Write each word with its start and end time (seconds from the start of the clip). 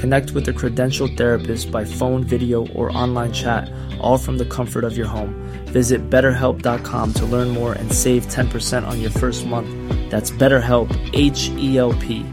Connect 0.00 0.30
with 0.30 0.48
a 0.48 0.52
credentialed 0.54 1.14
therapist 1.18 1.70
by 1.70 1.84
phone, 1.84 2.24
video, 2.24 2.66
or 2.68 2.90
online 2.96 3.32
chat, 3.32 3.70
all 4.00 4.16
from 4.16 4.38
the 4.38 4.46
comfort 4.46 4.82
of 4.82 4.96
your 4.96 5.06
home. 5.06 5.34
Visit 5.66 6.08
betterhelp.com 6.08 7.12
to 7.12 7.26
learn 7.26 7.48
more 7.48 7.74
and 7.74 7.92
save 7.92 8.24
10% 8.28 8.86
on 8.86 9.02
your 9.02 9.10
first 9.10 9.44
month. 9.44 9.68
That's 10.10 10.30
BetterHelp, 10.30 10.88
H 11.12 11.50
E 11.58 11.76
L 11.76 11.92
P. 11.92 12.24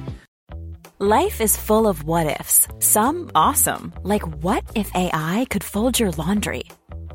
Life 1.00 1.42
is 1.42 1.58
full 1.58 1.88
of 1.88 2.04
what 2.04 2.40
ifs. 2.40 2.70
Some 2.80 3.32
awesome, 3.36 3.94
like 4.02 4.26
what 4.42 4.64
if 4.74 4.90
AI 4.96 5.46
could 5.50 5.64
fold 5.64 6.00
your 6.00 6.12
laundry? 6.12 6.64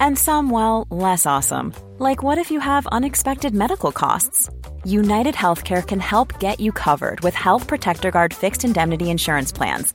And 0.01 0.19
some, 0.19 0.51
well, 0.51 0.87
less 0.91 1.25
awesome, 1.25 1.73
like 1.99 2.23
what 2.23 2.37
if 2.37 2.51
you 2.51 2.61
have 2.61 2.87
unexpected 2.89 3.55
medical 3.55 3.91
costs? 3.91 4.51
United 4.85 5.35
Healthcare 5.35 5.87
can 5.87 6.01
help 6.01 6.39
get 6.39 6.61
you 6.61 6.73
covered 6.73 7.21
with 7.23 7.35
Health 7.35 7.67
Protector 7.67 8.11
Guard 8.11 8.35
fixed 8.35 8.65
indemnity 8.65 9.09
insurance 9.11 9.51
plans. 9.51 9.95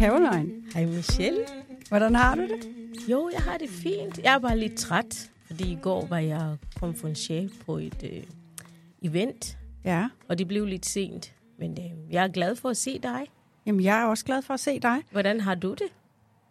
Caroline. 0.00 0.52
Hej 0.74 0.86
Michelle. 0.86 1.46
Hvordan 1.88 2.14
har 2.14 2.34
du 2.34 2.42
det? 2.42 2.68
Jo, 3.08 3.30
jeg 3.32 3.40
har 3.40 3.58
det 3.58 3.68
fint. 3.70 4.18
Jeg 4.18 4.34
er 4.34 4.38
bare 4.38 4.58
lidt 4.58 4.76
træt, 4.76 5.30
fordi 5.46 5.72
i 5.72 5.78
går 5.82 6.06
var 6.06 6.18
jeg 6.18 6.56
konferencier 6.80 7.48
på 7.66 7.78
et 7.78 8.02
øh, 8.12 8.22
event, 9.02 9.58
Ja. 9.84 10.08
og 10.28 10.38
det 10.38 10.48
blev 10.48 10.66
lidt 10.66 10.86
sent. 10.86 11.32
Men 11.58 11.70
øh, 11.70 12.12
jeg 12.12 12.24
er 12.24 12.28
glad 12.28 12.56
for 12.56 12.68
at 12.68 12.76
se 12.76 12.98
dig. 12.98 13.26
Jamen, 13.66 13.80
jeg 13.84 14.00
er 14.00 14.04
også 14.04 14.24
glad 14.24 14.42
for 14.42 14.54
at 14.54 14.60
se 14.60 14.80
dig. 14.80 14.96
Hvordan 15.10 15.40
har 15.40 15.54
du 15.54 15.70
det? 15.70 15.92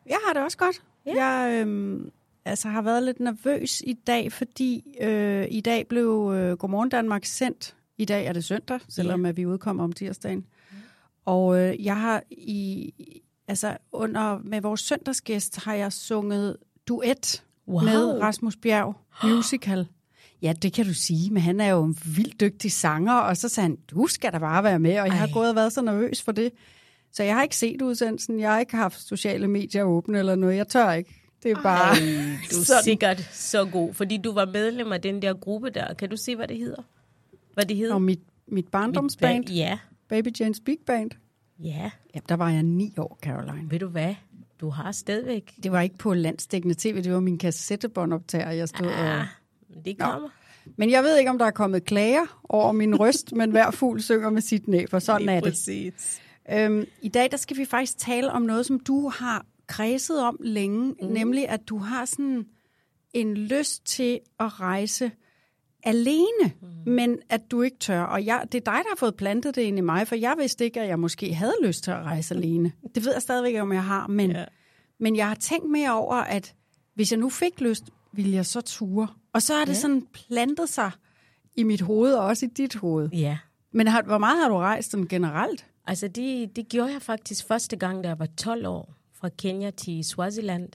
Jeg 0.06 0.18
har 0.28 0.34
det 0.34 0.44
også 0.44 0.57
godt. 0.57 0.81
Ja. 1.06 1.25
Jeg 1.25 1.62
øhm, 1.62 2.12
altså, 2.45 2.68
har 2.68 2.81
været 2.81 3.03
lidt 3.03 3.19
nervøs 3.19 3.81
i 3.81 3.94
dag, 3.94 4.31
fordi 4.31 4.97
øh, 5.01 5.47
i 5.50 5.62
dag 5.62 5.88
blev 5.88 6.31
øh, 6.35 6.57
Godmorgen 6.57 6.90
Danmark 6.90 7.25
sendt. 7.25 7.75
I 7.97 8.06
dag 8.06 8.25
er 8.25 8.34
det 8.34 8.44
søndag, 8.44 8.79
selvom 8.90 9.25
at 9.25 9.38
vi 9.38 9.45
udkommer 9.45 9.84
om 9.84 9.94
tirsdagen. 9.94 10.45
Og 11.25 11.59
øh, 11.59 11.85
jeg 11.85 11.97
har 11.97 12.24
i, 12.31 12.94
altså 13.50 13.78
under, 13.92 14.40
med 14.44 14.62
vores 14.62 14.82
søndagsgæst 14.82 15.60
har 15.64 15.74
jeg 15.74 15.94
sunget 15.94 16.58
duet 16.88 17.44
Wow. 17.68 17.84
med 17.84 18.22
Rasmus 18.22 18.56
Bjerg 18.56 18.96
musical. 19.24 19.88
Ja, 20.42 20.54
det 20.62 20.74
kan 20.74 20.86
du 20.86 20.94
sige, 20.94 21.32
men 21.34 21.42
han 21.44 21.60
er 21.60 21.68
jo 21.68 21.84
en 21.84 21.98
vildt 22.06 22.40
dygtig 22.40 22.72
sanger, 22.72 23.14
og 23.14 23.38
så 23.38 23.50
sagde 23.50 23.66
han, 23.70 23.76
du 23.92 24.08
skal 24.08 24.32
da 24.34 24.38
bare 24.38 24.64
være 24.64 24.80
med, 24.80 25.00
og 25.00 25.06
jeg 25.08 25.14
har 25.14 25.28
Ej. 25.28 25.34
gået 25.34 25.50
og 25.50 25.56
været 25.56 25.74
så 25.74 25.82
nervøs 25.82 26.22
for 26.22 26.32
det. 26.32 26.52
Så 27.12 27.24
jeg 27.24 27.36
har 27.36 27.44
ikke 27.44 27.56
set 27.58 27.82
udsendelsen, 27.82 28.40
jeg 28.40 28.52
har 28.52 28.60
ikke 28.60 28.76
haft 28.76 29.02
sociale 29.08 29.48
medier 29.48 29.84
åbne 29.84 30.20
eller 30.20 30.36
noget, 30.36 30.56
jeg 30.56 30.68
tør 30.68 30.92
ikke. 30.92 31.16
Det 31.44 31.52
er 31.52 31.62
bare... 31.64 31.90
Ej, 31.94 32.00
du 32.52 32.60
er 32.60 32.64
sådan. 32.66 32.84
sikkert 32.84 33.30
så 33.34 33.66
god, 33.66 33.94
fordi 33.94 34.18
du 34.18 34.31
var 34.31 34.46
medlem 34.46 34.92
af 34.92 35.02
den 35.02 35.22
der 35.22 35.34
gruppe 35.34 35.70
der. 35.70 35.94
Kan 35.94 36.10
du 36.10 36.18
se, 36.18 36.36
hvad 36.36 36.48
det 36.48 36.58
hedder? 36.58 36.81
Hvad 37.54 37.66
det 37.66 37.78
hedder? 37.78 37.94
Og 37.94 38.02
mit, 38.02 38.20
mit 38.48 38.68
barndomsband, 38.68 39.40
Mit 39.40 39.50
ba- 39.50 39.54
Ja, 39.54 39.80
Baby 40.10 40.28
Jane's 40.42 40.64
Big 40.66 40.78
Band, 40.88 41.12
ja. 41.64 41.92
ja, 42.16 42.20
der 42.30 42.36
var 42.36 42.50
jeg 42.50 42.64
ni 42.64 42.94
år, 42.97 43.20
Caroline. 43.22 43.72
Ved 43.72 43.80
du 43.80 43.88
hvad? 43.88 44.16
Du 44.62 44.70
har 44.70 44.92
stadigvæk... 44.92 45.53
Det 45.64 45.72
var 45.72 45.81
ikke 45.81 45.97
på 45.97 46.14
landstækkende 46.14 46.75
tv, 46.78 47.03
det 47.03 47.14
var 47.14 47.20
min 47.20 47.38
kassettebåndoptager, 47.38 48.52
jeg 48.52 48.70
stod 48.70 48.88
og... 48.88 49.20
Ah, 49.20 49.25
det 49.86 50.00
kommer. 50.00 50.30
Men 50.78 50.92
jeg 50.92 51.03
ved 51.03 51.18
ikke, 51.18 51.30
om 51.30 51.38
der 51.38 51.46
er 51.46 51.52
kommet 51.52 51.86
klager 51.86 52.42
over 52.50 52.72
min 52.72 53.00
røst, 53.00 53.31
men 53.40 53.52
hver 53.52 53.72
fugl 53.72 54.02
synger 54.02 54.30
med 54.30 54.42
sit 54.42 54.68
næb, 54.68 54.94
og 54.94 55.02
sådan 55.02 55.22
Lige 55.22 55.31
er 55.31 55.40
det. 55.40 55.52
Præcis. 55.52 56.22
Øhm, 56.52 56.86
I 57.02 57.09
dag 57.09 57.31
der 57.31 57.38
skal 57.38 57.58
vi 57.58 57.66
faktisk 57.66 57.98
tale 57.98 58.31
om 58.31 58.42
noget, 58.42 58.66
som 58.66 58.80
du 58.80 59.09
har 59.09 59.46
kredset 59.68 60.24
om 60.24 60.38
længe, 60.44 60.96
mm. 61.02 61.08
nemlig 61.08 61.50
at 61.50 61.69
du 61.69 61.78
har 61.78 62.06
sådan 62.06 62.46
en 63.14 63.38
lyst 63.38 63.86
til 63.86 64.19
at 64.40 64.59
rejse 64.59 65.12
alene, 65.84 66.51
mm. 66.62 66.91
men 66.91 67.19
at 67.29 67.41
du 67.51 67.62
ikke 67.62 67.78
tør. 67.78 68.01
Og 68.01 68.25
jeg, 68.25 68.41
det 68.51 68.56
er 68.56 68.72
dig, 68.72 68.73
der 68.84 68.90
har 68.90 68.95
fået 68.97 69.16
plantet 69.16 69.56
det 69.56 69.62
ind 69.62 69.78
i 69.78 69.81
mig, 69.81 70.07
for 70.07 70.16
jeg 70.16 70.35
vidste 70.38 70.66
ikke, 70.66 70.81
at 70.81 70.88
jeg 70.88 71.00
måske 71.00 71.34
havde 71.34 71.56
lyst 71.63 71.84
til 71.84 71.91
at 71.91 71.97
rejse 72.03 72.35
alene. 72.35 72.72
Det 72.95 73.06
ved 73.06 73.13
jeg 73.13 73.22
stadigvæk 73.22 73.62
om 73.62 73.73
jeg 73.73 73.84
har, 73.84 74.07
men, 74.07 74.31
ja. 74.31 74.45
Men 75.00 75.16
jeg 75.16 75.28
har 75.28 75.35
tænkt 75.35 75.72
mere 75.72 75.94
over, 75.94 76.16
at 76.16 76.53
hvis 76.95 77.12
jeg 77.12 77.19
nu 77.19 77.29
fik 77.29 77.62
lyst, 77.62 77.84
ville 78.13 78.34
jeg 78.34 78.45
så 78.45 78.62
ture. 78.62 79.07
Og 79.34 79.41
så 79.41 79.53
har 79.53 79.66
det 79.66 79.73
Ja. 79.73 79.79
sådan 79.79 80.07
plantet 80.13 80.69
sig 80.69 80.91
i 81.56 81.63
mit 81.63 81.81
hoved, 81.81 82.13
og 82.13 82.25
også 82.25 82.45
i 82.45 82.50
dit 82.50 82.75
hoved. 82.75 83.09
Ja. 83.09 83.38
Men 83.73 83.88
har, 83.88 84.01
hvor 84.01 84.18
meget 84.18 84.41
har 84.41 84.50
du 84.50 84.56
rejst 84.56 84.91
sådan 84.91 85.07
generelt? 85.07 85.66
Altså, 85.88 86.07
det, 86.07 86.56
det 86.56 86.69
gjorde 86.69 86.91
jeg 86.94 87.01
faktisk 87.01 87.47
første 87.47 87.75
gang, 87.75 88.03
da 88.03 88.09
jeg 88.09 88.19
var 88.19 88.25
12 88.38 88.68
år. 88.68 88.94
Fra 89.13 89.29
Kenya 89.29 89.72
til 89.72 90.03
Swaziland. 90.03 90.69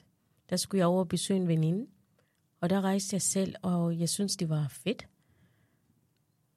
Der 0.49 0.55
skulle 0.55 0.79
jeg 0.79 0.87
over 0.87 0.99
og 0.99 1.07
besøge 1.07 1.39
en 1.39 1.47
veninde. 1.47 1.85
Og 2.65 2.69
der 2.69 2.81
rejste 2.81 3.13
jeg 3.13 3.21
selv, 3.21 3.55
og 3.61 3.99
jeg 3.99 4.09
synes, 4.09 4.35
det 4.35 4.49
var 4.49 4.67
fedt. 4.69 5.07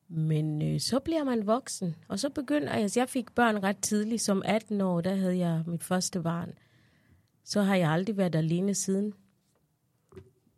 Men 0.08 0.62
øh, 0.62 0.80
så 0.80 0.98
bliver 0.98 1.24
man 1.24 1.46
voksen, 1.46 1.96
og 2.08 2.18
så 2.18 2.30
begynder 2.30 2.72
jeg, 2.72 2.82
altså 2.82 3.00
jeg 3.00 3.08
fik 3.08 3.32
børn 3.34 3.62
ret 3.62 3.78
tidligt, 3.78 4.22
som 4.22 4.42
18 4.44 4.80
år, 4.80 5.00
der 5.00 5.14
havde 5.14 5.38
jeg 5.38 5.62
mit 5.66 5.84
første 5.84 6.22
barn. 6.22 6.52
Så 7.44 7.62
har 7.62 7.76
jeg 7.76 7.90
aldrig 7.90 8.16
været 8.16 8.34
alene 8.34 8.74
siden. 8.74 9.14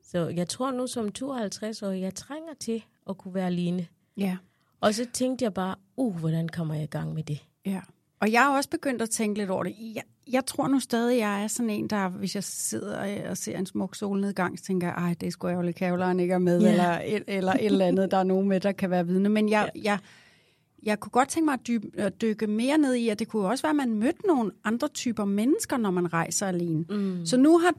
Så 0.03 0.29
jeg 0.29 0.49
tror 0.49 0.71
nu 0.71 0.87
som 0.87 1.13
52 1.13 1.83
år, 1.83 1.91
jeg 1.91 2.15
trænger 2.15 2.55
til 2.61 2.85
at 3.09 3.19
kunne 3.19 3.35
være 3.35 3.47
alene. 3.47 3.87
Ja. 4.17 4.37
Og 4.81 4.95
så 4.95 5.07
tænkte 5.13 5.43
jeg 5.43 5.55
bare, 5.55 5.77
uh, 5.97 6.19
hvordan 6.19 6.49
kommer 6.49 6.75
jeg 6.75 6.85
i 6.85 6.87
gang 6.87 7.15
med 7.15 7.23
det? 7.23 7.47
Ja, 7.67 7.81
og 8.21 8.33
jeg 8.33 8.43
har 8.43 8.57
også 8.57 8.71
begyndt 8.71 9.03
at 9.03 9.11
tænke 9.11 9.39
lidt 9.39 9.51
over 9.51 9.63
det. 9.63 9.77
Jeg, 9.95 10.03
jeg 10.33 10.47
tror 10.47 10.69
nu 10.69 10.81
stadig, 10.81 11.19
jeg 11.19 11.43
er 11.43 11.47
sådan 11.47 11.71
en, 11.71 11.87
der, 11.89 12.09
hvis 12.09 12.35
jeg 12.35 12.45
sidder 12.45 13.29
og 13.31 13.37
ser 13.37 13.59
en 13.59 13.67
smuk 13.67 13.95
solnedgang, 13.97 14.59
så 14.59 14.65
tænker 14.65 14.87
jeg, 14.87 14.95
ej, 14.97 15.15
det 15.21 15.33
skulle 15.33 15.53
ærgerligt, 15.53 15.79
Caroline 15.79 16.23
ikke 16.23 16.35
er 16.35 16.39
med, 16.39 16.61
Ja. 16.61 16.71
eller, 16.71 17.01
et, 17.05 17.25
eller 17.27 17.53
et 17.53 17.65
eller 17.67 17.87
andet, 17.87 18.11
der 18.11 18.17
er 18.17 18.23
nogen 18.25 18.49
med, 18.49 18.61
der 18.61 18.73
kan 18.73 18.91
være 18.91 19.07
vidne. 19.07 19.29
Men 19.29 19.49
jeg, 19.49 19.71
jeg, 19.83 19.99
jeg 20.83 21.01
kunne 21.01 21.11
godt 21.11 21.29
tænke 21.29 21.45
mig 21.45 21.55
at, 21.55 21.67
dyb, 21.67 21.83
at 21.99 22.21
dykke 22.21 22.47
mere 22.47 22.79
ned 22.79 22.95
i, 22.95 23.09
at 23.09 23.19
det 23.19 23.29
kunne 23.29 23.47
også 23.49 23.63
være, 23.63 23.71
at 23.71 23.77
man 23.77 23.95
mødte 23.95 24.27
nogle 24.27 24.51
andre 24.65 24.89
typer 24.89 25.25
mennesker, 25.25 25.77
når 25.77 25.91
man 25.91 26.13
rejser 26.13 26.47
alene. 26.47 26.85
Mm. 26.91 27.27
Så 27.27 27.37
nu 27.37 27.59
har 27.59 27.75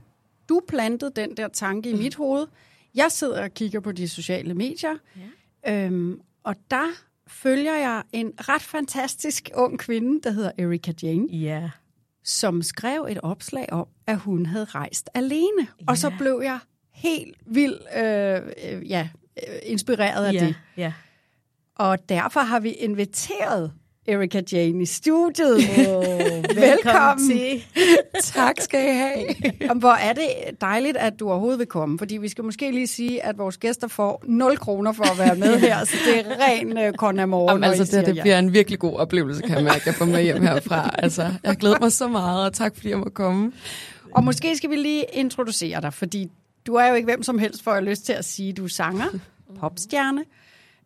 du 0.50 0.62
plantet 0.68 1.16
den 1.16 1.38
der 1.38 1.48
tanke 1.48 1.90
i 1.90 1.94
mit 1.94 2.16
hoved. 2.16 2.48
Jeg 2.96 3.12
sidder 3.12 3.44
og 3.44 3.54
kigger 3.54 3.80
på 3.80 3.92
de 3.92 4.08
sociale 4.08 4.54
medier, 4.54 4.96
ja. 5.66 5.86
øhm, 5.86 6.20
og 6.44 6.56
der 6.72 6.86
følger 7.28 7.76
jeg 7.76 8.04
en 8.14 8.32
ret 8.40 8.62
fantastisk 8.62 9.50
ung 9.56 9.80
kvinde, 9.80 10.22
der 10.24 10.32
hedder 10.32 10.52
Erika 10.58 10.92
Jane, 11.04 11.28
Ja. 11.28 11.70
Som 12.24 12.62
skrev 12.62 13.08
et 13.10 13.20
opslag 13.24 13.66
om, 13.74 13.88
at 14.08 14.18
hun 14.18 14.46
havde 14.46 14.66
rejst 14.66 15.10
alene. 15.14 15.68
Og 15.88 15.98
så 15.98 16.12
blev 16.20 16.42
jeg 16.44 16.60
helt 16.94 17.38
vildt 17.46 17.82
øh, 17.98 18.76
øh, 18.76 18.90
ja, 18.90 19.10
øh, 19.48 19.56
inspireret 19.64 20.26
af 20.26 20.34
Ja, 20.34 20.40
det. 20.46 20.56
ja. 20.78 20.94
Og 21.76 22.10
derfor 22.10 22.40
har 22.40 22.60
vi 22.60 22.70
inviteret 22.70 23.74
Erika 24.12 24.42
Jane 24.52 24.82
i 24.84 24.86
studiet. 24.86 25.56
Oh, 25.88 26.04
Velkommen. 26.68 27.30
til. 27.30 27.64
tak 28.24 28.56
skal 28.60 28.80
I 28.80 28.98
have. 28.98 29.54
Jamen, 29.62 29.80
Hvor 29.80 29.92
er 29.94 30.14
det 30.14 30.28
dejligt, 30.62 30.98
at 30.98 31.20
du 31.20 31.30
overhovedet 31.30 31.60
vil 31.60 31.68
komme, 31.68 31.98
fordi 31.98 32.18
vi 32.18 32.30
skal 32.30 32.44
måske 32.44 32.72
lige 32.72 32.88
sige, 32.88 33.26
at 33.26 33.38
vores 33.38 33.58
gæster 33.58 33.88
får 33.88 34.24
0 34.28 34.58
kroner 34.58 34.92
for 34.92 35.04
at 35.12 35.20
være 35.20 35.36
med 35.36 35.60
her, 35.60 35.86
så 35.86 35.96
det 36.06 36.20
er 36.20 36.24
ren 36.40 36.78
Jamen, 37.50 37.62
når 37.62 37.68
I 37.68 37.70
altså, 37.80 37.98
det, 37.98 38.06
det 38.06 38.16
ja. 38.16 38.22
bliver 38.22 38.40
en 38.40 38.54
virkelig 38.54 38.80
god 38.80 38.96
oplevelse, 38.96 39.42
kan 39.42 39.56
jeg 39.56 39.64
mærke, 39.64 39.90
at 39.90 39.96
få 39.96 40.06
med 40.06 40.24
hjem 40.24 40.42
herfra. 40.42 40.96
Altså, 40.98 41.30
jeg 41.44 41.56
glæder 41.56 41.80
mig 41.80 41.92
så 41.92 42.08
meget, 42.08 42.46
og 42.46 42.54
tak 42.54 42.76
fordi 42.76 42.90
jeg 42.90 42.98
må 42.98 43.10
komme. 43.14 43.52
Og 44.12 44.24
måske 44.24 44.58
skal 44.58 44.70
vi 44.70 44.76
lige 44.76 45.06
introducere 45.14 45.82
dig, 45.82 45.94
fordi 45.94 46.28
du 46.68 46.76
er 46.76 46.88
jo 46.88 46.96
ikke 46.96 47.06
hvem 47.06 47.24
som 47.24 47.40
helst, 47.40 47.64
for 47.64 47.74
jeg 47.74 47.84
lyst 47.84 48.06
til 48.06 48.14
at 48.14 48.26
sige, 48.26 48.54
du 48.54 48.64
er 48.64 48.68
sanger, 48.68 49.06
popstjerne. 49.60 50.24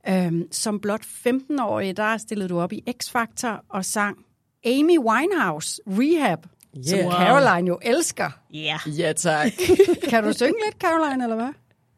Øhm, 0.10 0.48
som 0.52 0.80
blot 0.80 1.02
15-årig, 1.28 1.98
der 1.98 2.18
stillede 2.18 2.50
du 2.50 2.60
op 2.60 2.74
i 2.74 2.84
X-Factor 3.04 3.66
og 3.70 3.86
sang 3.86 4.18
Amy 4.66 4.98
Winehouse, 5.00 5.82
Rehab, 5.88 6.40
yeah. 6.78 6.86
som 6.88 6.98
Yeah. 7.00 7.12
Caroline 7.12 7.68
jo 7.68 7.80
elsker. 7.82 8.30
Ja. 8.54 8.78
Ja, 8.88 9.14
tak. 9.14 9.52
Kan 10.10 10.24
du 10.24 10.34
synge 10.34 10.54
lidt, 10.66 10.82
Caroline, 10.82 11.24
eller 11.24 11.36
hvad? 11.36 11.50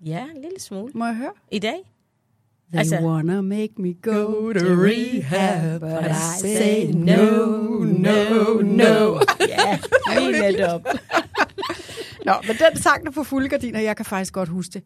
ja, 0.06 0.24
en 0.36 0.42
lille 0.42 0.60
smule. 0.60 0.92
Må 0.96 1.06
jeg 1.06 1.16
høre? 1.16 1.32
I 1.52 1.60
dag? 1.60 1.78
They 2.72 2.80
Altså- 2.80 3.00
wanna 3.02 3.42
make 3.42 3.74
me 3.78 3.94
go 4.02 4.54
to 4.54 4.60
rehab, 4.60 5.80
but 5.82 6.12
I 6.12 6.14
say 6.42 6.92
no, 6.94 7.46
no, 7.84 8.62
no. 8.62 9.20
Ja, 9.50 9.80
lige 10.20 10.32
netop. 10.42 10.82
Nå, 12.26 12.34
men 12.48 12.56
den 12.72 12.78
sang, 12.82 13.06
der 13.06 13.12
på 13.12 13.24
fulde 13.24 13.50
gardiner, 13.50 13.80
jeg 13.80 13.96
kan 13.96 14.06
faktisk 14.06 14.34
godt 14.34 14.50
huske 14.50 14.72
det. 14.74 14.84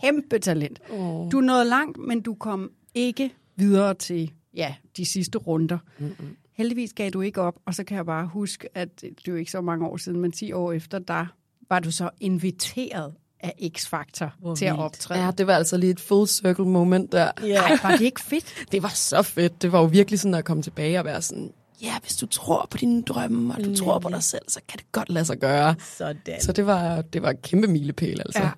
Kæmpe 0.00 0.38
talent. 0.38 0.80
Oh. 0.90 1.32
Du 1.32 1.40
nåede 1.40 1.64
langt, 1.64 1.98
men 1.98 2.20
du 2.20 2.34
kom 2.34 2.70
ikke 2.94 3.34
videre 3.56 3.94
til 3.94 4.32
ja, 4.54 4.74
de 4.96 5.04
sidste 5.04 5.38
runder. 5.38 5.78
Mm-mm. 5.98 6.36
Heldigvis 6.52 6.92
gav 6.92 7.10
du 7.10 7.20
ikke 7.20 7.40
op, 7.40 7.54
og 7.66 7.74
så 7.74 7.84
kan 7.84 7.96
jeg 7.96 8.06
bare 8.06 8.26
huske, 8.26 8.68
at 8.74 9.00
det 9.00 9.08
er 9.08 9.32
jo 9.32 9.36
ikke 9.36 9.50
så 9.50 9.60
mange 9.60 9.86
år 9.86 9.96
siden, 9.96 10.20
men 10.20 10.32
10 10.32 10.52
år 10.52 10.72
efter, 10.72 10.98
der 10.98 11.26
var 11.68 11.78
du 11.78 11.90
så 11.90 12.10
inviteret 12.20 13.14
af 13.40 13.70
X-Factor 13.78 14.28
Hvor 14.40 14.54
til 14.54 14.64
at 14.64 14.78
optræde. 14.78 15.24
Ja, 15.24 15.30
det 15.30 15.46
var 15.46 15.54
altså 15.54 15.76
lige 15.76 15.90
et 15.90 16.00
full 16.00 16.28
circle 16.28 16.64
moment 16.64 17.12
der. 17.12 17.30
Ja. 17.42 17.62
Ej, 17.62 17.78
var 17.82 17.90
det 17.90 18.00
ikke 18.00 18.20
fedt? 18.20 18.44
Det 18.72 18.82
var 18.82 18.88
så 18.88 19.22
fedt. 19.22 19.62
Det 19.62 19.72
var 19.72 19.80
jo 19.80 19.86
virkelig 19.86 20.20
sådan 20.20 20.34
at 20.34 20.44
komme 20.44 20.62
tilbage 20.62 20.98
og 20.98 21.04
være 21.04 21.22
sådan, 21.22 21.52
ja, 21.82 21.98
hvis 22.02 22.16
du 22.16 22.26
tror 22.26 22.66
på 22.70 22.78
dine 22.78 23.02
drømme, 23.02 23.54
og 23.54 23.64
du 23.64 23.76
tror 23.76 23.98
på 23.98 24.08
dig 24.08 24.22
selv, 24.22 24.42
så 24.48 24.60
kan 24.68 24.78
det 24.78 24.92
godt 24.92 25.10
lade 25.10 25.24
sig 25.24 25.38
gøre. 25.38 25.74
Sådan. 25.98 26.40
Så 26.40 26.52
det 26.52 26.66
var, 26.66 27.02
det 27.02 27.22
var 27.22 27.30
en 27.30 27.36
kæmpe 27.36 27.66
milepæl, 27.66 28.20
altså. 28.20 28.42
Ja, 28.42 28.50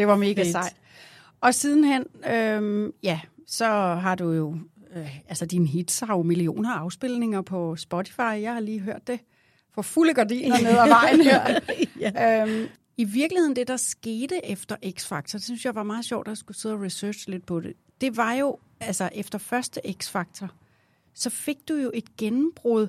det 0.00 0.08
var 0.08 0.16
mega 0.16 0.42
Fedt. 0.42 0.52
sejt. 0.52 0.76
Og 1.40 1.54
sidenhen, 1.54 2.04
øhm, 2.30 2.92
ja, 3.02 3.20
så 3.46 3.66
har 3.94 4.14
du 4.14 4.32
jo, 4.32 4.56
øh, 4.96 5.18
altså 5.28 5.46
dine 5.46 5.66
hits 5.66 6.00
har 6.00 6.16
jo 6.16 6.22
millioner 6.22 6.74
af 6.74 6.78
afspilninger 6.78 7.42
på 7.42 7.76
Spotify. 7.76 8.20
Jeg 8.20 8.52
har 8.52 8.60
lige 8.60 8.80
hørt 8.80 9.06
det 9.06 9.20
for 9.74 9.82
fulde 9.82 10.14
gardiner 10.14 10.58
ned 10.58 10.78
ad 10.78 10.88
vejen 10.88 11.20
her. 11.20 11.58
ja. 12.16 12.42
øhm, 12.42 12.68
I 12.96 13.04
virkeligheden, 13.04 13.56
det 13.56 13.68
der 13.68 13.76
skete 13.76 14.46
efter 14.46 14.76
X-Factor, 14.86 15.32
det 15.32 15.44
synes 15.44 15.64
jeg 15.64 15.74
var 15.74 15.82
meget 15.82 16.04
sjovt 16.04 16.28
at 16.28 16.38
skulle 16.38 16.58
sidde 16.58 16.74
og 16.74 16.82
researche 16.82 17.30
lidt 17.30 17.46
på 17.46 17.60
det. 17.60 17.72
Det 18.00 18.16
var 18.16 18.32
jo, 18.32 18.58
altså 18.80 19.08
efter 19.14 19.38
første 19.38 19.80
X-Factor, 19.86 20.46
så 21.14 21.30
fik 21.30 21.56
du 21.68 21.74
jo 21.74 21.90
et 21.94 22.16
gennembrud 22.16 22.88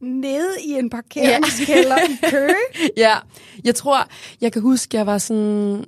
nede 0.00 0.50
i 0.64 0.70
en 0.72 0.90
parkeringskælder 0.90 1.96
i 1.98 2.30
Køge. 2.30 2.54
Ja, 2.96 3.16
jeg 3.64 3.74
tror, 3.74 4.08
jeg 4.40 4.52
kan 4.52 4.62
huske, 4.62 4.96
jeg 4.96 5.06
var 5.06 5.18
sådan... 5.18 5.84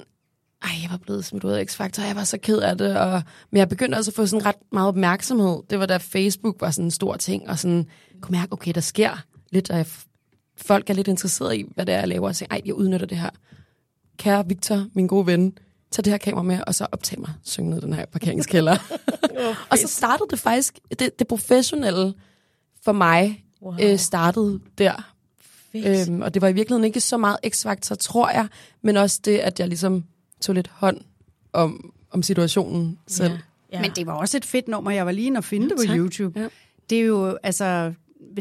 Ej, 0.65 0.71
jeg 0.83 0.91
var 0.91 0.97
blevet 0.97 1.25
smidt 1.25 1.45
ud 1.45 1.51
af 1.51 1.65
X-Factor, 1.65 2.03
jeg 2.03 2.17
var 2.17 2.25
så 2.25 2.39
ked 2.39 2.59
af 2.59 2.79
det, 2.79 2.97
og, 2.97 3.23
men 3.51 3.59
jeg 3.59 3.69
begyndte 3.69 3.97
også 3.97 4.11
at 4.11 4.15
få 4.15 4.27
sådan 4.27 4.47
ret 4.47 4.57
meget 4.73 4.89
opmærksomhed. 4.89 5.63
Det 5.71 5.79
var 5.79 5.87
da 5.87 5.97
Facebook 5.97 6.61
var 6.61 6.71
sådan 6.71 6.85
en 6.85 6.91
stor 6.91 7.17
ting, 7.17 7.49
og 7.49 7.59
sådan 7.59 7.87
kunne 8.21 8.39
mærke, 8.39 8.53
okay, 8.53 8.73
der 8.75 8.81
sker 8.81 9.25
lidt, 9.51 9.71
og 9.71 9.77
jeg, 9.77 9.87
folk 10.57 10.91
er 10.91 10.95
lidt 10.95 11.09
interesserede 11.09 11.59
i, 11.59 11.65
hvad 11.75 11.87
det 11.87 11.95
er, 11.95 11.99
jeg 11.99 12.09
laver, 12.09 12.29
og 12.29 12.37
siger, 12.37 12.47
ej, 12.51 12.61
jeg 12.65 12.75
udnytter 12.75 13.07
det 13.07 13.19
her. 13.19 13.31
Kære 14.19 14.49
Victor, 14.49 14.87
min 14.95 15.07
gode 15.07 15.27
ven, 15.27 15.59
tag 15.91 16.05
det 16.05 16.11
her 16.13 16.19
kamera 16.19 16.43
med, 16.43 16.61
og 16.67 16.75
så 16.75 16.87
optag 16.93 17.21
mig, 17.21 17.31
synge 17.45 17.71
ned 17.71 17.81
den 17.81 17.93
her 17.93 18.07
parkeringskælder. 18.07 18.77
og 19.71 19.79
så 19.79 19.89
startede 19.89 20.29
det 20.31 20.39
faktisk, 20.39 20.79
det, 20.99 21.19
det 21.19 21.27
professionelle 21.27 22.15
for 22.85 22.93
mig, 22.93 23.45
Wow. 23.63 23.75
øh, 23.83 23.99
startede 23.99 24.61
der. 24.79 25.15
Fedt. 25.73 26.09
Øhm, 26.09 26.23
og 26.23 26.35
det 26.35 26.43
var 26.43 26.49
i 26.49 26.53
virkeligheden 26.53 26.85
ikke 26.85 27.01
så 27.01 27.17
meget 27.17 27.37
x-faktor, 27.49 27.95
tror 27.95 28.31
jeg, 28.31 28.49
men 28.83 28.97
også 28.97 29.21
det, 29.25 29.39
at 29.39 29.61
jeg 29.61 29.69
ligesom 29.69 30.05
tog 30.43 30.55
lidt 30.55 30.69
hånd 30.69 31.01
om, 31.53 31.93
om 32.11 32.23
situationen 32.23 32.99
selv. 33.07 33.33
Ja. 33.33 33.39
Ja. 33.73 33.81
Men 33.81 33.91
det 33.91 34.07
var 34.07 34.13
også 34.13 34.37
et 34.37 34.45
fedt 34.45 34.69
nummer. 34.69 34.91
Jeg 34.91 35.07
var 35.07 35.13
lige 35.13 35.27
inde 35.27 35.39
og 35.39 35.45
finde 35.45 35.69
det 35.69 35.77
på 35.77 35.83
tak. 35.87 35.97
YouTube. 35.99 36.41
Ja. 36.41 36.47
Det 36.91 36.99
er 36.99 37.03
jo, 37.03 37.39
altså, 37.43 37.93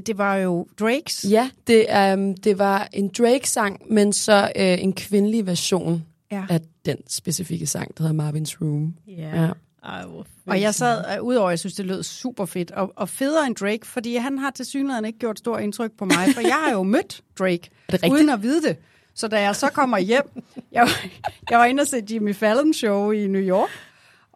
det 0.06 0.18
var 0.18 0.36
jo 0.36 0.68
Drakes. 0.80 1.25
Ja, 1.30 1.50
det, 1.68 1.86
um, 2.13 2.36
det 2.36 2.59
var 2.59 2.88
en 2.94 3.07
Drake-sang, 3.18 3.81
men 3.94 4.13
så 4.13 4.51
øh, 4.56 4.83
en 4.83 4.94
kvindelig 4.94 5.45
version 5.45 6.06
Ja. 6.31 6.45
af 6.50 6.62
den 6.86 6.98
specifikke 7.07 7.65
sang, 7.68 7.98
der 7.98 8.07
hedder 8.07 8.30
Marvin's 8.31 8.57
Room. 8.62 8.94
Ja. 9.07 9.42
Ja. 9.44 9.50
Ej. 9.83 10.03
Og 10.45 10.62
jeg 10.62 10.75
sad, 10.75 11.19
uh, 11.19 11.27
udover 11.27 11.48
at 11.48 11.51
jeg 11.51 11.59
synes, 11.59 11.74
det 11.74 11.86
lød 11.86 12.03
super 12.03 12.45
fedt, 12.45 12.71
og, 12.71 12.94
og 12.95 13.09
federe 13.09 13.48
end 13.48 13.56
Drake, 13.56 13.88
fordi 13.88 14.15
han 14.15 14.38
har 14.38 14.51
til 14.51 14.65
synligheden 14.65 15.06
ikke 15.06 15.19
gjort 15.19 15.38
stor 15.39 15.57
indtryk 15.57 15.92
på 15.98 16.06
mig, 16.06 16.33
for 16.33 16.42
jeg 16.42 16.59
har 16.65 16.71
jo 16.74 16.83
mødt 16.83 17.21
Drake, 17.39 17.69
uden 18.12 18.30
at 18.30 18.42
vide 18.42 18.62
det. 18.62 18.77
Så 19.16 19.28
da 19.28 19.42
jeg 19.42 19.56
så 19.56 19.69
kommer 19.69 19.98
hjem, 19.98 20.42
jeg, 20.72 20.81
var- 20.81 21.06
jeg 21.50 21.60
var 21.60 21.66
inde 21.66 21.81
og 21.81 21.88
se 21.88 22.04
Jimmy 22.12 22.36
Fallon 22.36 22.74
show 22.74 23.12
i 23.12 23.28
New 23.28 23.42
York, 23.42 23.69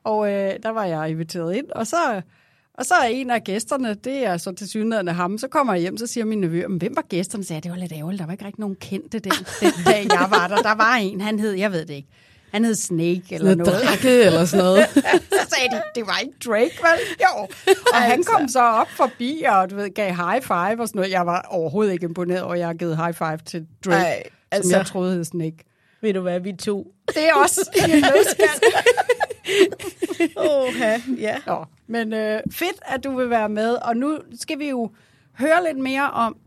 og 0.04 0.32
øh, 0.32 0.54
der 0.64 0.70
var 0.70 0.86
jeg 0.86 1.10
inviteret 1.10 1.56
ind, 1.56 1.66
og 1.72 1.88
så, 1.88 2.22
og 2.74 2.86
så 2.86 2.94
er 2.94 3.08
en 3.08 3.30
af 3.32 3.44
gæsterne, 3.44 3.94
det 3.94 4.26
er 4.26 4.38
så 4.38 4.52
til 4.52 4.70
synligheden 4.70 5.08
ham, 5.08 5.38
så 5.38 5.48
kommer 5.48 5.74
jeg 5.74 5.82
hjem, 5.82 5.98
så 5.98 6.08
siger 6.08 6.26
min 6.26 6.42
nevø, 6.42 6.68
"Men 6.68 6.78
hvem 6.78 6.96
var 6.96 7.02
gæsterne? 7.02 7.44
Så 7.44 7.48
sagde 7.48 7.58
jeg, 7.58 7.64
det 7.64 7.72
var 7.72 7.78
lidt 7.78 7.92
ærgerligt, 7.94 8.20
der 8.20 8.26
var 8.26 8.32
ikke 8.34 8.46
rigtig 8.46 8.60
nogen 8.60 8.76
kendte 8.76 9.20
den, 9.20 9.32
den 9.62 9.72
dag, 9.86 10.06
jeg 10.10 10.28
var 10.30 10.48
der. 10.48 10.56
Der 10.62 10.76
var 10.76 10.96
en, 10.96 11.22
han 11.22 11.40
hed, 11.40 11.52
jeg 11.52 11.72
ved 11.72 11.86
det 11.86 11.94
ikke, 11.94 12.10
han 12.52 12.66
hed 12.66 12.76
Snake 12.76 13.22
eller 13.32 13.56
Noget 13.56 13.58
noget. 13.58 13.82
drakke 13.88 14.10
eller 14.24 14.46
sådan 14.46 14.66
noget. 14.66 14.86
Så 15.40 15.56
sagde 15.56 15.70
de, 15.76 15.82
det 15.96 16.08
var 16.08 16.20
ikke 16.20 16.34
Drake, 16.46 16.78
vel? 16.82 17.00
Jo. 17.22 17.48
Og 17.94 17.98
han 18.02 18.24
kom 18.24 18.48
så 18.48 18.62
op 18.62 18.90
forbi 18.90 19.44
og 19.50 19.70
du 19.70 19.76
ved, 19.76 19.94
gav 19.94 20.06
high 20.16 20.42
five 20.42 20.82
og 20.82 20.88
sådan 20.88 21.00
noget. 21.00 21.12
Jeg 21.12 21.26
var 21.26 21.42
overhovedet 21.50 21.94
ikke 21.94 22.04
imponeret 22.06 22.42
over, 22.42 22.54
at 22.54 22.60
jeg 22.60 22.68
har 22.68 22.74
givet 22.74 22.98
high 22.98 23.14
five 23.14 23.38
til 23.46 23.66
Drake, 23.86 23.98
Ej, 24.06 24.24
altså... 24.56 24.70
som 24.70 24.78
jeg 24.78 24.86
troede 24.86 25.14
hed 25.14 25.24
Snake. 25.24 25.58
Ved 26.02 26.14
du 26.14 26.22
hvad, 26.22 26.40
vi 26.40 26.54
to? 26.54 26.94
Det 27.08 27.30
er 27.30 27.34
også 27.34 27.70
en 27.76 27.90
nødskal. 27.90 28.72
Åh, 30.38 31.20
ja. 31.20 31.38
Nå, 31.48 31.66
men 31.88 32.14
øh, 32.14 32.42
fedt, 32.52 32.80
at 32.82 33.04
du 33.04 33.18
vil 33.18 33.30
være 33.30 33.50
med. 33.50 33.76
Og 33.76 33.98
nu 33.98 34.20
skal 34.40 34.60
vi 34.60 34.70
jo 34.70 34.92
høre 35.34 35.64
lidt 35.64 35.78
mere 35.78 36.12
om, 36.12 36.38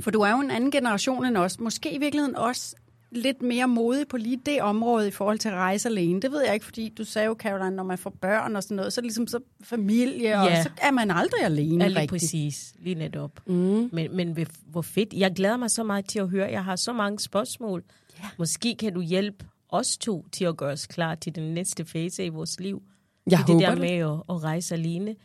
for 0.00 0.10
du 0.10 0.20
er 0.20 0.30
jo 0.30 0.38
en 0.38 0.50
anden 0.50 0.70
generation 0.70 1.24
end 1.24 1.36
os. 1.36 1.60
Måske 1.60 1.92
i 1.92 1.98
virkeligheden 1.98 2.36
også 2.36 2.76
lidt 3.16 3.42
mere 3.42 3.68
modig 3.68 4.08
på 4.08 4.16
lige 4.16 4.40
det 4.46 4.62
område 4.62 5.08
i 5.08 5.10
forhold 5.10 5.38
til 5.38 5.48
at 5.48 5.54
rejse 5.54 5.88
alene. 5.88 6.20
Det 6.20 6.30
ved 6.32 6.44
jeg 6.44 6.54
ikke, 6.54 6.64
fordi 6.66 6.88
du 6.98 7.04
sagde 7.04 7.26
jo, 7.26 7.36
Caroline, 7.38 7.76
når 7.76 7.82
man 7.82 7.98
får 7.98 8.10
børn 8.10 8.56
og 8.56 8.62
sådan 8.62 8.76
noget, 8.76 8.92
så 8.92 9.00
er 9.00 9.02
det 9.02 9.06
ligesom 9.06 9.26
så 9.26 9.38
familie, 9.62 10.38
og 10.40 10.46
Ja. 10.48 10.62
så 10.62 10.70
er 10.82 10.90
man 10.90 11.10
aldrig 11.10 11.42
alene 11.42 11.84
Ja, 11.84 11.88
lige 11.88 12.00
rigtigt. 12.00 12.10
præcis. 12.22 12.74
Lige 12.78 12.94
netop. 12.94 13.40
Mm. 13.46 13.88
Men, 13.92 14.16
men 14.16 14.46
hvor 14.66 14.82
fedt. 14.82 15.12
Jeg 15.12 15.32
glæder 15.34 15.56
mig 15.56 15.70
så 15.70 15.82
meget 15.84 16.06
til 16.08 16.18
at 16.18 16.28
høre. 16.28 16.48
Jeg 16.50 16.64
har 16.64 16.76
så 16.76 16.92
mange 16.92 17.18
spørgsmål. 17.18 17.84
Ja. 18.18 18.24
Måske 18.38 18.74
kan 18.78 18.94
du 18.94 19.00
hjælpe 19.00 19.44
os 19.68 19.96
to 19.98 20.26
til 20.32 20.44
at 20.44 20.56
gøre 20.56 20.72
os 20.72 20.86
klar 20.86 21.14
til 21.14 21.34
den 21.34 21.54
næste 21.54 21.84
fase 21.84 22.24
i 22.24 22.28
vores 22.28 22.60
liv. 22.60 22.82
Jeg 23.30 23.38
det 23.38 23.46
håber 23.46 23.60
der 23.60 23.70
det. 23.70 23.80
med 23.80 23.90
at, 23.90 24.22
at 24.36 24.42
rejse 24.44 24.74
alene. 24.74 25.16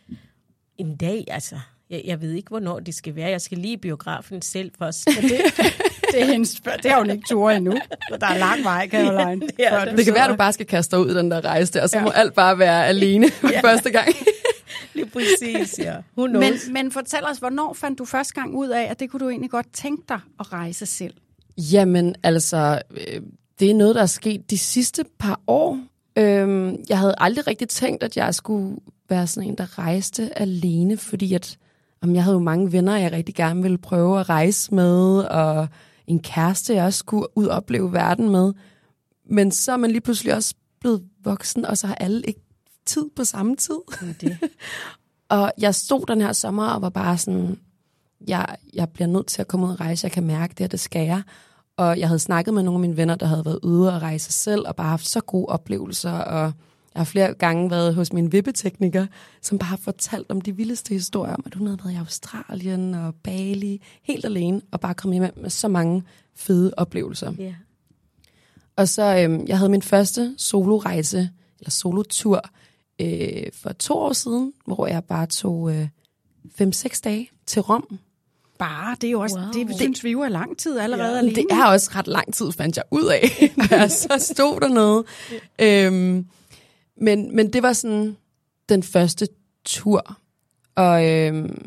En 0.77 0.95
dag, 0.97 1.25
altså. 1.27 1.55
Jeg, 1.89 2.01
jeg 2.05 2.21
ved 2.21 2.31
ikke, 2.33 2.49
hvornår 2.49 2.79
det 2.79 2.95
skal 2.95 3.15
være. 3.15 3.29
Jeg 3.29 3.41
skal 3.41 3.57
lige 3.57 3.73
i 3.73 3.77
biografen 3.77 4.41
selv 4.41 4.71
først. 4.79 5.05
Det, 5.05 5.15
det, 6.11 6.21
er 6.21 6.25
hendes, 6.25 6.49
spørg- 6.49 6.83
det 6.83 6.91
har 6.91 6.97
hun 6.99 7.09
ikke 7.09 7.23
tur 7.29 7.49
endnu. 7.51 7.71
Der 8.19 8.27
er 8.27 8.37
lang 8.37 8.63
vej, 8.63 8.89
Caroline. 8.89 9.47
Ja, 9.59 9.85
det 9.85 9.97
Det 9.97 10.05
kan 10.05 10.13
være, 10.13 10.23
at 10.23 10.29
du 10.29 10.35
bare 10.35 10.53
skal 10.53 10.65
kaste 10.65 10.95
dig 10.95 11.05
ud 11.05 11.11
i 11.11 11.17
den 11.17 11.31
der 11.31 11.45
rejse 11.45 11.73
der, 11.73 11.81
og 11.81 11.89
så 11.89 11.97
Ja. 11.97 12.03
må 12.03 12.09
alt 12.09 12.33
bare 12.33 12.59
være 12.59 12.87
alene 12.87 13.29
for 13.41 13.49
første 13.61 13.89
gang. 13.91 14.07
lige 14.93 15.05
præcis, 15.05 15.79
ja. 15.79 15.95
Who 16.17 16.27
knows? 16.27 16.65
men, 16.67 16.73
men 16.73 16.91
fortæl 16.91 17.19
os, 17.31 17.37
hvornår 17.37 17.73
fandt 17.73 17.99
du 17.99 18.05
første 18.05 18.33
gang 18.33 18.55
ud 18.55 18.67
af, 18.69 18.81
at 18.89 18.99
det 18.99 19.09
kunne 19.09 19.19
du 19.19 19.29
egentlig 19.29 19.51
godt 19.51 19.67
tænke 19.73 20.03
dig 20.09 20.19
at 20.39 20.53
rejse 20.53 20.85
selv? 20.85 21.13
Jamen, 21.57 22.15
altså, 22.23 22.81
øh, 22.91 23.21
det 23.59 23.69
er 23.71 23.75
noget, 23.75 23.95
der 23.95 24.01
er 24.01 24.05
sket 24.05 24.49
de 24.49 24.57
sidste 24.57 25.05
par 25.19 25.39
år. 25.47 25.79
Øhm, 26.15 26.75
jeg 26.89 26.97
havde 26.99 27.15
aldrig 27.17 27.47
rigtig 27.47 27.69
tænkt, 27.69 28.03
at 28.03 28.17
jeg 28.17 28.35
skulle 28.35 28.77
være 29.09 29.27
sådan 29.27 29.49
en, 29.49 29.55
der 29.57 29.79
rejste 29.79 30.39
alene, 30.39 30.97
fordi 30.97 31.33
at, 31.33 31.57
om 32.01 32.15
jeg 32.15 32.23
havde 32.23 32.35
jo 32.35 32.43
mange 32.43 32.71
venner, 32.71 32.97
jeg 32.97 33.11
rigtig 33.11 33.35
gerne 33.35 33.61
ville 33.61 33.77
prøve 33.77 34.19
at 34.19 34.29
rejse 34.29 34.73
med, 34.73 35.19
og 35.23 35.67
en 36.07 36.19
kæreste, 36.19 36.73
jeg 36.73 36.85
også 36.85 36.99
skulle 36.99 37.37
ud 37.37 37.45
og 37.45 37.57
opleve 37.57 37.93
verden 37.93 38.29
med. 38.29 38.53
Men 39.29 39.51
så 39.51 39.71
er 39.71 39.77
man 39.77 39.91
lige 39.91 40.01
pludselig 40.01 40.35
også 40.35 40.55
blevet 40.79 41.03
voksen, 41.23 41.65
og 41.65 41.77
så 41.77 41.87
har 41.87 41.95
alle 41.95 42.21
ikke 42.21 42.41
tid 42.85 43.05
på 43.15 43.23
samme 43.23 43.55
tid. 43.55 43.79
det. 44.21 44.37
Og 45.29 45.51
jeg 45.57 45.75
stod 45.75 46.05
den 46.05 46.21
her 46.21 46.33
sommer 46.33 46.67
og 46.67 46.81
var 46.81 46.89
bare 46.89 47.17
sådan, 47.17 47.59
jeg, 48.27 48.55
jeg 48.73 48.89
bliver 48.89 49.07
nødt 49.07 49.27
til 49.27 49.41
at 49.41 49.47
komme 49.47 49.65
ud 49.65 49.71
og 49.71 49.79
rejse, 49.79 50.05
jeg 50.05 50.11
kan 50.11 50.23
mærke 50.23 50.53
det, 50.57 50.63
og 50.63 50.71
det 50.71 50.79
skal 50.79 51.05
jeg. 51.05 51.21
Og 51.77 51.99
jeg 51.99 52.07
havde 52.07 52.19
snakket 52.19 52.53
med 52.53 52.63
nogle 52.63 52.75
af 52.75 52.81
mine 52.81 52.97
venner, 52.97 53.15
der 53.15 53.25
havde 53.25 53.45
været 53.45 53.59
ude 53.63 53.93
og 53.93 54.01
rejse 54.01 54.31
selv, 54.31 54.67
og 54.67 54.75
bare 54.75 54.89
haft 54.89 55.07
så 55.07 55.21
gode 55.21 55.45
oplevelser, 55.45 56.11
og 56.11 56.53
Jeg 56.93 56.99
har 56.99 57.05
flere 57.05 57.33
gange 57.33 57.71
været 57.71 57.95
hos 57.95 58.13
min 58.13 58.31
vippetekniker, 58.31 59.05
som 59.41 59.57
bare 59.59 59.67
har 59.67 59.77
fortalt 59.77 60.31
om 60.31 60.41
de 60.41 60.55
vildeste 60.55 60.93
historier 60.93 61.33
om, 61.33 61.43
at 61.45 61.55
hun 61.55 61.67
havde 61.67 61.79
været 61.83 61.93
i 61.93 61.97
Australien 61.97 62.93
og 62.93 63.15
Bali 63.23 63.81
helt 64.03 64.25
alene, 64.25 64.61
og 64.71 64.79
bare 64.79 64.93
kommet 64.93 65.19
hjem 65.19 65.33
med 65.41 65.49
så 65.49 65.67
mange 65.67 66.03
fede 66.35 66.73
oplevelser. 66.77 67.33
Ja. 67.37 67.53
Og 68.75 68.87
så, 68.87 69.17
øhm, 69.17 69.45
jeg 69.47 69.57
havde 69.57 69.69
min 69.71 69.81
første 69.81 70.33
solorejse, 70.37 71.29
eller 71.59 71.71
solotur, 71.71 72.41
øh, 73.01 73.43
for 73.53 73.71
to 73.71 73.93
år 73.93 74.13
siden, 74.13 74.53
hvor 74.65 74.87
jeg 74.87 75.03
bare 75.03 75.25
tog 75.25 75.75
øh, 75.75 75.87
5-6 76.61 77.01
dage 77.03 77.29
til 77.45 77.61
Rom. 77.61 77.99
Bare, 78.59 78.95
det 79.01 79.07
er 79.07 79.11
jo 79.11 79.19
også, 79.19 79.35
Wow. 79.35 79.45
wow. 79.45 79.67
det 79.67 79.75
synes 79.75 80.03
vi 80.03 80.11
jo 80.11 80.21
er 80.21 80.29
lang 80.29 80.57
tid 80.57 80.79
allerede 80.79 81.11
ja, 81.11 81.17
alene. 81.17 81.35
Det 81.35 81.45
er 81.51 81.65
også 81.65 81.89
ret 81.95 82.07
lang 82.07 82.33
tid, 82.33 82.51
fandt 82.51 82.77
jeg 82.77 82.83
ud 82.91 83.05
af, 83.05 83.29
da 83.69 83.75
jeg 83.75 83.91
så 83.91 84.15
stod 84.33 84.59
dernede. 84.59 85.03
Øhm, 85.59 86.25
men, 87.01 87.35
men 87.35 87.53
det 87.53 87.63
var 87.63 87.73
sådan 87.73 88.17
den 88.69 88.83
første 88.83 89.27
tur, 89.65 90.17
og 90.75 91.05
øhm, 91.09 91.65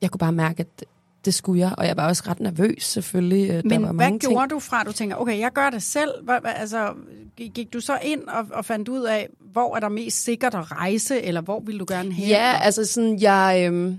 jeg 0.00 0.10
kunne 0.10 0.18
bare 0.18 0.32
mærke, 0.32 0.60
at 0.60 0.84
det 1.24 1.34
skulle 1.34 1.60
jeg, 1.60 1.74
og 1.78 1.86
jeg 1.86 1.96
var 1.96 2.08
også 2.08 2.22
ret 2.26 2.40
nervøs 2.40 2.82
selvfølgelig. 2.84 3.50
Øh, 3.50 3.56
Der 3.56 3.62
Men 3.64 3.70
var 3.70 3.78
hvad 3.78 3.92
mange 3.92 4.18
gjorde 4.18 4.40
ting. 4.42 4.50
du 4.50 4.58
fra, 4.58 4.84
du 4.84 4.92
tænker, 4.92 5.16
okay, 5.16 5.38
jeg 5.38 5.52
gør 5.52 5.70
det 5.70 5.82
selv? 5.82 6.10
Hvad, 6.22 6.40
hvad, 6.40 6.52
altså, 6.56 6.94
gik 7.36 7.72
du 7.72 7.80
så 7.80 7.98
ind 8.02 8.22
og, 8.22 8.46
og 8.52 8.64
fandt 8.64 8.88
ud 8.88 9.02
af, 9.02 9.28
hvor 9.52 9.76
er 9.76 9.80
der 9.80 9.88
mest 9.88 10.24
sikkert 10.24 10.54
at 10.54 10.72
rejse, 10.72 11.22
eller 11.22 11.40
hvor 11.40 11.60
vil 11.60 11.78
du 11.80 11.84
gerne 11.88 12.12
hen? 12.12 12.28
Ja, 12.28 12.58
altså 12.62 12.84
sådan, 12.84 13.20
jeg, 13.20 13.64
øhm, 13.66 13.98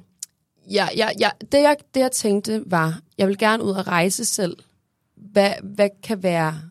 jeg, 0.70 0.90
jeg, 0.96 1.14
jeg, 1.20 1.32
det, 1.52 1.58
jeg, 1.62 1.76
det 1.94 2.00
jeg 2.00 2.12
tænkte 2.12 2.64
var, 2.66 3.00
jeg 3.18 3.28
vil 3.28 3.38
gerne 3.38 3.64
ud 3.64 3.72
og 3.72 3.88
rejse 3.88 4.26
selv. 4.26 4.58
Hvad, 5.16 5.52
hvad 5.64 5.90
kan 6.04 6.24
være 6.24 6.62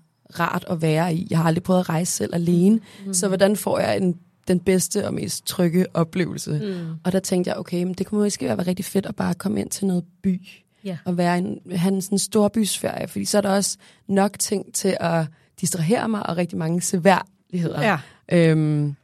rart 0.41 0.65
at 0.71 0.83
være 0.83 1.15
i? 1.15 1.27
Jeg 1.31 1.39
har 1.39 1.45
aldrig 1.45 1.63
prøvet 1.63 1.81
at 1.81 1.89
rejse 1.89 2.13
selv 2.13 2.35
alene, 2.35 2.81
mm. 3.07 3.15
så 3.15 3.29
hvordan 3.29 3.57
får 3.57 3.79
jeg 3.79 3.97
en, 3.97 4.19
den 4.49 4.61
bedste 4.61 5.07
og 5.07 5.15
mest 5.15 5.47
trygge 5.47 5.87
oplevelse? 5.95 6.51
Mm. 6.51 6.95
Og 7.05 7.13
der 7.13 7.21
tænkte 7.21 7.49
jeg, 7.49 7.59
okay, 7.59 7.83
men 7.83 7.95
det 7.95 8.07
kunne 8.07 8.21
måske 8.21 8.47
være 8.47 8.63
rigtig 8.63 8.85
fedt 8.85 9.07
at 9.07 9.17
bare 9.17 9.35
komme 9.35 9.61
ind 9.61 9.71
til 9.71 9.87
noget 9.87 10.05
by, 10.23 10.41
Ja. 10.85 10.99
og 11.05 11.17
være 11.17 11.39
en, 11.39 11.59
have 11.73 11.95
en 11.95 12.03
sådan 12.03 12.19
storbysferie, 12.19 13.09
fordi 13.09 13.25
så 13.25 13.39
er 13.39 13.43
der 13.43 13.51
også 13.51 13.77
nok 14.09 14.39
ting 14.39 14.75
til 14.75 14.97
at 15.01 15.27
distrahere 15.61 16.09
mig, 16.09 16.27
og 16.27 16.37
rigtig 16.37 16.59
mange 16.59 16.81
seværdigheder. 16.81 17.83
Ja. 17.83 17.99
Øhm, 18.33 18.97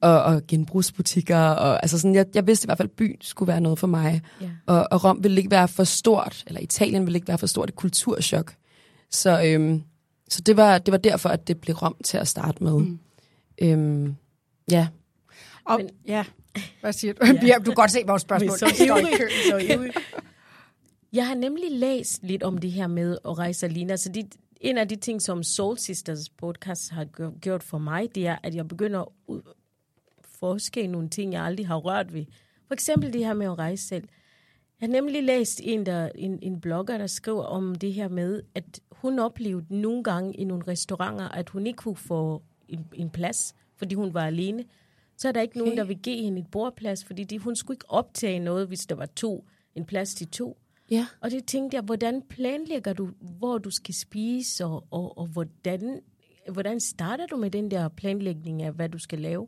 og, 0.00 0.22
og 0.22 0.42
genbrugsbutikker. 0.48 1.38
Og, 1.38 1.82
altså 1.82 1.98
sådan, 1.98 2.14
jeg, 2.14 2.26
jeg 2.34 2.46
vidste 2.46 2.64
i 2.64 2.68
hvert 2.68 2.78
fald, 2.78 2.88
at 2.88 2.96
byen 2.96 3.16
skulle 3.20 3.46
være 3.46 3.60
noget 3.60 3.78
for 3.78 3.86
mig. 3.86 4.22
Ja. 4.40 4.48
Og, 4.66 4.88
og 4.90 5.04
Rom 5.04 5.18
ville 5.22 5.36
ikke 5.36 5.50
være 5.50 5.68
for 5.68 5.84
stort, 5.84 6.44
eller 6.46 6.60
Italien 6.60 7.06
ville 7.06 7.16
ikke 7.16 7.28
være 7.28 7.38
for 7.38 7.46
stort 7.46 7.68
et 7.68 7.76
kulturschok. 7.76 8.54
Så, 9.10 9.42
øhm, 9.44 9.82
så 10.28 10.40
det, 10.40 10.56
var, 10.56 10.78
det 10.78 10.92
var 10.92 10.98
derfor, 10.98 11.28
at 11.28 11.48
det 11.48 11.60
blev 11.60 11.76
Rom 11.76 11.96
til 12.04 12.16
at 12.18 12.28
starte 12.28 12.64
med. 12.64 12.72
Mm. 12.78 12.98
Øhm, 13.62 14.16
ja. 14.70 14.88
Og, 15.64 15.76
Men- 15.78 15.90
ja. 16.06 16.24
Hvad 16.80 16.92
siger 16.92 17.12
du? 17.12 17.26
Ja. 17.26 17.32
Du 17.58 17.64
kan 17.64 17.74
godt 17.74 17.90
se 17.90 17.98
vores 18.06 18.22
spørgsmål. 18.22 18.58
Så 18.58 18.66
i 18.66 18.86
ivrig. 18.86 19.92
Så. 19.94 20.00
Jeg 21.12 21.26
har 21.26 21.34
nemlig 21.34 21.70
læst 21.70 22.22
lidt 22.22 22.42
om 22.42 22.58
det 22.58 22.72
her 22.72 22.86
med 22.86 23.18
at 23.24 23.38
rejse 23.38 23.66
alene. 23.66 23.92
Altså 23.92 24.12
det, 24.12 24.26
en 24.60 24.78
af 24.78 24.88
de 24.88 24.96
ting, 24.96 25.22
som 25.22 25.42
Soul 25.42 25.78
Sisters 25.78 26.28
podcast 26.30 26.90
har 26.90 27.04
gjort- 27.40 27.62
for 27.62 27.78
mig, 27.78 28.08
det 28.14 28.26
er, 28.26 28.36
at 28.42 28.54
jeg 28.54 28.68
begynder 28.68 29.00
at 29.00 29.36
forske 30.40 30.86
nogle 30.86 31.08
ting, 31.08 31.32
jeg 31.32 31.42
aldrig 31.44 31.66
har 31.66 31.76
rørt 31.76 32.12
ved. 32.12 32.24
For 32.68 32.74
eksempel 32.74 33.12
det 33.12 33.24
her 33.24 33.34
med 33.34 33.46
at 33.46 33.58
rejse 33.58 33.88
selv. 33.88 34.08
Jeg 34.80 34.86
har 34.88 34.92
nemlig 34.92 35.22
læst 35.22 35.60
en, 35.64 35.86
der, 35.86 36.08
en, 36.14 36.38
en 36.42 36.60
blogger, 36.60 36.98
der 36.98 37.06
skriver 37.06 37.42
om 37.42 37.74
det 37.74 37.92
her 37.94 38.08
med, 38.08 38.42
at 38.54 38.80
hun 39.02 39.18
oplevede 39.18 39.66
nogle 39.68 40.04
gange 40.04 40.34
i 40.34 40.44
nogle 40.44 40.64
restauranter, 40.68 41.28
at 41.28 41.48
hun 41.48 41.66
ikke 41.66 41.76
kunne 41.76 41.96
få 41.96 42.42
en, 42.68 42.86
en 42.94 43.10
plads, 43.10 43.54
fordi 43.76 43.94
hun 43.94 44.14
var 44.14 44.26
alene. 44.26 44.64
Så 45.16 45.28
er 45.28 45.32
der 45.32 45.40
ikke 45.40 45.52
okay. 45.52 45.60
nogen, 45.60 45.78
der 45.78 45.84
vil 45.84 45.98
give 45.98 46.22
hende 46.22 46.40
et 46.40 46.46
bordplads, 46.50 47.04
fordi 47.04 47.24
de, 47.24 47.38
hun 47.38 47.56
skulle 47.56 47.74
ikke 47.74 47.90
optage 47.90 48.38
noget, 48.38 48.68
hvis 48.68 48.86
der 48.86 48.94
var 48.94 49.06
to, 49.06 49.44
en 49.74 49.84
plads 49.84 50.14
til 50.14 50.28
to. 50.28 50.58
Ja. 50.90 51.06
Og 51.20 51.30
det 51.30 51.44
tænkte 51.46 51.74
jeg, 51.74 51.82
hvordan 51.82 52.22
planlægger 52.22 52.92
du, 52.92 53.10
hvor 53.20 53.58
du 53.58 53.70
skal 53.70 53.94
spise, 53.94 54.64
og, 54.64 54.86
og, 54.90 55.18
og 55.18 55.26
hvordan, 55.26 56.00
hvordan 56.48 56.80
starter 56.80 57.26
du 57.26 57.36
med 57.36 57.50
den 57.50 57.70
der 57.70 57.88
planlægning 57.88 58.62
af, 58.62 58.72
hvad 58.72 58.88
du 58.88 58.98
skal 58.98 59.18
lave 59.18 59.46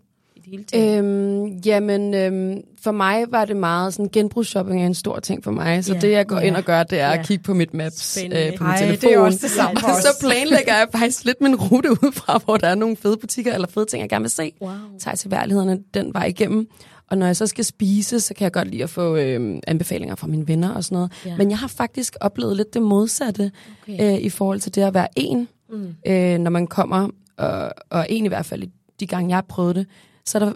det 0.51 0.59
hele 0.59 0.65
taget? 0.65 0.99
Øhm, 0.99 1.47
jamen, 1.47 2.15
øhm, 2.15 2.61
for 2.83 2.93
mig 2.93 3.25
var 3.31 3.45
det 3.45 3.57
meget 3.57 3.95
sådan, 3.95 4.09
genbrugsshopping 4.13 4.83
er 4.83 4.87
en 4.87 4.95
stor 4.95 5.19
ting 5.19 5.45
for 5.45 5.51
mig. 5.51 5.85
Så 5.85 5.95
Ja. 5.95 6.01
det, 6.01 6.11
jeg 6.13 6.27
går 6.27 6.37
Ja. 6.37 6.43
ind 6.43 6.57
og 6.57 6.65
gør, 6.65 6.83
det 6.83 7.01
er 7.01 7.09
Ja. 7.09 7.19
at 7.19 7.27
kigge 7.27 7.43
på 7.45 7.55
mit 7.55 7.75
maps 7.75 8.15
Spændende. 8.15 8.47
øh, 8.47 8.57
på 8.57 8.65
min 8.65 8.71
Ej, 8.71 8.79
telefon. 8.79 9.11
det 9.11 9.15
er 9.15 9.19
også 9.19 9.39
det 9.43 9.51
samme 9.51 9.81
os. 9.91 10.03
så 10.03 10.09
planlægger 10.21 10.75
jeg 10.77 10.87
faktisk 10.93 11.25
lidt 11.25 11.41
min 11.41 11.55
rute 11.57 11.91
ud 11.91 12.13
fra, 12.13 12.41
hvor 12.45 12.57
der 12.57 12.67
er 12.69 12.75
nogle 12.75 12.97
fede 12.97 13.17
butikker 13.17 13.55
eller 13.55 13.69
fede 13.69 13.87
ting, 13.87 14.01
jeg 14.01 14.09
gerne 14.11 14.23
vil 14.23 14.31
se. 14.31 14.53
Wow. 14.63 14.71
Tager 14.99 15.15
til 15.15 15.31
værlighederne 15.31 15.79
den 15.95 16.15
vej 16.15 16.25
igennem. 16.25 16.67
Og 17.11 17.19
når 17.19 17.27
jeg 17.27 17.37
så 17.37 17.47
skal 17.47 17.65
spise, 17.65 18.21
så 18.21 18.35
kan 18.35 18.45
jeg 18.45 18.53
godt 18.53 18.69
lide 18.71 18.83
at 18.83 18.91
få 18.91 19.17
øh, 19.17 19.59
anbefalinger 19.67 20.15
fra 20.15 20.27
mine 20.27 20.49
venner 20.49 20.71
og 20.75 20.85
sådan 20.85 20.97
noget. 20.97 21.13
Ja. 21.27 21.37
Men 21.37 21.51
jeg 21.51 21.59
har 21.59 21.69
faktisk 21.69 22.17
oplevet 22.21 22.57
lidt 22.57 22.75
det 22.75 22.83
modsatte 22.83 23.51
Okay. 23.83 24.13
øh, 24.15 24.19
i 24.19 24.29
forhold 24.29 24.61
til 24.61 24.75
det 24.75 24.83
at 24.83 24.95
være 24.95 25.09
en. 25.17 25.49
Mm. 25.71 25.95
Øh, 26.07 26.39
når 26.39 26.51
man 26.51 26.67
kommer, 26.67 27.09
og, 27.37 27.73
og 27.91 28.07
en 28.09 28.25
i 28.25 28.29
hvert 28.29 28.47
fald 28.47 28.63
de 29.01 29.07
gange, 29.07 29.29
jeg 29.29 29.37
har 29.37 29.45
prøvet 29.49 29.77
det, 29.77 29.87
så 30.29 30.39
er 30.39 30.45
der 30.45 30.53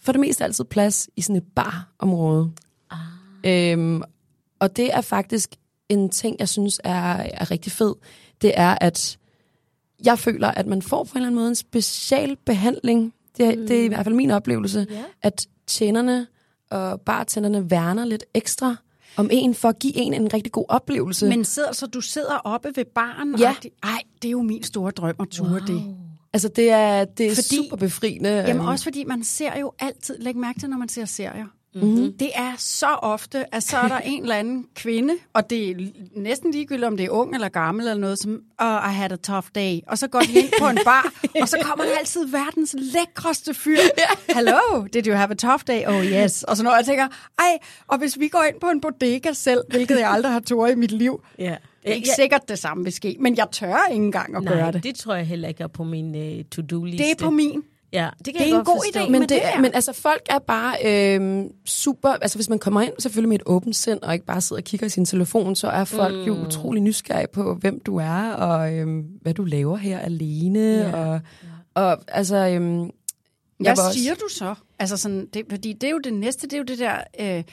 for 0.00 0.12
det 0.12 0.20
meste 0.20 0.44
altid 0.44 0.64
plads 0.64 1.08
i 1.16 1.20
sådan 1.20 1.36
et 1.36 1.44
barområde. 1.54 2.50
Ah. 2.90 2.98
Øhm, 3.44 4.02
og 4.58 4.76
det 4.76 4.94
er 4.94 5.00
faktisk 5.00 5.50
en 5.88 6.08
ting, 6.10 6.36
jeg 6.38 6.48
synes 6.48 6.80
er, 6.84 7.12
er 7.14 7.50
rigtig 7.50 7.72
fed. 7.72 7.94
Det 8.42 8.52
er, 8.54 8.78
at 8.80 9.18
jeg 10.04 10.18
føler, 10.18 10.48
at 10.48 10.66
man 10.66 10.82
får 10.82 11.04
på 11.04 11.10
en 11.12 11.16
eller 11.16 11.26
anden 11.26 11.40
måde 11.40 11.48
en 11.48 11.54
special 11.54 12.36
behandling. 12.46 13.14
Det, 13.36 13.58
mm. 13.58 13.66
det 13.66 13.80
er 13.80 13.84
i 13.84 13.88
hvert 13.88 14.04
fald 14.04 14.14
min 14.14 14.30
oplevelse, 14.30 14.86
Ja. 14.90 15.04
at 15.22 15.46
tjenerne 15.66 16.26
og 16.70 17.00
bartenderne 17.00 17.70
værner 17.70 18.04
lidt 18.04 18.24
ekstra 18.34 18.76
om 19.16 19.28
en, 19.32 19.54
for 19.54 19.68
at 19.68 19.78
give 19.78 19.96
en 19.96 20.14
en 20.14 20.34
rigtig 20.34 20.52
god 20.52 20.64
oplevelse. 20.68 21.28
Men 21.28 21.44
sidder, 21.44 21.72
så 21.72 21.86
du 21.86 22.00
sidder 22.00 22.36
oppe 22.44 22.72
ved 22.76 22.84
baren? 22.94 23.38
Ja. 23.38 23.48
Og 23.50 23.56
ej, 23.82 24.02
det 24.22 24.28
er 24.28 24.32
jo 24.32 24.42
min 24.42 24.62
store 24.62 24.90
drøm 24.90 25.14
at 25.20 25.28
ture 25.28 25.50
wow. 25.50 25.58
det. 25.58 25.96
Altså, 26.32 26.48
det 26.48 26.70
er, 26.70 27.04
det 27.04 27.26
er 27.26 27.34
Fordi- 27.34 27.56
super 27.56 27.76
befriende. 27.76 28.30
Jamen 28.30 28.56
øhm, 28.56 28.68
også 28.68 28.84
fordi 28.84 29.04
man 29.04 29.24
ser 29.24 29.58
jo 29.58 29.72
altid, 29.78 30.18
læg 30.18 30.36
mærke 30.36 30.60
til, 30.60 30.70
når 30.70 30.76
man 30.78 30.88
ser 30.88 31.04
serier. 31.04 31.46
Mhm. 31.74 31.84
Mm-hmm. 31.86 32.12
Det 32.18 32.30
er 32.34 32.52
så 32.58 32.86
ofte, 32.86 33.54
at 33.54 33.62
så 33.62 33.76
er 33.76 33.88
der 33.88 33.98
en 34.14 34.22
eller 34.22 34.34
anden 34.36 34.66
kvinde, 34.74 35.14
og 35.32 35.50
det 35.50 35.70
er 35.70 35.74
næsten 36.16 36.50
ligegyldigt, 36.50 36.84
om 36.86 36.96
det 36.96 37.06
er 37.06 37.10
ung 37.10 37.34
eller 37.34 37.48
gammel 37.48 37.88
eller 37.88 38.00
noget, 38.00 38.18
som, 38.18 38.40
oh, 38.58 38.90
I 38.90 38.94
had 38.94 39.12
a 39.12 39.16
tough 39.16 39.46
day. 39.54 39.78
Og 39.86 39.98
så 39.98 40.08
går 40.08 40.20
de 40.20 40.32
ind 40.38 40.48
på 40.60 40.68
en 40.68 40.78
bar, 40.84 41.12
og 41.42 41.48
så 41.48 41.58
kommer 41.62 41.84
der 41.84 41.92
altid 41.98 42.26
verdens 42.26 42.74
lækreste 42.78 43.54
fyr. 43.54 43.78
Hello, 44.36 44.86
did 44.92 45.06
you 45.06 45.14
have 45.14 45.30
a 45.30 45.34
tough 45.34 45.62
day? 45.66 45.82
Oh 45.86 46.04
yes. 46.06 46.42
Og 46.42 46.56
så 46.56 46.62
når 46.62 46.76
jeg 46.76 46.84
tænker, 46.84 47.08
ej, 47.38 47.58
og 47.88 47.98
hvis 47.98 48.18
vi 48.18 48.28
går 48.28 48.44
ind 48.52 48.60
på 48.60 48.66
en 48.66 48.80
bodega 48.80 49.32
selv, 49.32 49.60
hvilket 49.70 49.98
jeg 50.00 50.10
aldrig 50.10 50.32
har 50.32 50.40
tået 50.40 50.72
i 50.72 50.74
mit 50.74 50.92
liv, 50.92 51.22
Ja. 51.38 51.56
det 51.82 51.90
er 51.90 51.94
ikke 51.94 52.08
sikkert 52.16 52.48
det 52.48 52.58
samme 52.58 52.84
vil 52.84 52.92
ske, 52.92 53.16
men 53.20 53.36
jeg 53.36 53.46
tør 53.52 53.86
ikke 53.92 54.04
engang 54.04 54.36
at 54.36 54.42
Nej, 54.42 54.54
gøre 54.54 54.66
det. 54.66 54.74
det. 54.74 54.82
det 54.84 54.94
tror 54.94 55.14
jeg 55.14 55.26
heller 55.26 55.48
ikke 55.48 55.62
er 55.62 55.66
på 55.68 55.84
min 55.84 56.14
uh, 56.38 56.44
to-do-liste. 56.52 57.04
Det 57.04 57.10
er 57.10 57.24
på 57.24 57.30
min. 57.30 57.62
Ja, 57.92 58.08
det, 58.18 58.24
kan 58.26 58.34
Det 58.34 58.40
er 58.42 58.44
jeg 58.46 58.50
en 58.50 58.54
godt 58.56 58.66
god 58.66 58.80
forstå. 58.86 59.00
idé, 59.06 59.10
men, 59.10 59.20
det, 59.22 59.28
det 59.30 59.40
men 59.60 59.70
altså, 59.74 59.92
folk 59.92 60.22
er 60.30 60.38
bare 60.38 60.74
øhm, 60.84 61.48
super... 61.66 62.08
Altså, 62.08 62.38
hvis 62.38 62.48
man 62.48 62.58
kommer 62.58 62.80
ind 62.80 62.92
selvfølgelig 62.98 63.28
med 63.28 63.36
et 63.36 63.42
åbent 63.46 63.76
sind, 63.76 63.98
og 64.02 64.12
ikke 64.14 64.26
bare 64.26 64.40
sidder 64.40 64.60
og 64.60 64.64
kigger 64.64 64.86
i 64.86 64.90
sin 64.90 65.04
telefon, 65.04 65.56
så 65.56 65.68
er 65.68 65.84
folk 65.84 66.14
mm. 66.14 66.22
jo 66.24 66.34
utrolig 66.46 66.82
nysgerrige 66.82 67.26
på, 67.32 67.54
hvem 67.54 67.80
du 67.80 67.96
er, 67.96 68.32
og 68.32 68.74
øhm, 68.74 69.00
hvad 69.22 69.34
du 69.34 69.44
laver 69.44 69.76
her 69.76 69.98
alene. 69.98 70.60
Ja. 70.60 70.92
Og, 71.06 71.20
og 71.74 71.98
altså... 72.08 72.36
Øhm, 72.36 72.80
jeg 72.80 72.90
Hvad 73.58 73.76
var 73.76 73.86
også- 73.86 73.98
siger 73.98 74.14
du 74.14 74.28
så? 74.30 74.54
Altså 74.78 74.96
sådan, 74.96 75.26
det, 75.34 75.44
fordi 75.50 75.72
det 75.72 75.86
er 75.86 75.90
jo 75.90 75.98
det 75.98 76.14
næste, 76.14 76.46
det 76.46 76.52
er 76.52 76.58
jo 76.58 76.64
det 76.64 76.78
der... 76.78 76.96
Øh, 77.20 77.44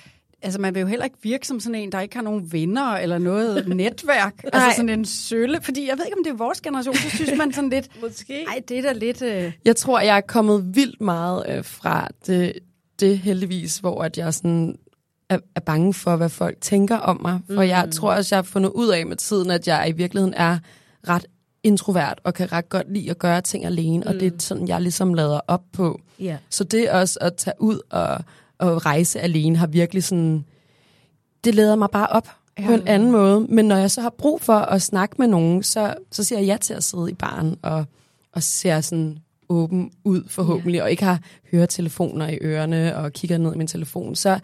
altså 0.42 0.62
man 0.62 0.74
vil 0.76 0.82
jo 0.82 0.88
heller 0.88 1.06
ikke 1.06 1.18
virke 1.24 1.48
som 1.48 1.60
sådan 1.60 1.76
en, 1.76 1.92
der 1.92 2.00
ikke 2.02 2.16
har 2.16 2.22
nogen 2.24 2.52
venner 2.54 2.92
eller 2.92 3.18
noget 3.18 3.68
netværk. 3.76 4.34
altså 4.54 4.70
sådan 4.76 4.90
en 4.90 5.06
sølle. 5.06 5.62
Fordi 5.62 5.88
jeg 5.90 5.98
ved 5.98 6.06
ikke, 6.06 6.18
om 6.18 6.24
det 6.24 6.32
er 6.32 6.38
vores 6.38 6.62
generation, 6.62 6.96
så 6.96 7.10
synes 7.10 7.32
man 7.38 7.54
sådan 7.54 7.70
lidt... 7.70 7.90
Måske. 8.02 8.44
Nej, 8.44 8.62
det 8.70 8.78
er 8.78 8.82
da 8.82 8.92
lidt... 8.94 9.22
Øh, 9.22 9.52
Jeg 9.66 9.76
tror, 9.76 10.00
jeg 10.00 10.18
er 10.18 10.22
kommet 10.22 10.76
vildt 10.76 11.02
meget 11.02 11.46
øh, 11.50 11.66
fra 11.66 12.08
det, 12.28 12.54
det 13.00 13.18
heldigvis, 13.20 13.78
hvor 13.78 14.04
at 14.04 14.18
jeg 14.18 14.34
sådan 14.34 14.76
er, 15.30 15.40
er 15.56 15.60
bange 15.60 15.94
for, 15.94 16.16
hvad 16.16 16.30
folk 16.30 16.58
tænker 16.62 16.98
om 16.98 17.20
mig. 17.22 17.40
For 17.48 17.62
mm. 17.64 17.70
jeg 17.70 17.88
tror 17.92 18.14
også, 18.14 18.36
jeg 18.36 18.38
har 18.38 18.44
fundet 18.44 18.70
ud 18.70 18.90
af 18.90 19.06
med 19.06 19.16
tiden, 19.16 19.52
at 19.52 19.68
jeg 19.68 19.90
i 19.90 19.92
virkeligheden 19.92 20.34
er 20.34 20.58
ret 21.08 21.26
introvert 21.64 22.22
og 22.24 22.34
kan 22.34 22.52
ret 22.52 22.70
godt 22.70 22.94
lide 22.94 23.10
at 23.10 23.20
gøre 23.20 23.42
ting 23.42 23.66
alene. 23.66 24.04
Mm. 24.04 24.08
Og 24.08 24.14
det 24.14 24.34
er 24.34 24.38
sådan, 24.40 24.68
jeg 24.68 24.82
ligesom 24.82 25.14
lader 25.14 25.40
op 25.48 25.64
på. 25.74 26.02
Ja. 26.20 26.38
Så 26.50 26.64
det 26.64 26.90
også 26.92 27.18
at 27.22 27.36
tage 27.36 27.54
ud 27.60 27.80
og, 27.90 28.18
og 28.58 28.86
rejse 28.86 29.20
alene 29.20 29.58
har 29.58 29.68
virkelig 29.68 30.04
sådan... 30.04 30.46
Det 31.44 31.56
leder 31.56 31.76
mig 31.76 31.90
bare 31.90 32.08
op 32.08 32.30
ja. 32.60 32.66
på 32.66 32.74
en 32.74 32.88
anden 32.88 33.12
måde. 33.12 33.40
Men 33.50 33.66
når 33.66 33.76
jeg 33.76 33.92
så 33.92 34.02
har 34.02 34.10
brug 34.10 34.42
for 34.42 34.54
at 34.54 34.82
snakke 34.82 35.16
med 35.20 35.28
nogen, 35.28 35.64
så, 35.64 35.94
så 36.12 36.24
siger 36.24 36.40
jeg 36.40 36.48
ja 36.48 36.58
til 36.58 36.74
at 36.74 36.84
sidde 36.84 37.12
i 37.12 37.14
baren 37.14 37.56
og, 37.62 37.86
og 38.32 38.44
ser 38.44 38.82
sådan 38.82 39.20
åben 39.50 39.92
ud 40.04 40.24
forhåbentlig, 40.28 40.78
ja. 40.78 40.84
og 40.84 40.92
ikke 40.92 41.04
har 41.04 41.20
høretelefoner 41.52 42.28
i 42.28 42.38
ørerne 42.42 42.96
og 42.98 43.14
kigger 43.14 43.38
ned 43.38 43.54
i 43.54 43.58
min 43.58 43.68
telefon. 43.68 44.16
Så 44.16 44.40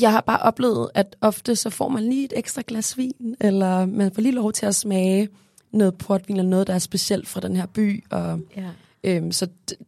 jeg 0.00 0.12
har 0.12 0.20
bare 0.20 0.38
oplevet, 0.38 0.88
at 0.94 1.16
ofte 1.20 1.56
så 1.56 1.70
får 1.70 1.88
man 1.88 2.02
lige 2.02 2.24
et 2.24 2.32
ekstra 2.36 2.62
glas 2.66 2.96
vin, 2.96 3.36
eller 3.40 3.86
man 3.86 4.12
får 4.14 4.22
lige 4.22 4.34
lov 4.34 4.52
til 4.52 4.66
at 4.66 4.74
smage 4.74 5.28
noget 5.72 5.98
portvin, 5.98 6.36
eller 6.36 6.50
noget, 6.50 6.66
der 6.66 6.74
er 6.74 6.78
specielt 6.78 7.28
fra 7.28 7.40
den 7.40 7.56
her 7.56 7.66
by. 7.66 8.04
Og, 8.10 8.40
Ja. 8.56 8.70
Øhm, 9.04 9.32
så 9.32 9.46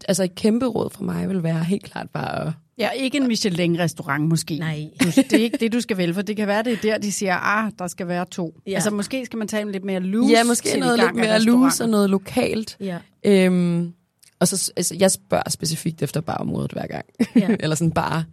altså 0.09 0.25
et 0.25 0.35
kæmpe 0.35 0.67
råd 0.67 0.91
fra 0.91 1.05
mig 1.05 1.29
vil 1.29 1.43
være 1.43 1.65
helt 1.65 1.83
klart 1.83 2.11
bare 2.11 2.47
at 2.47 2.53
Ja, 2.81 2.91
ikke 2.91 3.17
en 3.19 3.29
Michelin-restaurant 3.29 4.29
måske. 4.29 4.59
Nej. 4.59 4.89
Det 5.01 5.33
er 5.33 5.37
ikke 5.39 5.57
det, 5.57 5.73
du 5.73 5.81
skal 5.81 5.97
vælge, 5.97 6.15
for 6.15 6.23
det 6.23 6.37
kan 6.37 6.47
være, 6.47 6.63
det 6.63 6.73
er 6.73 6.77
der, 6.77 6.99
de 6.99 7.13
siger, 7.13 7.37
ah, 7.37 7.73
der 7.79 7.87
skal 7.87 8.09
være 8.09 8.25
to. 8.27 8.55
Ja. 8.67 8.71
Ja. 8.71 8.75
Altså 8.75 8.91
måske 8.91 9.27
skal 9.27 9.37
man 9.39 9.49
tage 9.49 9.63
en 9.63 9.73
lidt 9.73 9.85
mere 9.85 10.01
loose 10.01 10.33
Ja, 10.33 10.45
måske 10.45 10.79
noget 10.81 10.99
lidt 10.99 11.15
mere 11.15 11.41
loose 11.43 11.85
og 11.85 11.89
noget 11.91 12.11
lokalt. 12.11 12.77
Ja. 12.81 12.99
Øhm, 13.25 13.93
og 14.41 14.49
så, 14.49 14.73
altså, 14.77 14.97
jeg 14.99 15.11
spørger 15.11 15.51
specifikt 15.51 16.03
efter 16.03 16.21
barområdet 16.21 16.73
hver 16.73 16.87
gang. 16.87 17.05
Ja. 17.37 17.49
Eller 17.61 17.77
sådan 17.77 17.91
bare 17.93 18.25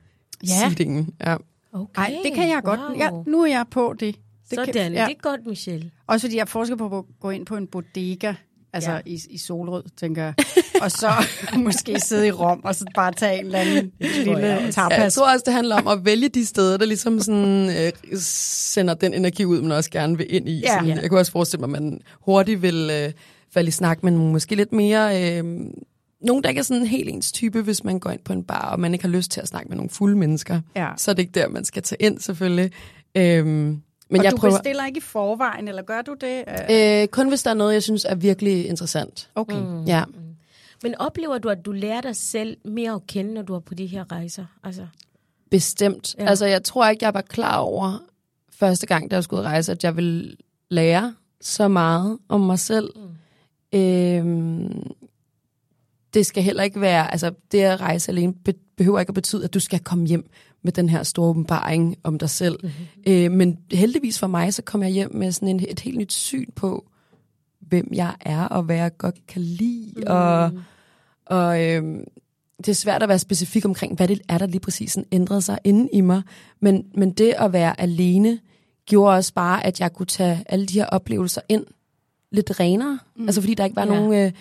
Ja. 0.44 0.48
seatingen. 0.48 1.10
Ja. 1.25 1.36
Okay. 1.74 2.01
Ej, 2.01 2.16
det 2.24 2.34
kan 2.34 2.50
jeg 2.50 2.62
godt. 2.63 2.80
Wow. 2.80 2.98
Ja, 2.98 3.10
nu 3.27 3.42
er 3.42 3.48
jeg 3.48 3.66
på 3.72 3.94
det. 4.00 4.16
det 4.16 4.16
Sådan, 4.50 4.74
kan, 4.74 4.92
det 4.92 5.00
er 5.00 5.22
godt, 5.22 5.46
Michelle. 5.48 5.92
Også 6.08 6.27
fordi 6.27 6.38
jeg 6.38 6.48
forsker 6.48 6.75
på 6.75 6.98
at 6.98 7.04
gå 7.20 7.30
ind 7.30 7.46
på 7.46 7.56
en 7.56 7.68
bodega, 7.68 8.34
altså 8.77 8.91
Ja. 8.91 9.00
i, 9.05 9.22
i 9.29 9.38
Solrød, 9.38 9.84
tænker 10.00 10.24
jeg. 10.24 10.34
Og 10.81 10.91
så 10.91 11.10
måske 11.65 12.00
sidde 12.00 12.27
i 12.27 12.31
Rom, 12.31 12.62
og 12.63 12.75
så 12.75 12.86
bare 12.96 13.12
tage 13.13 13.39
en 13.39 13.46
eller 13.46 13.60
anden 13.60 13.91
lille 14.00 14.38
Ja, 14.38 14.62
jeg 14.63 14.74
tapas. 14.74 15.13
tror 15.13 15.31
også, 15.34 15.43
det 15.46 15.53
handler 15.53 15.75
om 15.75 15.88
at 15.88 16.05
vælge 16.05 16.29
de 16.29 16.46
steder, 16.46 16.77
der 16.77 16.86
ligesom 16.86 17.19
sådan, 17.19 17.69
øh, 17.69 17.91
sender 18.19 18.93
den 18.93 19.13
energi 19.13 19.46
ud, 19.46 19.62
man 19.62 19.72
også 19.72 19.89
gerne 19.91 20.17
vil 20.17 20.25
ind 20.36 20.50
i. 20.50 20.60
Ja. 20.60 20.67
Sådan, 20.74 20.88
Ja. 20.89 21.01
jeg 21.01 21.10
kunne 21.10 21.19
også 21.19 21.31
forestille 21.31 21.67
mig, 21.67 21.77
at 21.77 21.84
man 21.84 22.00
hurtigt 22.25 22.62
vil 22.62 22.89
øh, 22.93 23.12
falde 23.53 23.67
i 23.67 23.72
snak, 23.72 24.03
men 24.03 24.17
måske 24.17 24.55
lidt 24.55 24.74
mere... 24.74 25.38
Øh, 25.38 25.43
nogen, 26.22 26.43
der 26.43 26.50
ikke 26.50 26.60
er 26.60 26.63
sådan 26.63 26.86
helt 26.86 27.10
ens 27.10 27.31
type, 27.31 27.62
hvis 27.62 27.84
man 27.84 28.00
går 28.00 28.10
ind 28.10 28.19
på 28.25 28.34
en 28.34 28.43
bar, 28.43 28.69
og 28.72 28.79
man 28.79 28.93
ikke 28.93 29.05
har 29.05 29.10
lyst 29.10 29.31
til 29.31 29.41
at 29.41 29.48
snakke 29.48 29.69
med 29.69 29.75
nogle 29.77 29.89
fulde 29.89 30.17
mennesker. 30.17 30.62
Ja. 30.75 30.89
Så 30.98 31.12
er 31.12 31.15
det 31.15 31.22
ikke 31.24 31.39
der, 31.39 31.50
man 31.50 31.65
skal 31.65 31.84
tage 31.84 32.01
ind, 32.01 32.19
selvfølgelig. 32.19 32.72
Øhm, 33.17 33.81
men 34.09 34.19
og 34.19 34.23
jeg 34.23 34.31
du 34.31 34.37
prøver... 34.37 34.57
bestiller 34.57 34.85
ikke 34.85 34.97
i 34.97 35.01
forvejen, 35.01 35.67
eller 35.67 35.81
gør 35.81 36.01
du 36.01 36.15
det? 36.21 36.43
Øh, 36.71 37.07
kun 37.07 37.29
hvis 37.29 37.43
der 37.43 37.49
er 37.49 37.53
noget, 37.55 37.73
jeg 37.73 37.83
synes 37.83 38.05
er 38.05 38.15
virkelig 38.15 38.67
interessant. 38.67 39.29
Okay. 39.35 39.59
Mm. 39.59 39.83
Ja. 39.83 40.03
Men 40.83 40.95
oplever 40.95 41.37
du, 41.37 41.49
at 41.49 41.65
du 41.65 41.71
lærer 41.71 42.01
dig 42.01 42.15
selv 42.15 42.57
mere 42.65 42.93
at 42.93 43.07
kende, 43.07 43.33
når 43.33 43.41
du 43.41 43.55
er 43.55 43.59
på 43.59 43.73
de 43.73 43.85
her 43.85 44.11
rejser? 44.11 44.45
Altså, 44.63 44.87
Bestemt. 45.51 46.15
Ja. 46.19 46.25
Altså, 46.25 46.45
jeg 46.45 46.63
tror 46.63 46.89
ikke, 46.89 47.05
jeg 47.05 47.13
var 47.13 47.21
klar 47.21 47.57
over 47.57 47.99
første 48.51 48.85
gang, 48.87 49.11
da 49.11 49.15
jeg 49.15 49.23
skulle 49.23 49.43
rejse, 49.43 49.71
at 49.71 49.83
jeg 49.83 49.95
ville 49.95 50.35
lære 50.69 51.15
så 51.41 51.67
meget 51.67 52.17
om 52.29 52.41
mig 52.41 52.59
selv. 52.59 52.89
Mm. 53.73 53.79
Øhm, 53.79 54.91
det 56.13 56.25
skal 56.25 56.43
heller 56.43 56.63
ikke 56.63 56.81
være, 56.81 57.11
altså 57.11 57.31
det 57.51 57.61
at 57.61 57.81
rejse 57.81 58.11
alene 58.11 58.33
be- 58.33 58.53
behøver 58.77 59.00
ikke 59.00 59.10
at 59.10 59.13
betyde, 59.15 59.43
at 59.43 59.53
du 59.53 59.60
skal 59.60 59.79
komme 59.79 60.05
hjem 60.07 60.29
med 60.63 60.72
den 60.72 60.89
her 60.89 61.03
store 61.03 61.29
åbenbaring 61.29 61.98
om 62.03 62.19
dig 62.19 62.29
selv. 62.29 62.60
Mm-hmm. 62.63 63.13
Øh, 63.13 63.31
men 63.31 63.57
heldigvis 63.72 64.19
for 64.19 64.27
mig, 64.27 64.53
så 64.53 64.62
kom 64.62 64.84
jeg 64.84 64.89
hjem 64.91 65.15
med 65.15 65.31
sådan 65.31 65.48
en, 65.48 65.65
et 65.69 65.79
helt 65.79 65.98
nyt 65.98 66.13
syn 66.13 66.51
på, 66.55 66.86
hvem 67.60 67.89
jeg 67.93 68.15
er, 68.19 68.43
og 68.43 68.63
hvad 68.63 68.75
jeg 68.75 68.98
godt 68.98 69.27
kan 69.27 69.41
lide, 69.41 69.93
mm. 69.98 70.03
og, 70.07 70.51
og 71.25 71.63
øhm, 71.63 72.03
det 72.57 72.67
er 72.69 72.74
svært 72.74 73.03
at 73.03 73.10
være 73.10 73.19
specifik 73.19 73.65
omkring, 73.65 73.96
hvad 73.96 74.07
det 74.07 74.22
er, 74.29 74.38
der 74.38 74.46
lige 74.48 74.60
præcis 74.60 74.91
sådan 74.91 75.07
ændrede 75.12 75.41
sig 75.41 75.57
inde 75.63 75.89
i 75.93 76.01
mig. 76.01 76.22
Men, 76.60 76.86
men 76.96 77.12
det 77.12 77.34
at 77.38 77.53
være 77.53 77.81
alene, 77.81 78.39
gjorde 78.86 79.15
også 79.15 79.34
bare, 79.34 79.65
at 79.65 79.79
jeg 79.79 79.93
kunne 79.93 80.05
tage 80.05 80.43
alle 80.46 80.65
de 80.65 80.74
her 80.74 80.86
oplevelser 80.86 81.41
ind 81.50 81.65
lidt 82.31 82.60
renere. 82.60 83.00
Mm. 83.15 83.24
Altså 83.25 83.41
fordi 83.41 83.53
der 83.53 83.63
ikke 83.63 83.75
var 83.75 83.86
Ja. 83.86 83.96
nogen... 83.96 84.13
Øh, 84.25 84.31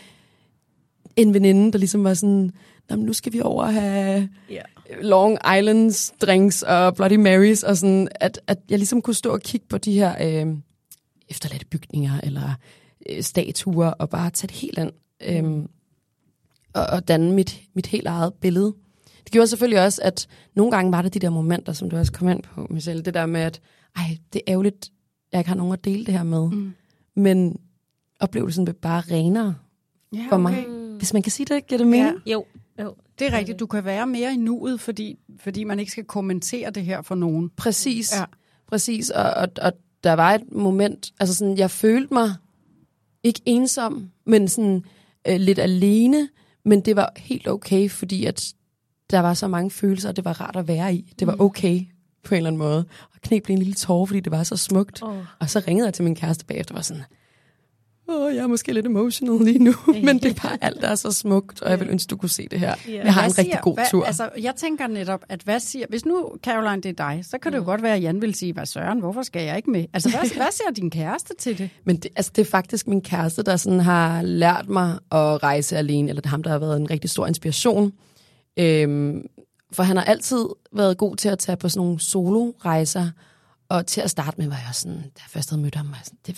en 1.16 1.34
veninde, 1.34 1.72
der 1.72 1.78
ligesom 1.78 2.04
var 2.04 2.14
sådan, 2.14 2.28
"Nå, 2.28 2.40
men 2.40 2.52
nu 2.90 3.12
skal 3.12 3.32
vi 3.32 3.40
over 3.40 3.62
og 3.62 3.72
have 3.72 4.28
ja. 4.50 4.62
Long 5.00 5.38
Islands 5.58 6.14
drinks 6.20 6.62
og 6.62 6.94
Bloody 6.94 7.16
Marys, 7.16 7.62
og 7.62 7.76
sådan, 7.76 8.08
at, 8.14 8.40
at 8.46 8.58
jeg 8.70 8.78
ligesom 8.78 9.02
kunne 9.02 9.14
stå 9.14 9.32
og 9.32 9.40
kigge 9.40 9.66
på 9.68 9.78
de 9.78 9.92
her 9.92 10.14
øh, 10.20 10.56
efterladte 11.28 11.66
bygninger 11.66 12.20
eller 12.22 12.54
øh, 13.10 13.22
statuer, 13.22 13.86
og 13.88 14.10
bare 14.10 14.30
tage 14.30 14.48
det 14.48 14.56
helt 14.56 14.78
ind, 14.78 14.92
øh, 15.22 15.64
og, 16.74 16.86
og 16.92 17.08
danne 17.08 17.32
mit, 17.32 17.62
mit 17.74 17.86
helt 17.86 18.06
eget 18.06 18.34
billede. 18.34 18.74
Det 19.24 19.32
gjorde 19.32 19.46
selvfølgelig 19.46 19.84
også, 19.84 20.02
at 20.04 20.26
nogle 20.54 20.72
gange 20.72 20.92
var 20.92 21.02
der 21.02 21.08
de 21.08 21.18
der 21.18 21.30
momenter, 21.30 21.72
som 21.72 21.90
du 21.90 21.96
også 21.96 22.12
kom 22.12 22.28
ind 22.28 22.42
på, 22.42 22.66
Michelle, 22.70 23.02
det 23.02 23.14
der 23.14 23.26
med, 23.26 23.40
at 23.40 23.60
ej, 23.96 24.18
det 24.32 24.42
er 24.46 24.52
ærgerligt, 24.52 24.90
jeg 25.32 25.40
ikke 25.40 25.48
har 25.48 25.56
nogen 25.56 25.72
at 25.72 25.84
dele 25.84 26.06
det 26.06 26.14
her 26.14 26.22
med. 26.22 26.50
Mm. 26.50 26.74
Men 27.16 27.60
oplevelsen 28.20 28.64
blev 28.64 28.74
bare 28.74 29.00
renere 29.00 29.54
Ja, 30.12 30.26
for 30.30 30.36
mig. 30.36 30.66
Hvis 30.98 31.12
man 31.12 31.22
kan 31.22 31.32
sige 31.32 31.54
det, 31.54 31.66
giver 31.66 31.78
det 31.78 31.86
mening? 31.86 32.16
Ja. 32.26 32.32
Jo, 32.32 32.44
jo. 32.82 32.94
Det 33.18 33.26
er 33.26 33.38
rigtigt. 33.38 33.58
Du 33.60 33.66
kan 33.66 33.84
være 33.84 34.06
mere 34.06 34.32
i 34.32 34.36
nuet, 34.36 34.80
fordi, 34.80 35.18
fordi 35.40 35.64
man 35.64 35.78
ikke 35.78 35.92
skal 35.92 36.04
kommentere 36.04 36.70
det 36.70 36.84
her 36.84 37.02
for 37.02 37.14
nogen. 37.14 37.50
Præcis. 37.56 38.12
Ja. 38.16 38.24
Præcis. 38.68 39.10
Og, 39.10 39.30
og, 39.30 39.48
og 39.62 39.72
der 40.04 40.12
var 40.12 40.34
et 40.34 40.52
moment, 40.52 41.12
altså 41.20 41.34
sådan, 41.34 41.58
jeg 41.58 41.70
følte 41.70 42.14
mig 42.14 42.34
ikke 43.22 43.40
ensom, 43.44 44.10
men 44.26 44.48
sådan 44.48 44.84
øh, 45.28 45.40
lidt 45.40 45.58
alene, 45.58 46.28
men 46.64 46.80
det 46.80 46.96
var 46.96 47.12
helt 47.16 47.48
okay, 47.48 47.90
fordi 47.90 48.24
at 48.24 48.54
der 49.10 49.20
var 49.20 49.34
så 49.34 49.48
mange 49.48 49.70
følelser, 49.70 50.08
og 50.08 50.16
det 50.16 50.24
var 50.24 50.40
rart 50.40 50.56
at 50.56 50.68
være 50.68 50.94
i. 50.94 51.12
Det 51.18 51.26
var 51.26 51.36
okay 51.40 51.80
på 52.22 52.34
en 52.34 52.36
eller 52.36 52.50
anden 52.50 52.58
måde. 52.58 52.84
Og 53.14 53.20
knep 53.22 53.42
blev 53.44 53.54
en 53.54 53.58
lille 53.58 53.74
tårer, 53.74 54.06
fordi 54.06 54.20
det 54.20 54.32
var 54.32 54.42
så 54.42 54.56
smukt. 54.56 55.02
Åh. 55.02 55.18
Og 55.40 55.50
så 55.50 55.62
ringede 55.68 55.86
jeg 55.86 55.94
til 55.94 56.04
min 56.04 56.14
kæreste 56.14 56.44
bagefter 56.44 56.74
og 56.74 56.76
var 56.76 56.82
sådan, 56.82 57.02
åh, 58.08 58.34
jeg 58.34 58.42
er 58.42 58.46
måske 58.46 58.72
lidt 58.72 58.86
emotional 58.86 59.44
lige 59.44 59.58
nu, 59.58 59.72
men 60.04 60.18
det 60.18 60.24
er 60.24 60.34
bare 60.48 60.58
alt, 60.60 60.80
der 60.80 60.88
er 60.88 60.94
så 60.94 61.12
smukt, 61.12 61.62
og 61.62 61.70
jeg 61.70 61.80
vil 61.80 61.88
ønske, 61.90 62.08
du 62.10 62.16
kunne 62.16 62.28
se 62.28 62.48
det 62.50 62.60
her. 62.60 62.74
Jeg 62.88 63.14
har 63.14 63.20
Hvad 63.22 63.30
en 63.30 63.38
rigtig 63.38 63.44
siger- 63.44 63.60
god 63.60 63.74
hvad, 63.74 63.84
tur. 63.90 64.04
Altså, 64.04 64.30
jeg 64.40 64.54
tænker 64.56 64.86
netop, 64.86 65.20
at 65.28 65.42
hvad 65.42 65.60
siger... 65.60 65.86
Hvis 65.88 66.04
nu, 66.04 66.30
Caroline, 66.44 66.82
det 66.82 67.00
er 67.00 67.08
dig, 67.08 67.24
så 67.24 67.38
kan 67.38 67.52
det 67.52 67.58
jo 67.58 67.64
godt 67.64 67.82
være, 67.82 67.94
at 67.96 68.02
Jan 68.02 68.22
vil 68.22 68.34
sige, 68.34 68.52
hvad 68.52 68.66
søren, 68.66 68.98
hvorfor 68.98 69.22
skal 69.22 69.42
jeg 69.42 69.56
ikke 69.56 69.70
med? 69.70 69.84
Altså, 69.92 70.10
hvad, 70.10 70.20
hvad 70.36 70.46
siger 70.52 70.70
din 70.76 70.90
kæreste 70.90 71.34
til 71.38 71.58
det? 71.58 71.70
Men 71.86 71.96
det, 71.96 72.10
altså, 72.16 72.32
det 72.36 72.42
er 72.42 72.50
faktisk 72.50 72.86
min 72.86 73.00
kæreste, 73.02 73.42
der 73.42 73.56
sådan 73.56 73.80
har 73.80 74.22
lært 74.22 74.68
mig 74.68 74.90
at 74.92 75.42
rejse 75.42 75.76
alene, 75.76 76.08
eller 76.08 76.20
det 76.22 76.26
er 76.26 76.30
ham, 76.30 76.42
der 76.42 76.50
har 76.50 76.58
været 76.58 76.76
en 76.80 76.90
rigtig 76.90 77.10
stor 77.10 77.26
inspiration. 77.26 77.92
Øhm, 78.58 79.22
for 79.72 79.82
han 79.82 79.96
har 79.96 80.04
altid 80.04 80.46
været 80.72 80.98
god 80.98 81.16
til 81.16 81.28
at 81.28 81.38
tage 81.38 81.56
på 81.56 81.68
sådan 81.68 81.84
nogle 81.86 82.00
solo-rejser, 82.00 83.10
og 83.68 83.86
til 83.86 84.00
at 84.00 84.10
starte 84.10 84.38
med 84.38 84.48
var 84.48 84.54
jeg 84.56 84.64
også 84.68 84.80
sådan, 84.80 84.96
da 84.96 85.02
jeg 85.02 85.28
først 85.28 85.50
havde 85.50 85.62
mødt 85.62 85.74
ham, 85.74 85.86
var 85.90 86.00
sådan, 86.04 86.18
det, 86.26 86.36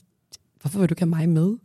hvorfor 0.69 0.79
vil 0.79 0.89
du 0.89 0.93
ikke 0.93 1.03
have 1.03 1.11
mig 1.11 1.29
med? 1.29 1.57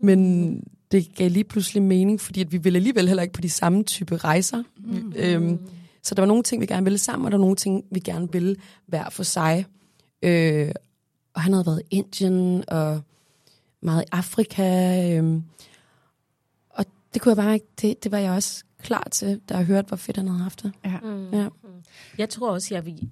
Men 0.00 0.60
det 0.92 1.14
gav 1.14 1.30
lige 1.30 1.44
pludselig 1.44 1.82
mening, 1.82 2.20
fordi 2.20 2.40
at 2.40 2.52
vi 2.52 2.56
ville 2.56 2.76
alligevel 2.76 3.06
heller 3.06 3.22
ikke 3.22 3.32
på 3.32 3.40
de 3.40 3.50
samme 3.50 3.84
type 3.84 4.16
rejser. 4.16 4.62
Mm. 4.76 5.12
Øhm, 5.16 5.58
så 6.02 6.14
der 6.14 6.22
var 6.22 6.26
nogle 6.26 6.42
ting, 6.42 6.60
vi 6.60 6.66
gerne 6.66 6.84
ville 6.84 6.98
sammen, 6.98 7.26
og 7.26 7.32
der 7.32 7.38
var 7.38 7.44
nogle 7.44 7.56
ting, 7.56 7.84
vi 7.90 8.00
gerne 8.00 8.32
ville 8.32 8.56
hver 8.86 9.10
for 9.10 9.22
sig. 9.22 9.66
Øh, 10.22 10.70
og 11.34 11.40
han 11.40 11.52
havde 11.52 11.66
været 11.66 11.82
i 11.90 11.96
Indien 11.96 12.64
og 12.68 13.00
meget 13.80 14.02
i 14.02 14.06
Afrika. 14.12 15.18
Øhm, 15.18 15.42
og 16.70 16.84
det 17.14 17.22
kunne 17.22 17.30
jeg 17.30 17.36
bare 17.36 17.54
ikke, 17.54 17.66
det, 17.80 18.04
det 18.04 18.12
var 18.12 18.18
jeg 18.18 18.32
også 18.32 18.64
klar 18.82 19.08
til, 19.10 19.40
da 19.48 19.56
jeg 19.56 19.64
hørte, 19.64 19.88
hvor 19.88 19.96
fedt 19.96 20.16
han 20.16 20.28
havde 20.28 20.42
haft 20.42 20.62
det. 20.62 20.72
Ja. 20.84 20.98
Mm. 21.02 21.30
Ja. 21.32 21.48
Jeg 22.18 22.28
tror 22.28 22.50
også, 22.50 22.74
jeg 22.74 22.86
vil... 22.86 23.08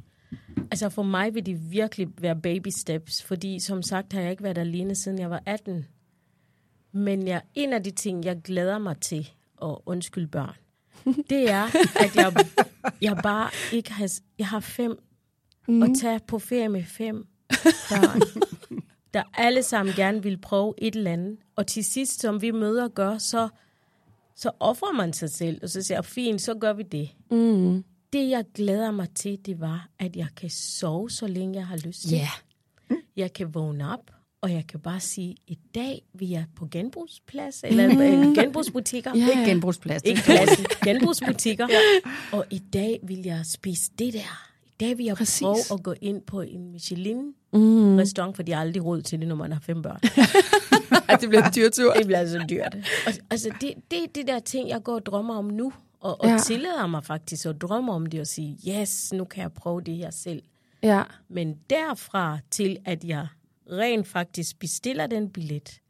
Altså 0.71 0.88
for 0.88 1.03
mig 1.03 1.35
vil 1.35 1.47
det 1.47 1.71
virkelig 1.73 2.09
være 2.18 2.37
baby 2.37 2.68
steps, 2.68 3.23
fordi 3.23 3.61
som 3.61 3.83
sagt 3.83 4.12
har 4.12 4.21
jeg 4.21 4.31
ikke 4.31 4.42
været 4.42 4.59
alene, 4.59 4.95
siden 4.95 5.18
jeg 5.18 5.31
var 5.31 5.42
18. 5.47 5.87
Men 6.92 7.27
jeg, 7.27 7.42
en 7.55 7.73
af 7.73 7.83
de 7.83 7.90
ting, 7.90 8.25
jeg 8.25 8.40
glæder 8.45 8.79
mig 8.79 8.97
til, 9.01 9.31
og 9.57 9.83
undskyld 9.87 10.27
børn, 10.27 10.55
det 11.31 11.51
er, 11.51 11.64
at 12.05 12.16
jeg, 12.16 12.47
jeg 13.01 13.16
bare 13.23 13.51
ikke 13.73 13.92
har... 13.92 14.11
Jeg 14.38 14.47
har 14.47 14.61
fem, 14.61 14.99
mm. 15.68 15.83
at 15.83 15.90
tage 16.01 16.21
på 16.27 16.38
ferie 16.38 16.68
med 16.68 16.85
fem 16.85 17.27
børn, 17.90 18.21
der 19.14 19.23
alle 19.35 19.62
sammen 19.62 19.95
gerne 19.95 20.23
vil 20.23 20.38
prøve 20.38 20.75
et 20.79 20.97
eller 20.97 21.12
andet. 21.12 21.37
Og 21.57 21.66
til 21.66 21.85
sidst, 21.85 22.21
som 22.21 22.42
vi 22.42 22.51
møder 22.51 22.88
gør, 22.88 23.18
så, 23.18 23.49
så 24.37 24.51
offrer 24.61 24.92
man 24.92 25.12
sig 25.12 25.31
selv, 25.31 25.59
og 25.62 25.68
så 25.68 25.83
siger 25.83 25.99
jeg, 25.99 26.05
fint, 26.05 26.42
så 26.42 26.55
gør 26.55 26.73
vi 26.73 26.83
det 26.83 27.11
Mm. 27.31 27.85
Det, 28.12 28.31
jeg 28.31 28.44
glæder 28.55 28.90
mig 28.90 29.11
til, 29.14 29.38
det 29.46 29.61
var, 29.61 29.88
at 29.98 30.16
jeg 30.16 30.27
kan 30.37 30.51
sove, 30.51 31.11
så 31.11 31.27
længe 31.27 31.55
jeg 31.59 31.66
har 31.66 31.77
lyst 31.77 32.03
til. 32.03 32.11
Ja. 32.11 32.29
Jeg 33.16 33.33
kan 33.33 33.55
vågne 33.55 33.92
op, 33.92 34.11
og 34.40 34.53
jeg 34.53 34.66
kan 34.68 34.81
bare 34.81 35.01
sige, 35.01 35.37
i 35.46 35.59
dag 35.75 36.03
vi 36.12 36.35
er 36.35 36.44
på 36.57 36.66
genbrugsplads, 36.70 37.64
eller 37.64 37.88
mm. 37.88 38.35
genbrugsbutikker. 38.42 39.12
Ja. 39.16 39.29
Ikke 39.31 39.51
genbrugsplads. 39.51 40.03
Ikke 40.05 40.22
plads, 40.22 40.51
genbrugsbutikker. 40.87 41.68
Og 42.33 42.44
i 42.51 42.59
dag 42.59 43.01
vil 43.03 43.22
jeg 43.22 43.46
spise 43.46 43.90
det 43.98 44.12
der. 44.12 44.48
I 44.66 44.75
dag 44.81 44.98
vil 44.98 45.07
jeg 45.07 45.16
Præcis. 45.16 45.40
prøve 45.40 45.57
at 45.72 45.83
gå 45.83 45.94
ind 46.01 46.22
på 46.22 46.40
en 46.40 46.72
Michelin-restaurant, 46.72 48.37
for 48.37 48.42
de 48.42 48.53
har 48.53 48.61
aldrig 48.61 48.85
råd 48.85 49.03
til 49.03 49.20
det, 49.20 49.29
når 49.29 49.37
man 49.37 49.53
har 49.53 49.61
fem 49.61 49.83
børn. 49.83 50.01
Det 51.20 51.29
bliver 51.29 51.44
en 51.46 51.53
dyr 51.57 51.70
tur. 51.70 51.92
Det 51.92 52.07
bliver 52.07 52.27
så 52.27 52.44
dyrt. 52.51 52.75
Og, 53.07 53.12
altså, 53.31 53.51
det, 53.61 53.75
det 53.90 54.03
er 54.03 54.07
det 54.14 54.27
der 54.27 54.38
ting, 54.38 54.68
jeg 54.68 54.83
går 54.83 54.94
og 54.94 55.07
drømmer 55.07 55.35
om 55.35 55.44
nu. 55.44 55.72
Og, 56.03 56.21
og 56.21 56.29
ja. 56.29 56.38
Tillader 56.38 56.87
mig 56.87 57.05
faktisk 57.05 57.47
at 57.47 57.61
drømme 57.61 57.93
om 57.93 58.07
det 58.07 58.21
og 58.21 58.27
sige, 58.27 58.59
yes, 58.71 59.12
nu 59.12 59.25
kan 59.25 59.43
jeg 59.43 59.53
prøve 59.53 59.81
det 59.81 59.97
her 59.97 60.11
selv. 60.11 60.43
Ja. 60.83 61.03
Men 61.29 61.59
derfra 61.71 62.38
til, 62.51 62.77
at 62.85 63.05
jeg 63.05 63.27
rent 63.71 64.09
faktisk 64.09 64.59
bestiller 64.59 65.07
den 65.07 65.31
billet 65.31 65.81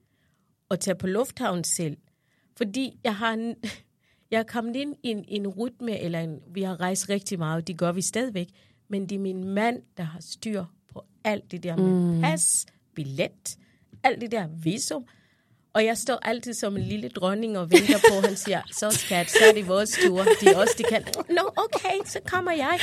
og 0.68 0.80
tager 0.80 0.96
på 0.96 1.06
lufthavn 1.06 1.64
selv, 1.64 1.96
fordi 2.56 3.00
jeg 3.04 3.16
har, 3.16 3.32
en, 3.32 3.54
jeg 4.30 4.38
er 4.38 4.42
kommet 4.42 4.76
ind 4.76 4.96
i 5.02 5.08
en, 5.08 5.24
en 5.28 5.48
rytme, 5.48 5.98
eller 5.98 6.20
en, 6.20 6.38
vi 6.54 6.62
har 6.62 6.80
rejst 6.80 7.08
rigtig 7.08 7.38
meget, 7.38 7.66
det 7.66 7.78
gør 7.78 7.92
vi 7.92 8.02
stadigvæk, 8.02 8.48
men 8.88 9.08
det 9.08 9.14
er 9.14 9.20
min 9.20 9.44
mand, 9.44 9.82
der 9.96 10.02
har 10.02 10.20
styr 10.20 10.64
på 10.92 11.04
alt 11.24 11.50
det 11.50 11.62
der 11.62 11.76
med 11.76 12.14
mm. 12.14 12.20
pas, 12.20 12.66
billet, 12.94 13.58
alt 14.02 14.20
det 14.20 14.32
der 14.32 14.48
visum. 14.48 15.06
Og 15.74 15.84
jeg 15.84 15.98
står 15.98 16.18
altid 16.22 16.54
som 16.54 16.76
en 16.76 16.82
lille 16.82 17.08
dronning 17.08 17.58
og 17.58 17.70
venter 17.70 17.98
på, 17.98 18.18
at 18.18 18.26
han 18.26 18.36
siger, 18.36 18.60
så 18.72 18.90
skat, 18.90 19.30
så 19.30 19.38
er 19.48 19.52
det 19.52 19.68
vores 19.68 19.98
tur. 20.06 20.22
De 20.40 20.48
er 20.48 20.58
også, 20.58 20.74
de 20.78 20.82
kan. 20.82 21.04
Nå, 21.28 21.50
okay, 21.56 21.96
så 22.06 22.18
kommer 22.26 22.52
jeg. 22.52 22.78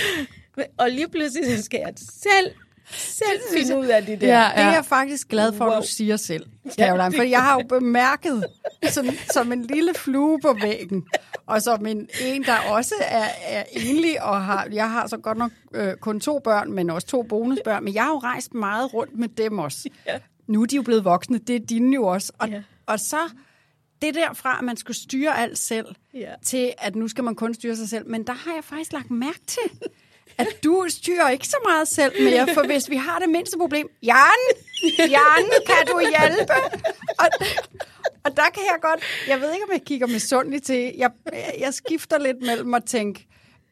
Og 0.78 0.90
lige 0.90 1.10
pludselig 1.10 1.58
så 1.58 1.64
skal 1.64 1.80
jeg 1.86 1.94
selv, 1.98 2.52
selv 2.92 3.42
finde 3.54 3.78
ud 3.80 3.86
af 3.86 4.06
det 4.06 4.22
der. 4.22 4.28
Ja, 4.28 4.42
ja. 4.42 4.50
Det 4.50 4.64
er 4.64 4.72
jeg 4.72 4.86
faktisk 4.86 5.28
glad 5.28 5.54
for, 5.54 5.66
wow. 5.66 5.74
at 5.74 5.84
du 5.84 5.88
siger 5.88 6.18
selv, 6.18 6.46
Caroline. 6.80 7.16
For 7.16 7.24
jeg 7.24 7.42
har 7.42 7.54
jo 7.54 7.68
bemærket 7.68 8.46
som, 8.90 9.06
som 9.32 9.52
en 9.52 9.66
lille 9.66 9.94
flue 9.94 10.40
på 10.42 10.58
væggen, 10.62 11.06
og 11.46 11.62
som 11.62 11.86
en, 11.86 12.10
en 12.22 12.44
der 12.44 12.58
også 12.70 12.96
er, 13.02 13.28
er 13.46 13.64
enlig, 13.72 14.24
og 14.24 14.46
har, 14.46 14.68
jeg 14.72 14.92
har 14.92 15.08
så 15.08 15.18
godt 15.18 15.38
nok 15.38 15.52
øh, 15.74 15.96
kun 15.96 16.20
to 16.20 16.40
børn, 16.40 16.72
men 16.72 16.90
også 16.90 17.08
to 17.08 17.24
bonusbørn, 17.24 17.84
men 17.84 17.94
jeg 17.94 18.04
har 18.04 18.12
jo 18.12 18.20
rejst 18.20 18.54
meget 18.54 18.94
rundt 18.94 19.20
med 19.20 19.28
dem 19.28 19.60
også. 19.60 19.90
Ja. 20.08 20.20
Nu 20.48 20.62
er 20.62 20.66
de 20.66 20.76
jo 20.76 20.82
blevet 20.82 21.06
voksne, 21.06 21.38
det 21.38 21.56
er 21.56 21.60
dine 21.60 21.96
jo 21.96 22.06
også. 22.06 22.32
Og, 22.40 22.50
ja. 22.50 22.62
Og 22.90 23.00
så 23.00 23.30
det 24.02 24.16
derfra, 24.16 24.58
at 24.58 24.64
man 24.64 24.78
skulle 24.78 24.98
styre 24.98 25.38
alt 25.38 25.58
selv, 25.58 25.86
ja. 26.14 26.34
til 26.44 26.74
at 26.78 26.96
nu 26.96 27.08
skal 27.08 27.24
man 27.24 27.36
kun 27.36 27.54
styre 27.54 27.76
sig 27.76 27.90
selv. 27.90 28.08
Men 28.08 28.28
der 28.28 28.34
har 28.34 28.54
jeg 28.54 28.64
faktisk 28.64 28.94
lagt 28.94 29.12
mærke 29.12 29.40
til, 29.48 29.70
at 30.38 30.48
du 30.64 30.86
styrer 30.90 31.30
ikke 31.30 31.48
så 31.48 31.58
meget 31.66 31.88
selv 31.88 32.24
mere, 32.24 32.48
for 32.54 32.66
hvis 32.66 32.90
vi 32.90 32.96
har 32.96 33.20
det 33.20 33.30
mindste 33.30 33.58
problem, 33.58 33.88
Jan, 34.04 34.42
Jan, 35.00 35.46
kan 35.68 35.88
du 35.88 36.00
hjælpe? 36.00 36.54
Og, 37.20 37.28
og 38.24 38.38
der 38.38 38.50
kan 38.54 38.64
jeg 38.64 38.78
godt, 38.82 39.04
jeg 39.28 39.42
ved 39.42 39.54
ikke, 39.54 39.64
om 39.64 39.72
jeg 39.72 39.82
kigger 39.86 40.08
misundeligt 40.08 40.66
til, 40.66 40.94
jeg, 40.98 41.12
jeg 41.60 41.74
skifter 41.74 42.18
lidt 42.20 42.42
mellem 42.42 42.74
at 42.74 42.86
tænke, 42.86 43.28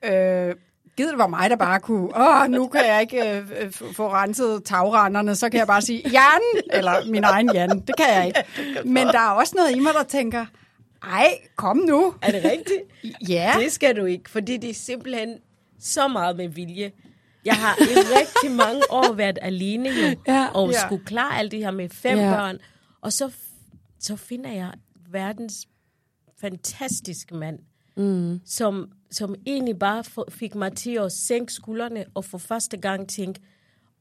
øh, 0.05 0.55
givet 0.97 1.11
det 1.11 1.17
var 1.17 1.27
mig, 1.27 1.49
der 1.49 1.55
bare 1.55 1.79
kunne, 1.79 2.17
åh, 2.17 2.47
nu 2.49 2.67
kan 2.67 2.85
jeg 2.85 3.01
ikke 3.01 3.39
øh, 3.39 3.71
få 3.71 4.13
renset 4.13 4.63
tagrenderne, 4.63 5.35
så 5.35 5.49
kan 5.49 5.59
jeg 5.59 5.67
bare 5.67 5.81
sige, 5.81 6.09
Jan, 6.09 6.63
eller 6.71 7.11
min 7.11 7.23
egen 7.23 7.53
Jan, 7.53 7.69
det 7.69 7.95
kan 7.97 8.07
jeg 8.15 8.27
ikke. 8.27 8.43
Men 8.85 9.07
der 9.07 9.19
er 9.19 9.29
også 9.31 9.53
noget 9.55 9.75
i 9.75 9.79
mig, 9.79 9.93
der 9.93 10.03
tænker, 10.03 10.45
ej, 11.03 11.37
kom 11.55 11.77
nu. 11.77 12.13
Er 12.21 12.31
det 12.31 12.43
rigtigt? 12.43 12.81
ja. 13.29 13.53
Det 13.59 13.71
skal 13.71 13.95
du 13.95 14.05
ikke, 14.05 14.29
fordi 14.29 14.57
det 14.57 14.69
er 14.69 14.73
simpelthen 14.73 15.37
så 15.79 16.07
meget 16.07 16.37
med 16.37 16.49
vilje. 16.49 16.91
Jeg 17.45 17.55
har 17.55 17.75
i 17.81 17.95
rigtig 18.19 18.51
mange 18.51 18.81
år 18.89 19.13
været 19.13 19.39
alene 19.41 19.89
jo, 19.89 20.15
ja, 20.27 20.47
og 20.53 20.71
ja. 20.71 20.79
skulle 20.85 21.05
klare 21.05 21.37
alt 21.39 21.51
det 21.51 21.59
her 21.59 21.71
med 21.71 21.89
fem 21.89 22.17
ja. 22.17 22.35
børn. 22.35 22.57
Og 23.01 23.13
så, 23.13 23.31
så 23.99 24.15
finder 24.15 24.51
jeg 24.51 24.71
verdens 25.11 25.67
fantastiske 26.41 27.35
mand, 27.35 27.59
mm. 27.97 28.39
som, 28.45 28.89
som 29.11 29.35
egentlig 29.45 29.79
bare 29.79 30.03
fik 30.29 30.55
mig 30.55 30.73
til 30.73 30.91
at 30.91 31.11
sænke 31.11 31.53
skuldrene 31.53 32.05
og 32.13 32.25
for 32.25 32.37
første 32.37 32.77
gang 32.77 33.09
tænke, 33.09 33.39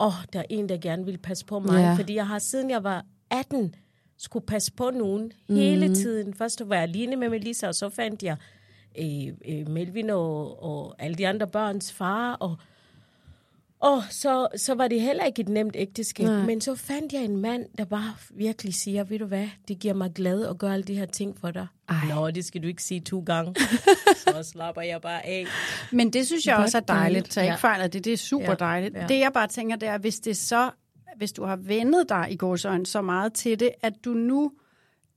åh, 0.00 0.06
oh, 0.06 0.24
der 0.32 0.38
er 0.38 0.44
en, 0.50 0.68
der 0.68 0.76
gerne 0.76 1.04
vil 1.04 1.18
passe 1.18 1.46
på 1.46 1.58
mig. 1.58 1.80
Ja. 1.80 1.94
Fordi 1.94 2.14
jeg 2.14 2.26
har 2.26 2.38
siden 2.38 2.70
jeg 2.70 2.84
var 2.84 3.04
18, 3.30 3.74
skulle 4.18 4.46
passe 4.46 4.72
på 4.72 4.90
nogen 4.90 5.32
mm. 5.48 5.54
hele 5.54 5.94
tiden. 5.94 6.34
Først 6.34 6.68
var 6.68 6.74
jeg 6.74 6.82
alene 6.82 7.16
med 7.16 7.28
Melissa, 7.28 7.68
og 7.68 7.74
så 7.74 7.88
fandt 7.88 8.22
jeg 8.22 8.36
øh, 8.98 9.26
øh, 9.48 9.68
Melvin 9.68 10.10
og, 10.10 10.62
og 10.62 10.94
alle 10.98 11.14
de 11.14 11.28
andre 11.28 11.46
børns 11.46 11.92
far, 11.92 12.34
og, 12.34 12.56
og 13.80 14.02
så, 14.10 14.48
så 14.56 14.74
var 14.74 14.88
det 14.88 15.00
heller 15.00 15.24
ikke 15.24 15.42
et 15.42 15.48
nemt 15.48 15.76
ægteskab. 15.78 16.26
Nej. 16.26 16.46
Men 16.46 16.60
så 16.60 16.74
fandt 16.74 17.12
jeg 17.12 17.24
en 17.24 17.36
mand, 17.36 17.66
der 17.78 17.84
bare 17.84 18.14
virkelig 18.30 18.74
siger, 18.74 19.04
ved 19.04 19.18
du 19.18 19.24
hvad, 19.24 19.48
det 19.68 19.78
giver 19.78 19.94
mig 19.94 20.12
glad 20.14 20.46
at 20.46 20.58
gøre 20.58 20.72
alle 20.72 20.84
de 20.84 20.94
her 20.94 21.06
ting 21.06 21.38
for 21.40 21.50
dig. 21.50 21.66
Ej. 21.88 21.96
Nå, 22.14 22.30
det 22.30 22.44
skal 22.44 22.62
du 22.62 22.68
ikke 22.68 22.82
sige 22.82 23.00
to 23.00 23.22
gange. 23.26 23.54
så 24.26 24.42
slapper 24.42 24.82
jeg 24.82 25.00
bare 25.00 25.26
af. 25.26 25.46
Men 25.92 26.12
det 26.12 26.26
synes 26.26 26.46
jeg 26.46 26.56
også 26.56 26.76
er 26.76 26.82
dejligt, 26.82 27.34
så 27.34 27.40
jeg 27.40 27.48
ikke 27.48 27.60
fejler 27.60 27.86
det. 27.86 28.04
Det 28.04 28.12
er 28.12 28.16
super 28.16 28.46
ja. 28.48 28.54
dejligt. 28.54 28.94
Ja. 28.94 29.06
Det 29.06 29.18
jeg 29.18 29.32
bare 29.32 29.46
tænker, 29.46 29.76
det 29.76 29.88
er, 29.88 29.98
hvis 29.98 30.20
det 30.20 30.36
så, 30.36 30.70
hvis 31.16 31.32
du 31.32 31.44
har 31.44 31.56
vendet 31.56 32.08
dig 32.08 32.26
i 32.30 32.36
gåsøjne 32.36 32.86
så 32.86 33.02
meget 33.02 33.32
til 33.32 33.60
det, 33.60 33.70
at 33.82 33.92
du 34.04 34.10
nu 34.10 34.52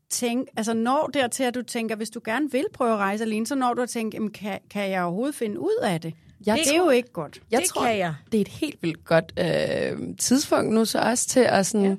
tænke, 0.09 0.51
altså 0.57 0.73
når 0.73 1.09
dertil, 1.13 1.43
at 1.43 1.55
du 1.55 1.61
tænker, 1.61 1.95
hvis 1.95 2.09
du 2.09 2.21
gerne 2.25 2.51
vil 2.51 2.65
prøve 2.73 2.93
at 2.93 2.97
rejse 2.97 3.23
alene, 3.23 3.47
så 3.47 3.55
når 3.55 3.73
du 3.73 3.81
at 3.81 3.89
tænke, 3.89 4.15
jamen, 4.15 4.31
kan, 4.31 4.59
kan 4.69 4.89
jeg 4.89 5.03
overhovedet 5.03 5.35
finde 5.35 5.59
ud 5.59 5.79
af 5.83 6.01
det? 6.01 6.13
Jeg 6.45 6.57
det 6.57 6.73
er 6.73 6.77
jo 6.77 6.89
ikke 6.89 7.11
godt. 7.11 7.41
Jeg 7.51 7.61
det 7.61 7.69
tror, 7.69 7.85
kan 7.85 7.97
jeg. 7.97 8.15
det 8.31 8.37
er 8.37 8.41
et 8.41 8.47
helt 8.47 8.83
vildt 8.83 9.05
godt 9.05 9.33
øh, 9.39 10.15
tidspunkt 10.17 10.73
nu 10.73 10.85
så 10.85 10.99
også 10.99 11.27
til 11.27 11.39
at 11.39 11.65
sådan, 11.65 11.87
ja. 11.87 11.95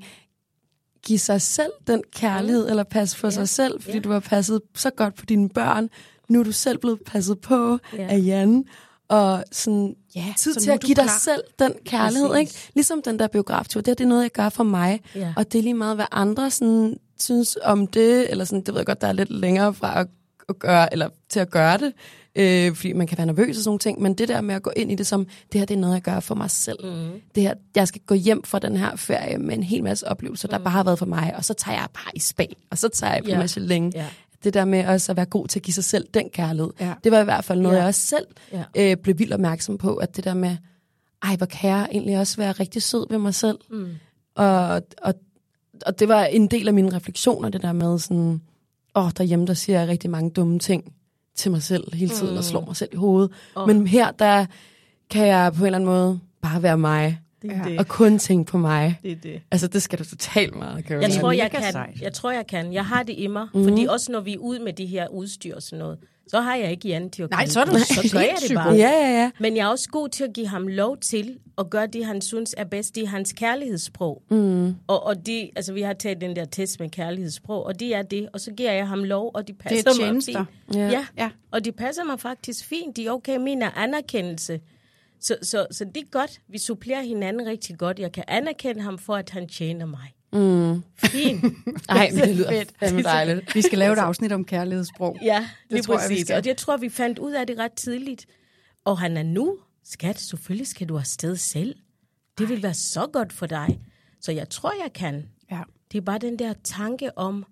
give 1.06 1.18
sig 1.18 1.42
selv 1.42 1.72
den 1.86 2.02
kærlighed, 2.12 2.64
mm. 2.64 2.70
eller 2.70 2.84
passe 2.84 3.20
på 3.20 3.26
ja. 3.26 3.30
sig 3.30 3.48
selv, 3.48 3.82
fordi 3.82 3.96
ja. 3.96 4.02
du 4.02 4.10
har 4.10 4.20
passet 4.20 4.60
så 4.74 4.90
godt 4.90 5.14
på 5.14 5.26
dine 5.26 5.48
børn. 5.48 5.88
Nu 6.28 6.40
er 6.40 6.44
du 6.44 6.52
selv 6.52 6.78
blevet 6.78 7.00
passet 7.06 7.40
på 7.40 7.78
ja. 7.96 8.06
af 8.08 8.18
Jan. 8.24 8.64
Og 9.08 9.44
sådan, 9.52 9.96
ja, 10.16 10.34
tid 10.38 10.54
til 10.54 10.70
at 10.70 10.80
give 10.80 10.94
dig 10.94 11.10
selv 11.10 11.42
den 11.58 11.72
kærlighed. 11.84 12.36
Ikke? 12.36 12.52
Ligesom 12.74 13.02
den 13.02 13.18
der 13.18 13.26
biograftur, 13.26 13.80
det, 13.80 13.98
det 13.98 14.04
er 14.04 14.08
noget, 14.08 14.22
jeg 14.22 14.30
gør 14.30 14.48
for 14.48 14.64
mig. 14.64 15.00
Ja. 15.14 15.32
Og 15.36 15.52
det 15.52 15.58
er 15.58 15.62
lige 15.62 15.74
meget, 15.74 15.96
hvad 15.96 16.06
andre 16.10 16.50
sådan, 16.50 16.96
synes 17.20 17.58
om 17.62 17.86
det, 17.86 18.30
eller 18.30 18.44
sådan, 18.44 18.60
det 18.60 18.68
ved 18.74 18.80
jeg 18.80 18.86
godt, 18.86 19.00
der 19.00 19.06
er 19.06 19.12
lidt 19.12 19.30
længere 19.30 19.74
fra 19.74 20.00
at, 20.00 20.06
at 20.50 20.58
gøre, 20.58 20.92
eller 20.92 21.08
til 21.28 21.40
at 21.40 21.50
gøre 21.50 21.78
det, 21.78 21.92
øh, 22.34 22.74
fordi 22.74 22.92
man 22.92 23.06
kan 23.06 23.18
være 23.18 23.26
nervøs 23.26 23.48
og 23.48 23.54
sådan 23.54 23.68
nogle 23.68 23.78
ting, 23.78 24.02
men 24.02 24.14
det 24.14 24.28
der 24.28 24.40
med 24.40 24.54
at 24.54 24.62
gå 24.62 24.70
ind 24.76 24.92
i 24.92 24.94
det 24.94 25.06
som, 25.06 25.26
det 25.52 25.60
her 25.60 25.66
det 25.66 25.74
er 25.74 25.78
noget, 25.78 25.94
jeg 25.94 26.02
gør 26.02 26.20
for 26.20 26.34
mig 26.34 26.50
selv. 26.50 26.78
Mm. 26.84 27.20
Det 27.34 27.42
her, 27.42 27.54
jeg 27.74 27.88
skal 27.88 28.00
gå 28.06 28.14
hjem 28.14 28.44
fra 28.44 28.58
den 28.58 28.76
her 28.76 28.96
ferie 28.96 29.38
med 29.38 29.54
en 29.54 29.62
hel 29.62 29.82
masse 29.84 30.08
oplevelser, 30.08 30.48
mm. 30.48 30.50
der 30.50 30.58
bare 30.58 30.72
har 30.72 30.84
været 30.84 30.98
for 30.98 31.06
mig, 31.06 31.32
og 31.36 31.44
så 31.44 31.54
tager 31.54 31.78
jeg 31.78 31.86
bare 31.94 32.12
i 32.14 32.20
spa, 32.20 32.46
og 32.70 32.78
så 32.78 32.88
tager 32.88 33.14
jeg 33.14 33.24
på 33.24 33.30
yeah. 33.30 33.40
Michelin. 33.40 33.92
Yeah. 33.96 34.06
Det 34.44 34.54
der 34.54 34.64
med 34.64 34.86
også 34.86 35.12
at 35.12 35.16
være 35.16 35.26
god 35.26 35.48
til 35.48 35.58
at 35.58 35.62
give 35.62 35.74
sig 35.74 35.84
selv 35.84 36.06
den 36.14 36.28
kærlighed, 36.32 36.70
yeah. 36.82 36.94
det 37.04 37.12
var 37.12 37.20
i 37.20 37.24
hvert 37.24 37.44
fald 37.44 37.60
noget, 37.60 37.74
yeah. 37.74 37.80
jeg 37.80 37.88
også 37.88 38.00
selv 38.00 38.26
yeah. 38.54 38.90
øh, 38.90 38.96
blev 38.96 39.18
vildt 39.18 39.34
opmærksom 39.34 39.78
på, 39.78 39.96
at 39.96 40.16
det 40.16 40.24
der 40.24 40.34
med, 40.34 40.56
ej, 41.22 41.36
hvor 41.36 41.46
kan 41.46 41.70
jeg 41.70 41.88
egentlig 41.92 42.18
også 42.18 42.36
være 42.36 42.52
rigtig 42.52 42.82
sød 42.82 43.06
ved 43.10 43.18
mig 43.18 43.34
selv. 43.34 43.58
Mm. 43.70 43.88
Og, 44.34 44.82
og 45.02 45.14
og 45.86 45.98
det 45.98 46.08
var 46.08 46.24
en 46.24 46.46
del 46.46 46.68
af 46.68 46.74
mine 46.74 46.96
refleksioner, 46.96 47.48
det 47.48 47.62
der 47.62 47.72
med 47.72 47.98
sådan, 47.98 48.40
åh, 48.94 49.04
oh, 49.04 49.10
derhjemme, 49.18 49.46
der 49.46 49.54
siger 49.54 49.80
jeg 49.80 49.88
rigtig 49.88 50.10
mange 50.10 50.30
dumme 50.30 50.58
ting 50.58 50.92
til 51.36 51.50
mig 51.50 51.62
selv 51.62 51.94
hele 51.94 52.10
tiden, 52.10 52.32
mm. 52.32 52.38
og 52.38 52.44
slår 52.44 52.64
mig 52.64 52.76
selv 52.76 52.90
i 52.92 52.96
hovedet. 52.96 53.30
Oh. 53.54 53.66
Men 53.66 53.86
her, 53.86 54.10
der 54.10 54.46
kan 55.10 55.26
jeg 55.26 55.52
på 55.52 55.60
en 55.60 55.66
eller 55.66 55.78
anden 55.78 55.90
måde 55.90 56.20
bare 56.42 56.62
være 56.62 56.78
mig. 56.78 57.20
Det 57.42 57.50
er 57.52 57.62
det. 57.62 57.78
Og 57.78 57.88
kun 57.88 58.18
tænke 58.18 58.50
på 58.50 58.58
mig. 58.58 58.98
Det 59.02 59.12
er 59.12 59.16
det. 59.16 59.42
Altså, 59.50 59.66
det 59.66 59.82
skal 59.82 59.98
du 59.98 60.04
totalt 60.04 60.54
meget 60.54 60.86
gøre. 60.86 61.02
Jeg 61.02 61.10
tror, 61.10 61.32
jeg 61.32 61.50
kan. 61.50 61.62
Jeg 62.00 62.12
tror, 62.12 62.30
jeg 62.30 62.46
kan. 62.46 62.72
Jeg 62.72 62.86
har 62.86 63.02
det 63.02 63.14
i 63.18 63.26
mig. 63.26 63.46
Mm. 63.54 63.64
Fordi 63.64 63.84
også 63.84 64.12
når 64.12 64.20
vi 64.20 64.34
er 64.34 64.38
ude 64.38 64.60
med 64.60 64.72
de 64.72 64.86
her 64.86 65.08
udstyr 65.08 65.56
og 65.56 65.62
sådan 65.62 65.78
noget, 65.78 65.98
så 66.30 66.40
har 66.40 66.56
jeg 66.56 66.70
ikke 66.70 66.88
Jan 66.88 67.10
til 67.10 67.22
at 67.22 67.30
Nej, 67.30 67.46
så 67.46 67.60
er 67.60 67.64
du 67.64 67.78
så 67.78 68.08
gør 68.12 68.20
jeg 68.20 68.36
det 68.48 68.54
bare. 68.54 68.74
Ja, 68.74 68.90
ja, 68.90 69.22
ja. 69.22 69.30
Men 69.40 69.56
jeg 69.56 69.62
er 69.62 69.68
også 69.68 69.88
god 69.88 70.08
til 70.08 70.24
at 70.24 70.32
give 70.32 70.46
ham 70.46 70.68
lov 70.68 70.96
til 70.96 71.38
at 71.58 71.70
gøre 71.70 71.86
det, 71.86 72.04
han 72.06 72.20
synes 72.20 72.54
er 72.58 72.64
bedst. 72.64 72.94
Det 72.94 73.02
er 73.02 73.06
hans 73.06 73.32
kærlighedssprog. 73.32 74.22
Mm. 74.30 74.74
Og, 74.86 75.06
og 75.06 75.26
det, 75.26 75.50
altså, 75.56 75.72
vi 75.72 75.82
har 75.82 75.92
taget 75.92 76.20
den 76.20 76.36
der 76.36 76.44
test 76.44 76.80
med 76.80 76.90
kærlighedssprog, 76.90 77.66
og 77.66 77.80
det 77.80 77.94
er 77.94 78.02
det. 78.02 78.28
Og 78.32 78.40
så 78.40 78.52
giver 78.52 78.72
jeg 78.72 78.88
ham 78.88 79.04
lov, 79.04 79.30
og 79.34 79.48
de 79.48 79.52
passer 79.54 79.90
det 79.90 80.02
er 80.02 80.12
mig 80.12 80.22
fint. 80.24 80.38
Ja. 80.74 80.90
ja. 80.90 81.06
ja, 81.16 81.30
og 81.50 81.64
de 81.64 81.72
passer 81.72 82.04
mig 82.04 82.20
faktisk 82.20 82.64
fint. 82.64 82.96
De 82.96 83.06
er 83.06 83.10
okay, 83.10 83.36
min 83.36 83.62
er 83.62 83.70
anerkendelse. 83.70 84.60
Så, 85.20 85.36
så, 85.42 85.66
så 85.70 85.84
det 85.84 85.96
er 85.96 86.10
godt. 86.10 86.40
Vi 86.48 86.58
supplerer 86.58 87.02
hinanden 87.02 87.46
rigtig 87.46 87.78
godt. 87.78 87.98
Jeg 87.98 88.12
kan 88.12 88.24
anerkende 88.28 88.82
ham 88.82 88.98
for, 88.98 89.16
at 89.16 89.30
han 89.30 89.48
tjener 89.48 89.86
mig. 89.86 90.12
Mm. 90.32 90.82
Fint. 90.96 91.44
Ej, 91.88 92.10
men 92.10 92.22
det 92.22 92.36
lyder 92.36 92.64
fedt. 92.80 93.04
dejligt. 93.04 93.54
Vi 93.54 93.62
skal 93.62 93.78
lave 93.78 93.92
et 93.92 93.98
afsnit 93.98 94.32
om 94.32 94.44
kærlighedssprog. 94.44 95.18
Ja, 95.22 95.38
det 95.38 95.48
lige 95.70 95.82
tror 95.82 95.96
præcis. 95.96 96.10
Jeg, 96.10 96.16
vi 96.18 96.24
skal. 96.24 96.36
Og 96.36 96.46
jeg 96.46 96.56
tror, 96.56 96.76
vi 96.76 96.88
fandt 96.88 97.18
ud 97.18 97.32
af 97.32 97.46
det 97.46 97.58
ret 97.58 97.72
tidligt. 97.72 98.26
Og 98.84 98.98
han 98.98 99.16
er 99.16 99.22
nu, 99.22 99.58
skat, 99.84 100.20
selvfølgelig 100.20 100.66
skal 100.66 100.88
du 100.88 100.98
afsted 100.98 101.36
selv. 101.36 101.74
Det 102.38 102.48
vil 102.48 102.62
være 102.62 102.74
så 102.74 103.06
godt 103.12 103.32
for 103.32 103.46
dig. 103.46 103.80
Så 104.20 104.32
jeg 104.32 104.48
tror, 104.48 104.72
jeg 104.82 104.92
kan. 104.92 105.28
Ja. 105.50 105.60
Det 105.92 105.98
er 105.98 106.02
bare 106.02 106.18
den 106.18 106.38
der 106.38 106.54
tanke 106.64 107.18
om, 107.18 107.44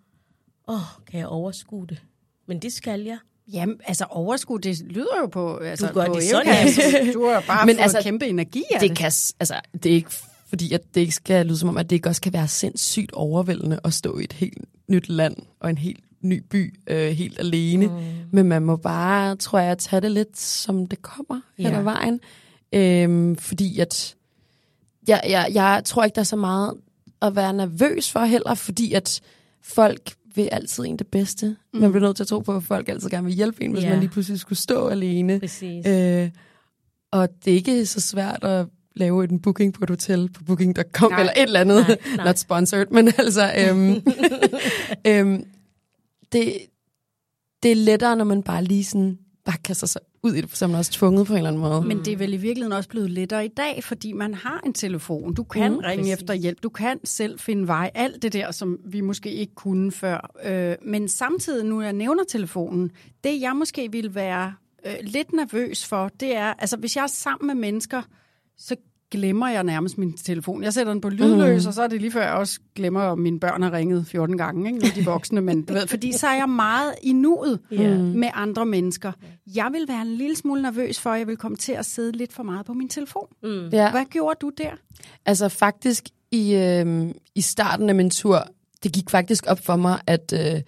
åh, 0.68 0.74
oh, 0.74 1.04
kan 1.10 1.20
jeg 1.20 1.28
overskue 1.28 1.86
det? 1.86 2.02
Men 2.46 2.58
det 2.62 2.72
skal 2.72 3.00
jeg. 3.00 3.18
Jamen, 3.52 3.80
altså 3.86 4.04
overskud, 4.10 4.58
det 4.58 4.80
lyder 4.80 5.18
jo 5.20 5.26
på... 5.26 5.56
Altså, 5.56 5.86
du 5.86 5.92
gør 5.92 6.06
på 6.06 6.14
det 6.14 6.22
sådan. 6.22 6.66
Du 7.14 7.26
har 7.26 7.44
bare 7.46 7.66
Men 7.66 7.76
fået 7.76 7.82
altså, 7.82 8.02
kæmpe 8.02 8.26
energi 8.26 8.64
af 8.70 8.80
det. 8.80 8.90
det. 8.90 8.98
Kan, 8.98 9.06
altså, 9.40 9.60
det 9.82 9.86
er 9.86 9.94
ikke 9.94 10.10
fordi 10.48 10.72
at 10.72 10.94
det 10.94 11.00
ikke 11.00 11.14
skal 11.14 11.46
lyde 11.46 11.58
som 11.58 11.68
om, 11.68 11.76
at 11.76 11.90
det 11.90 11.96
ikke 11.96 12.08
også 12.08 12.20
kan 12.20 12.32
være 12.32 12.48
sindssygt 12.48 13.12
overvældende 13.12 13.80
at 13.84 13.94
stå 13.94 14.18
i 14.18 14.24
et 14.24 14.32
helt 14.32 14.64
nyt 14.88 15.08
land 15.08 15.37
og 15.61 15.70
en 15.70 15.78
helt 15.78 16.04
ny 16.22 16.42
by 16.50 16.74
øh, 16.87 17.11
helt 17.11 17.38
alene. 17.38 17.87
Mm. 17.87 17.92
Men 18.32 18.46
man 18.46 18.62
må 18.62 18.76
bare, 18.76 19.37
tror 19.37 19.58
jeg, 19.58 19.78
tage 19.78 20.00
det 20.00 20.11
lidt, 20.11 20.38
som 20.38 20.87
det 20.87 21.02
kommer 21.02 21.40
hen 21.58 21.74
ad 21.74 21.82
vejen. 21.82 22.20
Øhm, 22.72 23.37
fordi 23.37 23.78
at 23.78 24.16
jeg, 25.08 25.22
jeg, 25.28 25.50
jeg 25.54 25.82
tror 25.84 26.04
ikke, 26.04 26.14
der 26.14 26.20
er 26.20 26.24
så 26.24 26.37
meget 26.37 26.74
at 27.22 27.37
være 27.37 27.52
nervøs 27.52 28.12
for 28.12 28.20
heller, 28.20 28.54
fordi 28.54 28.92
at 28.92 29.20
folk 29.62 30.14
vil 30.34 30.48
altid 30.52 30.84
en 30.84 30.96
det 30.96 31.06
bedste. 31.06 31.56
Mm. 31.74 31.80
Man 31.80 31.92
bliver 31.92 32.06
nødt 32.06 32.16
til 32.16 32.24
at 32.24 32.28
tro 32.28 32.40
på, 32.40 32.56
at 32.56 32.62
folk 32.62 32.88
altid 32.88 33.11
gerne 33.11 33.24
vil 33.26 33.34
hjælpe 33.34 33.64
en, 33.64 33.72
hvis 33.72 33.82
yeah. 33.82 33.90
man 33.90 34.00
lige 34.00 34.11
pludselig 34.11 34.40
skulle 34.40 34.58
stå 34.58 34.88
alene. 34.88 35.40
Præcis. 35.40 35.87
Øh, 35.87 36.30
og 37.11 37.28
det 37.44 37.50
er 37.50 37.54
ikke 37.54 37.87
så 37.87 38.00
svært 38.00 38.44
at 38.44 38.66
lave 38.98 39.24
en 39.24 39.40
booking 39.40 39.74
på 39.74 39.84
et 39.84 39.90
hotel 39.90 40.30
på 40.32 40.44
booking.com 40.44 41.12
eller 41.18 41.32
et 41.37 41.42
eller 41.42 41.61
andet. 41.61 41.88
Nej, 41.88 41.98
nej. 42.16 42.24
Not 42.24 42.38
sponsored, 42.38 42.87
men 42.90 43.08
altså... 43.18 43.52
Øhm, 43.58 44.02
øhm, 45.11 45.44
det, 46.32 46.56
det 47.62 47.70
er 47.70 47.76
lettere, 47.76 48.16
når 48.16 48.24
man 48.24 48.42
bare 48.42 48.64
lige 48.64 48.84
sådan 48.84 49.18
bare 49.44 49.56
kaster 49.64 49.87
sig 49.87 50.00
ud 50.22 50.34
i 50.34 50.40
det, 50.40 50.56
så 50.56 50.64
er 50.64 50.68
man 50.68 50.78
også 50.78 50.92
tvunget 50.92 51.26
på 51.26 51.32
en 51.32 51.37
eller 51.37 51.48
anden 51.48 51.62
måde. 51.62 51.82
Men 51.82 51.98
det 51.98 52.12
er 52.12 52.16
vel 52.16 52.32
i 52.32 52.37
virkeligheden 52.37 52.72
også 52.72 52.88
blevet 52.88 53.11
lettere 53.11 53.44
i 53.44 53.48
dag, 53.48 53.84
fordi 53.84 54.12
man 54.12 54.34
har 54.34 54.61
en 54.66 54.72
telefon. 54.72 55.34
Du 55.34 55.42
kan 55.42 55.72
mm, 55.72 55.78
ringe 55.78 56.02
præcis. 56.02 56.14
efter 56.14 56.34
hjælp. 56.34 56.62
Du 56.62 56.68
kan 56.68 57.00
selv 57.04 57.38
finde 57.38 57.66
vej. 57.66 57.90
Alt 57.94 58.22
det 58.22 58.32
der, 58.32 58.50
som 58.50 58.78
vi 58.84 59.00
måske 59.00 59.32
ikke 59.32 59.54
kunne 59.54 59.92
før. 59.92 60.30
Øh, 60.44 60.76
men 60.82 61.08
samtidig, 61.08 61.64
nu 61.64 61.82
jeg 61.82 61.92
nævner 61.92 62.24
telefonen, 62.24 62.90
det 63.24 63.40
jeg 63.40 63.56
måske 63.56 63.92
ville 63.92 64.14
være 64.14 64.54
øh, 64.87 64.94
lidt 65.02 65.32
nervøs 65.32 65.87
for, 65.87 66.11
det 66.20 66.37
er, 66.37 66.54
altså 66.58 66.76
hvis 66.76 66.96
jeg 66.96 67.02
er 67.02 67.06
sammen 67.06 67.46
med 67.46 67.54
mennesker, 67.54 68.02
så 68.56 68.76
glemmer 69.10 69.48
jeg 69.48 69.64
nærmest 69.64 69.98
min 69.98 70.16
telefon. 70.16 70.62
Jeg 70.62 70.72
sætter 70.72 70.92
den 70.92 71.00
på 71.00 71.08
lydløs, 71.08 71.64
mm. 71.64 71.68
og 71.68 71.74
så 71.74 71.82
er 71.82 71.86
det 71.86 72.00
lige 72.00 72.10
før 72.12 72.22
jeg 72.22 72.32
også 72.32 72.60
glemmer, 72.74 73.00
at 73.00 73.18
mine 73.18 73.40
børn 73.40 73.62
har 73.62 73.72
ringet 73.72 74.06
14 74.06 74.38
gange, 74.38 74.74
ikke? 74.74 75.00
De 75.00 75.04
voksne, 75.04 75.40
men 75.40 75.62
du 75.62 75.72
ved, 75.72 75.86
fordi 75.86 76.12
så 76.12 76.26
er 76.26 76.34
jeg 76.36 76.48
meget 76.48 76.94
i 77.02 77.12
nuet 77.12 77.60
Ja. 77.70 77.96
med 77.98 78.28
andre 78.34 78.66
mennesker. 78.66 79.12
Jeg 79.54 79.68
vil 79.72 79.84
være 79.88 80.02
en 80.02 80.14
lille 80.14 80.36
smule 80.36 80.62
nervøs 80.62 81.00
for, 81.00 81.10
at 81.10 81.18
jeg 81.18 81.26
vil 81.26 81.36
komme 81.36 81.56
til 81.56 81.72
at 81.72 81.86
sidde 81.86 82.12
lidt 82.12 82.32
for 82.32 82.42
meget 82.42 82.66
på 82.66 82.72
min 82.72 82.88
telefon. 82.88 83.26
Mm. 83.42 83.68
Ja. 83.72 83.90
Hvad 83.90 84.04
gjorde 84.10 84.36
du 84.40 84.50
der? 84.58 84.70
Altså 85.26 85.48
faktisk 85.48 86.08
i, 86.32 86.54
øh, 86.54 87.06
i 87.34 87.40
starten 87.40 87.88
af 87.88 87.94
min 87.94 88.10
tur, 88.10 88.38
det 88.82 88.92
gik 88.92 89.10
faktisk 89.10 89.44
op 89.48 89.64
for 89.64 89.76
mig, 89.76 90.00
at, 90.06 90.32
øh, 90.34 90.62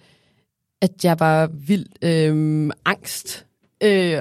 at 0.81 0.91
jeg 1.05 1.19
var 1.19 1.47
vildt 1.47 1.97
øh, 2.01 2.71
angst, 2.85 3.45
øh, 3.83 4.17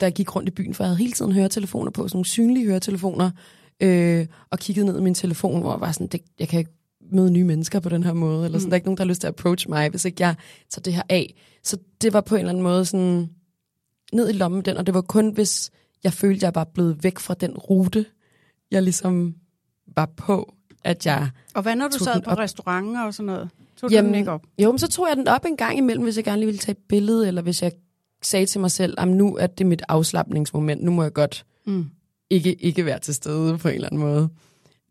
jeg 0.00 0.12
gik 0.12 0.36
rundt 0.36 0.48
i 0.48 0.52
byen, 0.52 0.74
for 0.74 0.84
jeg 0.84 0.88
havde 0.88 0.98
hele 0.98 1.12
tiden 1.12 1.32
høretelefoner 1.32 1.90
på, 1.90 2.08
sådan 2.08 2.16
nogle 2.16 2.26
synlige 2.26 2.66
høretelefoner, 2.66 3.30
øh, 3.80 4.26
og 4.50 4.58
kiggede 4.58 4.86
ned 4.86 4.98
i 4.98 5.02
min 5.02 5.14
telefon, 5.14 5.60
hvor 5.60 5.72
jeg 5.72 5.80
var 5.80 5.92
sådan, 5.92 6.06
det, 6.06 6.20
jeg 6.38 6.48
kan 6.48 6.58
ikke 6.58 6.72
møde 7.12 7.30
nye 7.30 7.44
mennesker 7.44 7.80
på 7.80 7.88
den 7.88 8.04
her 8.04 8.12
måde, 8.12 8.44
eller 8.44 8.58
sådan, 8.58 8.70
der 8.70 8.74
er 8.74 8.76
ikke 8.76 8.86
nogen, 8.86 8.96
der 8.96 9.04
har 9.04 9.08
lyst 9.08 9.20
til 9.20 9.26
at 9.26 9.34
approach 9.34 9.68
mig, 9.68 9.90
hvis 9.90 10.04
ikke 10.04 10.26
jeg 10.26 10.34
tager 10.70 10.82
det 10.82 10.92
her 10.92 11.02
af. 11.08 11.34
Så 11.62 11.76
det 12.02 12.12
var 12.12 12.20
på 12.20 12.34
en 12.34 12.38
eller 12.38 12.50
anden 12.50 12.62
måde 12.62 12.84
sådan, 12.84 13.28
ned 14.12 14.28
i 14.28 14.32
lommen 14.32 14.62
den, 14.62 14.76
og 14.76 14.86
det 14.86 14.94
var 14.94 15.00
kun, 15.00 15.30
hvis 15.30 15.70
jeg 16.04 16.12
følte, 16.12 16.44
jeg 16.46 16.54
var 16.54 16.64
blevet 16.64 17.04
væk 17.04 17.18
fra 17.18 17.34
den 17.34 17.58
rute, 17.58 18.06
jeg 18.70 18.82
ligesom 18.82 19.34
var 19.96 20.06
på, 20.16 20.54
at 20.84 21.06
jeg... 21.06 21.30
Og 21.54 21.62
hvad 21.62 21.76
når 21.76 21.88
du 21.88 21.98
sad 21.98 22.22
på 22.22 22.30
op. 22.30 22.38
restauranter 22.38 23.02
og 23.02 23.14
sådan 23.14 23.26
noget? 23.26 23.48
Tog 23.76 23.90
du 23.90 23.96
den 23.96 24.14
ikke 24.14 24.30
op? 24.30 24.46
Jo, 24.58 24.72
men 24.72 24.78
så 24.78 24.88
tog 24.88 25.08
jeg 25.08 25.16
den 25.16 25.28
op 25.28 25.44
en 25.44 25.56
gang 25.56 25.78
imellem, 25.78 26.04
hvis 26.04 26.16
jeg 26.16 26.24
gerne 26.24 26.38
lige 26.38 26.46
ville 26.46 26.58
tage 26.58 26.72
et 26.72 26.84
billede, 26.88 27.28
eller 27.28 27.42
hvis 27.42 27.62
jeg 27.62 27.72
sagde 28.22 28.46
til 28.46 28.60
mig 28.60 28.70
selv, 28.70 28.94
at 28.98 29.08
nu 29.08 29.36
er 29.36 29.46
det 29.46 29.66
mit 29.66 29.82
afslappningsmoment, 29.88 30.82
nu 30.82 30.90
må 30.90 31.02
jeg 31.02 31.12
godt 31.12 31.44
Mm. 31.66 31.86
ikke, 32.30 32.54
ikke 32.54 32.84
være 32.84 32.98
til 32.98 33.14
stede 33.14 33.58
på 33.58 33.68
en 33.68 33.74
eller 33.74 33.88
anden 33.88 34.00
måde. 34.00 34.28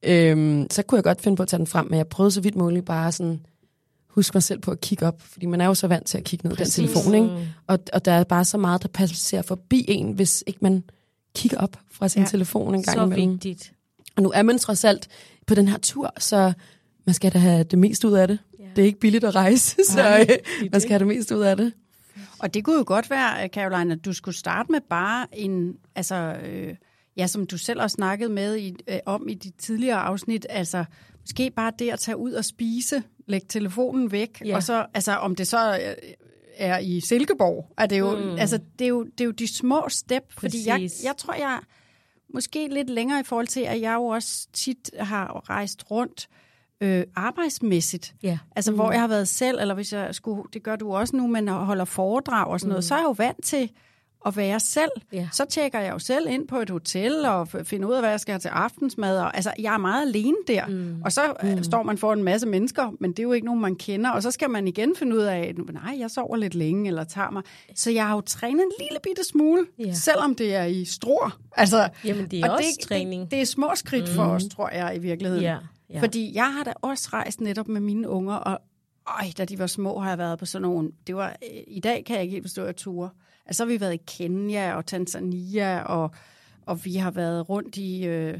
Øhm, 0.03 0.67
så 0.71 0.83
kunne 0.83 0.95
jeg 0.97 1.03
godt 1.03 1.21
finde 1.21 1.35
på 1.37 1.43
at 1.43 1.49
tage 1.49 1.57
den 1.57 1.67
frem, 1.67 1.85
men 1.89 1.97
jeg 1.97 2.07
prøvede 2.07 2.31
så 2.31 2.41
vidt 2.41 2.55
muligt 2.55 2.85
bare 2.85 3.11
sådan, 3.11 3.39
huske 4.07 4.35
mig 4.35 4.43
selv 4.43 4.59
på 4.59 4.71
at 4.71 4.81
kigge 4.81 5.05
op, 5.07 5.21
fordi 5.21 5.45
man 5.45 5.61
er 5.61 5.65
jo 5.65 5.73
så 5.73 5.87
vant 5.87 6.05
til 6.07 6.17
at 6.17 6.23
kigge 6.23 6.47
ned 6.47 6.55
i 6.55 6.59
den 6.59 6.69
telefon, 6.69 7.15
ikke? 7.15 7.47
Og, 7.67 7.79
og 7.93 8.05
der 8.05 8.11
er 8.11 8.23
bare 8.23 8.45
så 8.45 8.57
meget, 8.57 8.81
der 8.81 8.87
passerer 8.87 9.41
forbi 9.41 9.85
en, 9.87 10.11
hvis 10.11 10.43
ikke 10.47 10.59
man 10.61 10.83
kigger 11.35 11.57
op 11.57 11.77
fra 11.91 12.07
sin 12.07 12.21
Ja. 12.21 12.27
telefon 12.27 12.75
en 12.75 12.83
gang 12.83 12.97
Så 12.97 13.03
imellem. 13.05 13.31
vigtigt. 13.31 13.73
Og 14.15 14.23
nu 14.23 14.31
er 14.35 14.41
man 14.43 14.57
trods 14.59 14.83
alt 14.83 15.07
på 15.47 15.55
den 15.55 15.67
her 15.67 15.77
tur, 15.77 16.13
så 16.19 16.53
man 17.05 17.13
skal 17.13 17.33
da 17.33 17.37
have 17.37 17.63
det 17.63 17.79
mest 17.79 18.03
ud 18.05 18.13
af 18.13 18.27
det. 18.27 18.39
Ja. 18.59 18.63
Det 18.75 18.81
er 18.81 18.85
ikke 18.85 18.99
billigt 18.99 19.23
at 19.23 19.35
rejse, 19.35 19.75
så 19.89 19.95
Nej, 19.97 20.27
øh, 20.29 20.69
man 20.71 20.81
skal 20.81 20.89
have 20.91 20.99
det 20.99 21.07
mest 21.07 21.31
ud 21.31 21.41
af 21.41 21.57
det. 21.57 21.73
Og 22.39 22.53
det 22.53 22.63
kunne 22.65 22.77
jo 22.77 22.83
godt 22.87 23.09
være, 23.09 23.47
Caroline, 23.47 23.93
at 23.93 24.05
du 24.05 24.13
skulle 24.13 24.37
starte 24.37 24.71
med 24.71 24.81
bare 24.89 25.27
en, 25.33 25.77
altså, 25.95 26.15
øh, 26.15 26.75
ja, 27.17 27.27
som 27.27 27.45
du 27.45 27.57
selv 27.57 27.79
har 27.79 27.87
snakket 27.87 28.31
med 28.31 28.57
i, 28.57 28.75
øh, 28.87 28.99
om 29.05 29.29
i 29.29 29.33
de 29.33 29.51
tidligere 29.57 29.97
afsnit, 29.99 30.45
altså, 30.49 30.85
måske 31.19 31.51
bare 31.51 31.71
det 31.79 31.89
at 31.91 31.99
tage 31.99 32.17
ud 32.17 32.31
og 32.31 32.45
spise, 32.45 33.03
lægge 33.27 33.47
telefonen 33.49 34.11
væk, 34.11 34.41
Ja. 34.45 34.55
og 34.55 34.63
så, 34.63 34.85
altså, 34.93 35.11
om 35.15 35.35
det 35.35 35.47
så 35.47 35.79
øh, 35.85 35.95
er 36.57 36.79
i 36.79 37.01
Silkeborg, 37.07 37.73
er 37.77 37.85
det 37.85 37.99
jo, 37.99 38.15
mm. 38.15 38.35
altså, 38.39 38.59
det 38.79 38.85
er 38.85 38.89
jo, 38.89 39.03
det 39.03 39.21
er 39.21 39.25
jo 39.25 39.31
de 39.31 39.55
små 39.55 39.89
step, 39.89 40.23
fordi 40.37 40.67
jeg, 40.67 40.79
Præcis. 40.79 41.03
jeg 41.03 41.17
tror, 41.17 41.33
jeg 41.33 41.59
måske 42.33 42.67
lidt 42.67 42.89
længere 42.89 43.19
i 43.19 43.23
forhold 43.23 43.47
til, 43.47 43.61
at 43.61 43.81
jeg 43.81 43.93
jo 43.93 44.05
også 44.05 44.47
tit 44.53 44.91
har 44.99 45.49
rejst 45.49 45.91
rundt 45.91 46.27
øh, 46.31 46.40
arbejdsmæssigt. 47.15 48.13
Ja. 48.23 48.37
Altså, 48.55 48.71
mm. 48.71 48.77
hvor 48.77 48.91
jeg 48.91 49.01
har 49.01 49.07
været 49.07 49.27
selv, 49.27 49.57
eller 49.61 49.75
hvis 49.75 49.93
jeg 49.93 50.15
skulle, 50.15 50.43
det 50.53 50.63
gør 50.63 50.75
du 50.75 50.93
også 50.93 51.15
nu, 51.15 51.27
men 51.27 51.47
holder 51.47 51.85
foredrag 51.85 52.47
og 52.47 52.59
sådan 52.59 52.69
noget, 52.69 52.83
så 52.83 52.93
er 52.93 52.99
jeg 52.99 53.05
jo 53.05 53.15
vant 53.17 53.43
til 53.43 53.69
at 54.25 54.37
være 54.37 54.59
selv. 54.59 54.91
Ja. 55.13 55.27
Så 55.31 55.45
tjekker 55.49 55.79
jeg 55.79 55.93
jo 55.93 55.99
selv 55.99 56.27
ind 56.29 56.47
på 56.47 56.57
et 56.57 56.69
hotel 56.69 57.25
og 57.25 57.47
finder 57.47 57.87
ud 57.87 57.93
af, 57.93 58.01
hvad 58.01 58.09
jeg 58.09 58.19
skal 58.19 58.31
have 58.31 58.39
til 58.39 58.49
aftensmad. 58.49 59.19
Og, 59.19 59.35
altså, 59.35 59.53
jeg 59.59 59.73
er 59.73 59.77
meget 59.77 60.01
alene 60.07 60.35
der. 60.47 60.67
Mm. 60.67 61.01
Og 61.05 61.11
så 61.11 61.21
mm. 61.43 61.63
står 61.63 61.83
man 61.83 61.97
for 61.97 62.13
en 62.13 62.23
masse 62.23 62.47
mennesker, 62.47 62.93
men 62.99 63.11
det 63.11 63.19
er 63.19 63.23
jo 63.23 63.33
ikke 63.33 63.45
nogen, 63.45 63.61
man 63.61 63.75
kender. 63.75 64.09
Og 64.09 64.23
så 64.23 64.31
skal 64.31 64.49
man 64.49 64.67
igen 64.67 64.95
finde 64.95 65.15
ud 65.15 65.21
af, 65.21 65.53
nej, 65.73 65.99
jeg 65.99 66.11
sover 66.11 66.37
lidt 66.37 66.55
længe, 66.55 66.87
eller 66.87 67.03
tager 67.03 67.31
mig. 67.31 67.43
Så 67.75 67.91
jeg 67.91 68.07
har 68.07 68.15
jo 68.15 68.21
trænet 68.21 68.61
en 68.63 68.71
lille 68.79 68.99
bitte 69.03 69.23
smule, 69.23 69.65
Ja. 69.79 69.93
selvom 69.93 70.35
det 70.35 70.55
er 70.55 70.63
i 70.63 70.85
stror. 70.85 71.37
Altså, 71.57 71.89
Jamen, 72.05 72.27
det 72.27 72.39
er 72.39 72.49
og 72.49 72.55
også 72.55 72.77
det, 72.79 72.87
træning. 72.87 73.21
Det, 73.21 73.31
det 73.31 73.41
er 73.41 73.45
små 73.45 73.71
skridt 73.75 74.09
mm. 74.09 74.15
for 74.15 74.23
os, 74.23 74.43
tror 74.51 74.69
jeg, 74.69 74.95
i 74.95 74.99
virkeligheden. 74.99 75.43
Ja, 75.43 75.57
ja. 75.91 76.01
Fordi 76.01 76.35
jeg 76.35 76.53
har 76.53 76.63
da 76.63 76.73
også 76.81 77.09
rejst 77.13 77.41
netop 77.41 77.67
med 77.67 77.81
mine 77.81 78.09
unger, 78.09 78.35
og 78.35 78.59
øj, 79.07 79.25
da 79.37 79.45
de 79.45 79.59
var 79.59 79.67
små, 79.67 79.99
har 79.99 80.09
jeg 80.09 80.17
været 80.17 80.39
på 80.39 80.45
sådan 80.45 80.61
nogle... 80.61 80.91
Det 81.07 81.15
var, 81.15 81.29
øh, 81.29 81.63
I 81.67 81.79
dag 81.79 82.05
kan 82.05 82.15
jeg 82.15 82.23
ikke 82.23 82.31
helt 82.31 82.43
forstå, 82.43 82.63
at 82.63 82.75
ture. 82.75 83.09
Altså, 83.45 83.57
så 83.57 83.63
har 83.63 83.67
vi 83.67 83.81
været 83.81 83.93
i 83.93 84.01
Kenya 84.07 84.73
og 84.75 84.85
Tanzania, 84.85 85.83
og, 85.83 86.11
og 86.65 86.85
vi 86.85 86.95
har 86.95 87.11
været 87.11 87.49
rundt 87.49 87.77
i, 87.77 88.05
øh, 88.05 88.39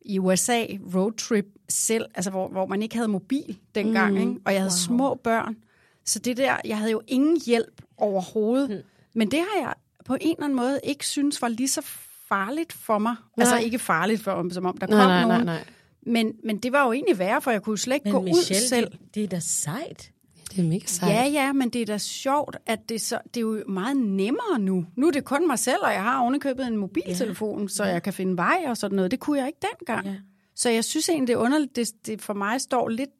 i 0.00 0.18
USA, 0.18 0.64
roadtrip 0.94 1.46
selv, 1.68 2.04
altså 2.14 2.30
hvor, 2.30 2.48
hvor 2.48 2.66
man 2.66 2.82
ikke 2.82 2.94
havde 2.94 3.08
mobil 3.08 3.58
dengang, 3.74 4.14
mm. 4.14 4.20
ikke? 4.20 4.40
og 4.44 4.52
jeg 4.52 4.60
havde 4.60 4.72
wow. 4.72 4.96
små 4.96 5.14
børn. 5.14 5.56
Så 6.04 6.18
det 6.18 6.36
der, 6.36 6.56
jeg 6.64 6.78
havde 6.78 6.90
jo 6.90 7.00
ingen 7.08 7.40
hjælp 7.46 7.82
overhovedet. 7.96 8.70
Mm. 8.70 8.76
Men 9.14 9.30
det 9.30 9.38
har 9.38 9.60
jeg 9.60 9.74
på 10.04 10.14
en 10.20 10.30
eller 10.30 10.44
anden 10.44 10.56
måde 10.56 10.80
ikke 10.84 11.06
synes 11.06 11.42
var 11.42 11.48
lige 11.48 11.68
så 11.68 11.82
farligt 12.28 12.72
for 12.72 12.98
mig. 12.98 13.14
Nej. 13.36 13.42
Altså 13.42 13.58
ikke 13.58 13.78
farligt, 13.78 14.22
for, 14.22 14.52
som 14.52 14.66
om 14.66 14.76
der 14.78 14.86
kom 14.86 14.96
Nej, 14.96 15.06
nej, 15.06 15.22
nogen. 15.22 15.46
nej, 15.46 15.54
nej. 15.54 15.64
Men, 16.06 16.32
men 16.44 16.58
det 16.58 16.72
var 16.72 16.86
jo 16.86 16.92
egentlig 16.92 17.18
værre, 17.18 17.42
for 17.42 17.50
jeg 17.50 17.62
kunne 17.62 17.78
slet 17.78 17.94
ikke 17.94 18.04
Men 18.04 18.12
gå 18.12 18.20
Michelle, 18.20 18.62
ud 18.62 18.68
selv. 18.68 18.90
Det, 18.90 19.14
det 19.14 19.24
er 19.24 19.28
da 19.28 19.38
sejt. 19.40 20.10
Det 20.50 20.58
er 20.58 20.68
mega 20.68 20.86
sejt. 20.86 21.12
Ja, 21.12 21.24
ja, 21.26 21.52
men 21.52 21.68
det 21.70 21.82
er 21.82 21.86
da 21.86 21.98
sjovt, 21.98 22.56
at 22.66 22.88
det, 22.88 23.00
så, 23.00 23.18
det 23.24 23.36
er 23.36 23.40
jo 23.40 23.62
meget 23.68 23.96
nemmere 23.96 24.58
nu. 24.58 24.86
Nu 24.96 25.06
er 25.06 25.10
det 25.10 25.24
kun 25.24 25.46
mig 25.46 25.58
selv, 25.58 25.78
og 25.82 25.92
jeg 25.92 26.02
har 26.02 26.20
ovenikøbet 26.20 26.66
en 26.66 26.76
mobiltelefon, 26.76 27.62
ja. 27.62 27.68
så 27.68 27.84
jeg 27.84 28.02
kan 28.02 28.12
finde 28.12 28.36
vej 28.36 28.64
og 28.66 28.76
sådan 28.76 28.96
noget. 28.96 29.10
Det 29.10 29.20
kunne 29.20 29.38
jeg 29.38 29.46
ikke 29.46 29.58
dengang. 29.78 30.06
Ja. 30.06 30.12
Ja. 30.12 30.16
Så 30.56 30.70
jeg 30.70 30.84
synes 30.84 31.08
egentlig, 31.08 31.28
det 31.28 31.34
er 31.34 31.38
underligt. 31.38 31.76
Det, 31.76 31.88
det 32.06 32.22
for 32.22 32.34
mig 32.34 32.60
står 32.60 32.88
lidt 32.88 33.10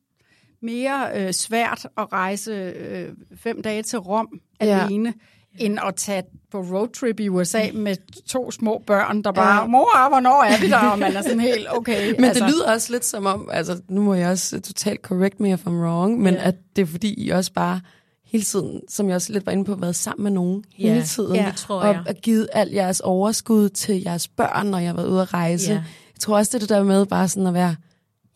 mere 0.62 1.20
øh, 1.26 1.32
svært 1.32 1.86
at 1.98 2.12
rejse 2.12 2.52
øh, 2.52 3.08
fem 3.36 3.62
dage 3.62 3.82
til 3.82 3.98
Rom 3.98 4.40
Ja. 4.60 4.84
alene, 4.84 5.14
end 5.58 5.78
at 5.86 5.94
tage 5.96 6.22
på 6.50 6.58
roadtrip 6.60 7.20
i 7.20 7.28
USA 7.28 7.62
med 7.74 7.96
to 8.26 8.50
små 8.50 8.82
børn, 8.86 9.22
der 9.22 9.32
bare, 9.32 9.68
mor, 9.68 10.08
hvornår 10.08 10.42
er 10.42 10.60
vi 10.60 10.68
der? 10.70 10.76
Og 10.78 10.98
man 10.98 11.16
er 11.16 11.22
sådan 11.22 11.40
helt, 11.40 11.66
okay. 11.76 12.10
Men 12.16 12.24
altså. 12.24 12.44
det 12.44 12.52
lyder 12.54 12.72
også 12.72 12.92
lidt 12.92 13.04
som 13.04 13.26
om, 13.26 13.48
altså 13.52 13.80
nu 13.88 14.02
må 14.02 14.14
jeg 14.14 14.28
også 14.30 14.60
totalt 14.60 15.00
correct 15.00 15.40
me 15.40 15.52
if 15.52 15.66
I'm 15.66 15.70
wrong, 15.70 16.20
men 16.20 16.34
Ja. 16.34 16.48
at 16.48 16.54
det 16.76 16.82
er 16.82 16.86
fordi, 16.86 17.14
I 17.26 17.30
også 17.30 17.52
bare 17.52 17.80
hele 18.24 18.44
tiden, 18.44 18.80
som 18.88 19.08
jeg 19.08 19.14
også 19.14 19.32
lidt 19.32 19.46
var 19.46 19.52
inde 19.52 19.64
på, 19.64 19.74
været 19.74 19.96
sammen 19.96 20.22
med 20.22 20.30
nogen 20.30 20.64
Ja, 20.78 20.92
hele 20.92 21.02
tiden. 21.06 21.34
ja, 21.36 21.46
det 21.46 21.56
tror 21.56 21.80
og, 21.80 21.86
jeg. 21.86 22.02
og 22.08 22.14
givet 22.14 22.48
alt 22.52 22.74
jeres 22.74 23.00
overskud 23.00 23.68
til 23.68 24.02
jeres 24.02 24.28
børn, 24.28 24.66
når 24.66 24.78
jeg 24.78 24.88
har 24.88 24.94
været 24.96 25.08
ude 25.08 25.22
at 25.22 25.34
rejse. 25.34 25.70
Ja. 25.72 25.76
Jeg 26.14 26.20
tror 26.20 26.36
også, 26.36 26.50
det 26.50 26.54
er 26.54 26.58
det 26.58 26.68
der 26.68 26.82
med 26.84 27.06
bare 27.06 27.28
sådan 27.28 27.46
at 27.46 27.54
være 27.54 27.74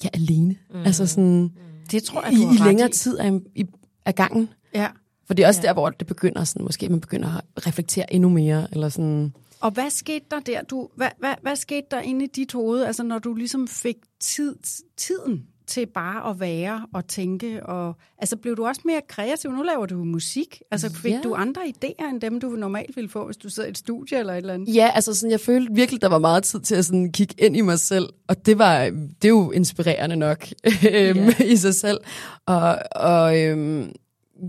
ja, 0.05 0.09
alene. 0.15 0.57
Mm. 0.75 0.83
Altså 0.85 1.07
sådan, 1.07 1.51
Det 1.91 2.03
tror 2.03 2.23
jeg, 2.25 2.33
i, 2.33 2.37
du 2.37 2.43
i 2.43 2.47
ret 2.47 2.67
længere 2.67 2.89
i. 2.89 2.93
tid 2.93 3.19
af, 3.19 3.41
i, 3.55 3.65
af 4.07 4.15
gangen. 4.15 4.49
Ja. 4.75 4.87
For 5.27 5.35
det 5.35 5.43
er 5.43 5.47
også 5.49 5.61
Ja. 5.63 5.67
der, 5.69 5.73
hvor 5.73 5.91
det 5.91 6.07
begynder 6.07 6.45
sådan, 6.45 6.65
måske 6.65 6.89
man 6.89 7.01
begynder 7.01 7.41
at 7.57 7.67
reflektere 7.67 8.15
endnu 8.15 8.29
mere, 8.29 8.67
eller 8.73 8.89
sådan... 8.89 9.33
Og 9.61 9.71
hvad 9.71 9.91
skete 9.91 10.25
der 10.31 10.41
der? 10.41 10.63
Du, 10.63 10.89
hvad, 10.97 11.09
hvad, 11.19 11.35
hvad 11.43 11.57
skete 11.57 11.87
der 11.91 12.01
inde 12.01 12.25
i 12.25 12.29
dit 12.29 12.53
hoved, 12.53 12.85
altså 12.85 13.03
når 13.03 13.19
du 13.19 13.35
ligesom 13.35 13.69
fik 13.69 13.97
tid, 14.21 14.57
tiden 14.97 15.43
til 15.67 15.87
bare 15.87 16.31
at 16.31 16.41
være 16.41 16.87
og 16.95 17.07
tænke? 17.09 17.67
Og, 17.67 17.97
altså 18.19 18.37
blev 18.37 18.57
du 18.57 18.67
også 18.67 18.81
mere 18.85 19.01
kreativ? 19.09 19.51
Nu 19.51 19.63
laver 19.63 19.87
du 19.87 20.05
musik. 20.05 20.63
Altså 20.71 20.93
fik 20.95 21.13
Ja. 21.13 21.21
du 21.25 21.35
andre 21.35 21.63
idéer 21.63 22.09
end 22.11 22.21
dem, 22.21 22.41
du 22.41 22.49
normalt 22.49 22.97
ville 22.97 23.11
få, 23.11 23.25
hvis 23.27 23.37
du 23.37 23.49
sidder 23.49 23.67
i 23.67 23.71
et 23.71 23.79
studie 23.79 24.19
eller 24.19 24.33
et 24.33 24.37
eller 24.37 24.55
andet? 24.55 24.75
Ja, 24.75 24.91
altså 24.95 25.15
sådan, 25.15 25.31
jeg 25.31 25.41
følte 25.41 25.75
virkelig, 25.75 26.03
der 26.03 26.09
var 26.09 26.19
meget 26.19 26.45
tid 26.45 26.61
til 26.61 26.75
at 26.75 26.85
sådan 26.85 27.13
kigge 27.13 27.35
ind 27.39 27.57
i 27.57 27.61
mig 27.61 27.79
selv, 27.79 28.07
og 28.29 28.47
det 28.47 28.59
var, 28.59 28.85
det 29.23 29.25
er 29.25 29.29
jo 29.29 29.51
inspirerende 29.51 30.17
nok 30.17 30.47
øhm, 30.93 31.19
Ja. 31.19 31.45
i 31.45 31.57
sig 31.57 31.75
selv. 31.75 31.99
Og, 32.47 32.79
og 32.97 33.39
øhm, 33.41 33.93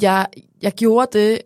jeg, 0.02 0.28
jeg 0.62 0.72
gjorde 0.72 1.20
det 1.20 1.42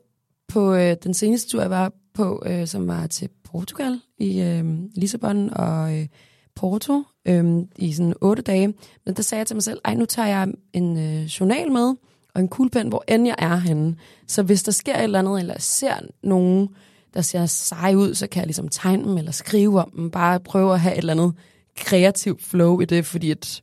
på 0.48 0.74
øh, 0.74 0.96
den 1.04 1.14
seneste 1.14 1.50
tur, 1.50 1.62
jeg 1.62 1.70
var 1.70 1.92
på, 2.14 2.44
øh, 2.46 2.68
som 2.68 2.88
var 2.88 3.08
til 3.08 3.30
Portugal 3.44 4.00
i 4.18 4.42
øh, 4.42 4.66
Lissabon 4.96 5.54
og 5.54 5.98
øh, 5.98 6.08
Porto 6.56 7.04
øh, 7.28 7.60
i 7.76 7.94
sådan 7.94 8.14
otte 8.22 8.42
dage. 8.42 8.74
Men 9.06 9.16
der 9.16 9.22
sagde 9.22 9.40
jeg 9.40 9.48
til 9.48 9.56
mig 9.56 9.64
selv, 9.64 9.80
ej, 9.86 9.96
nu 9.96 10.06
tager 10.06 10.28
jeg 10.28 10.48
en 10.74 10.98
øh, 10.98 11.24
journal 11.24 11.72
med 11.72 11.96
og 12.34 12.42
en 12.42 12.48
kuglepen, 12.48 12.88
hvor 12.88 13.04
end 13.08 13.28
jeg 13.28 13.36
er 13.38 13.56
henne. 13.56 13.96
Så 14.28 14.44
hvis 14.44 14.64
der 14.64 14.72
sker 14.72 14.96
et 14.96 15.04
eller 15.04 15.20
andet, 15.20 15.40
eller 15.40 15.60
ser 15.60 15.96
nogen, 16.24 16.70
der 17.14 17.22
ser 17.22 17.46
sej 17.46 17.94
ud, 17.96 18.14
så 18.14 18.28
kan 18.28 18.40
jeg 18.40 18.48
ligesom 18.48 18.68
tegne 18.68 19.04
dem 19.04 19.18
eller 19.18 19.32
skrive 19.32 19.82
om 19.82 19.92
dem. 19.96 20.12
Bare 20.12 20.40
prøve 20.40 20.74
at 20.74 20.80
have 20.80 20.94
et 20.94 20.98
eller 20.98 21.14
andet 21.14 21.34
kreativt 21.76 22.44
flow 22.44 22.80
i 22.80 22.86
det, 22.86 23.06
fordi 23.06 23.32
at 23.32 23.62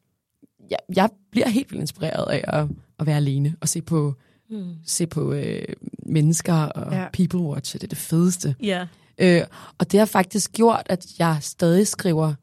jeg, 0.71 0.79
jeg 0.97 1.09
bliver 1.31 1.49
helt 1.49 1.71
vildt 1.71 1.81
inspireret 1.81 2.31
af 2.31 2.45
at, 2.61 2.69
at 2.99 3.07
være 3.07 3.17
alene 3.17 3.57
og 3.61 3.69
se 3.69 3.83
på, 3.83 4.15
mm. 4.51 4.75
se 4.87 5.07
på 5.07 5.33
øh, 5.33 5.63
mennesker 6.07 6.55
og 6.55 6.93
Ja. 6.93 6.99
ja. 7.01 7.07
people 7.13 7.41
watch. 7.41 7.73
Det 7.73 7.83
er 7.85 7.89
det 7.89 7.99
fedeste. 7.99 8.55
Ja. 8.63 8.87
Øh, 9.19 9.43
og 9.79 9.93
det 9.93 9.99
har 9.99 10.07
faktisk 10.07 10.53
gjort, 10.53 10.83
at 10.87 11.07
jeg 11.19 11.39
stadig 11.41 11.87
skriver 11.87 12.35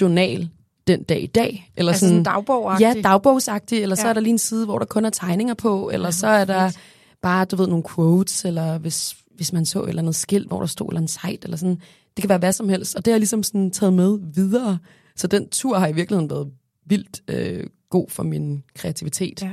journal 0.00 0.48
den 0.86 1.02
dag 1.02 1.22
i 1.22 1.26
dag. 1.26 1.72
Eller 1.76 1.92
Altså 1.92 2.08
sådan 2.08 2.22
dagbogagtigt? 2.22 2.96
Ja, 2.96 3.02
dagbogsagtigt, 3.02 3.82
eller 3.82 3.96
så 3.96 4.02
Ja. 4.02 4.08
er 4.08 4.12
der 4.12 4.20
lige 4.20 4.30
en 4.32 4.38
side, 4.38 4.64
hvor 4.64 4.78
der 4.78 4.86
kun 4.86 5.04
er 5.04 5.10
tegninger 5.10 5.54
på, 5.54 5.90
eller 5.92 6.10
så 6.10 6.26
er 6.26 6.44
der 6.44 6.70
bare, 7.22 7.44
du 7.44 7.56
ved, 7.56 7.66
nogle 7.66 7.84
quotes, 7.94 8.44
eller 8.44 8.78
hvis, 8.78 9.16
hvis 9.36 9.52
man 9.52 9.66
så 9.66 9.82
et 9.82 9.88
eller 9.88 10.02
andet 10.02 10.14
skilt, 10.14 10.48
hvor 10.48 10.58
der 10.58 10.66
stod 10.66 10.88
eller 10.88 11.00
andet 11.00 11.10
site, 11.10 11.38
eller 11.44 11.56
sådan. 11.56 11.76
Det 12.16 12.22
kan 12.22 12.28
være 12.28 12.38
hvad 12.38 12.52
som 12.52 12.68
helst, 12.68 12.96
og 12.96 13.04
det 13.04 13.10
har 13.10 13.14
jeg 13.14 13.20
ligesom 13.20 13.42
sådan 13.42 13.70
taget 13.70 13.92
med 13.92 14.18
videre. 14.34 14.78
Så 15.16 15.26
den 15.26 15.48
tur 15.48 15.78
har 15.78 15.86
i 15.88 15.92
virkeligheden 15.92 16.30
været 16.30 16.50
vildt 16.86 17.20
øh, 17.28 17.66
god 17.90 18.06
for 18.08 18.22
min 18.22 18.62
kreativitet. 18.74 19.42
Ja. 19.42 19.50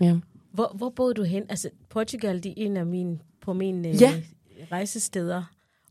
ja. 0.00 0.16
Hvor, 0.52 0.72
hvor 0.74 0.90
boede 0.90 1.14
du 1.14 1.22
hen? 1.22 1.42
Altså, 1.48 1.70
Portugal, 1.88 2.42
det 2.42 2.50
er 2.50 2.54
en 2.56 2.76
af 2.76 2.86
mine, 2.86 3.18
på 3.40 3.52
mine 3.52 3.88
øh, 3.88 4.00
Ja. 4.02 4.22
rejsesteder. 4.72 5.42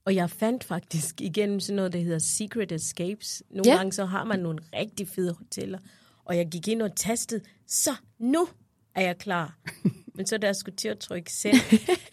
Og 0.06 0.16
jeg 0.16 0.30
fandt 0.30 0.64
faktisk 0.64 1.22
igennem 1.22 1.60
sådan 1.60 1.76
noget, 1.76 1.94
der 1.94 2.00
hedder 2.00 2.20
Secret 2.20 2.72
Escapes. 2.72 3.44
Nogle 3.50 3.64
Ja. 3.66 3.72
ja. 3.72 3.78
gange 3.78 3.94
så 3.94 4.06
har 4.06 4.24
man 4.24 4.40
nogle 4.40 4.60
rigtig 4.76 5.08
fede 5.08 5.34
hoteller. 5.34 5.80
Og 6.26 6.38
jeg 6.38 6.48
gik 6.52 6.68
ind 6.68 6.82
og 6.82 6.96
tastede, 6.96 7.42
så 7.68 7.92
nu 8.20 8.48
er 8.96 9.02
jeg 9.02 9.18
klar. 9.18 9.58
Men 10.16 10.26
så 10.28 10.38
da 10.38 10.48
jeg 10.48 10.56
skulle 10.56 10.76
til 10.76 10.88
at 10.88 11.00
trykke 11.00 11.34
selv, 11.34 11.58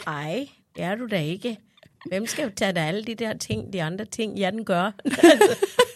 ej, 0.06 0.48
det 0.76 0.84
er 0.84 0.94
du 0.94 1.06
da 1.06 1.20
ikke. 1.22 1.58
Hvem 2.06 2.26
skal 2.26 2.42
jo 2.44 2.50
tage 2.56 2.72
dig 2.72 2.82
alle 2.82 3.04
de 3.04 3.14
der 3.14 3.36
ting, 3.38 3.72
de 3.72 3.82
andre 3.82 4.04
ting, 4.04 4.38
jeg 4.38 4.52
den 4.52 4.64
gør? 4.64 4.90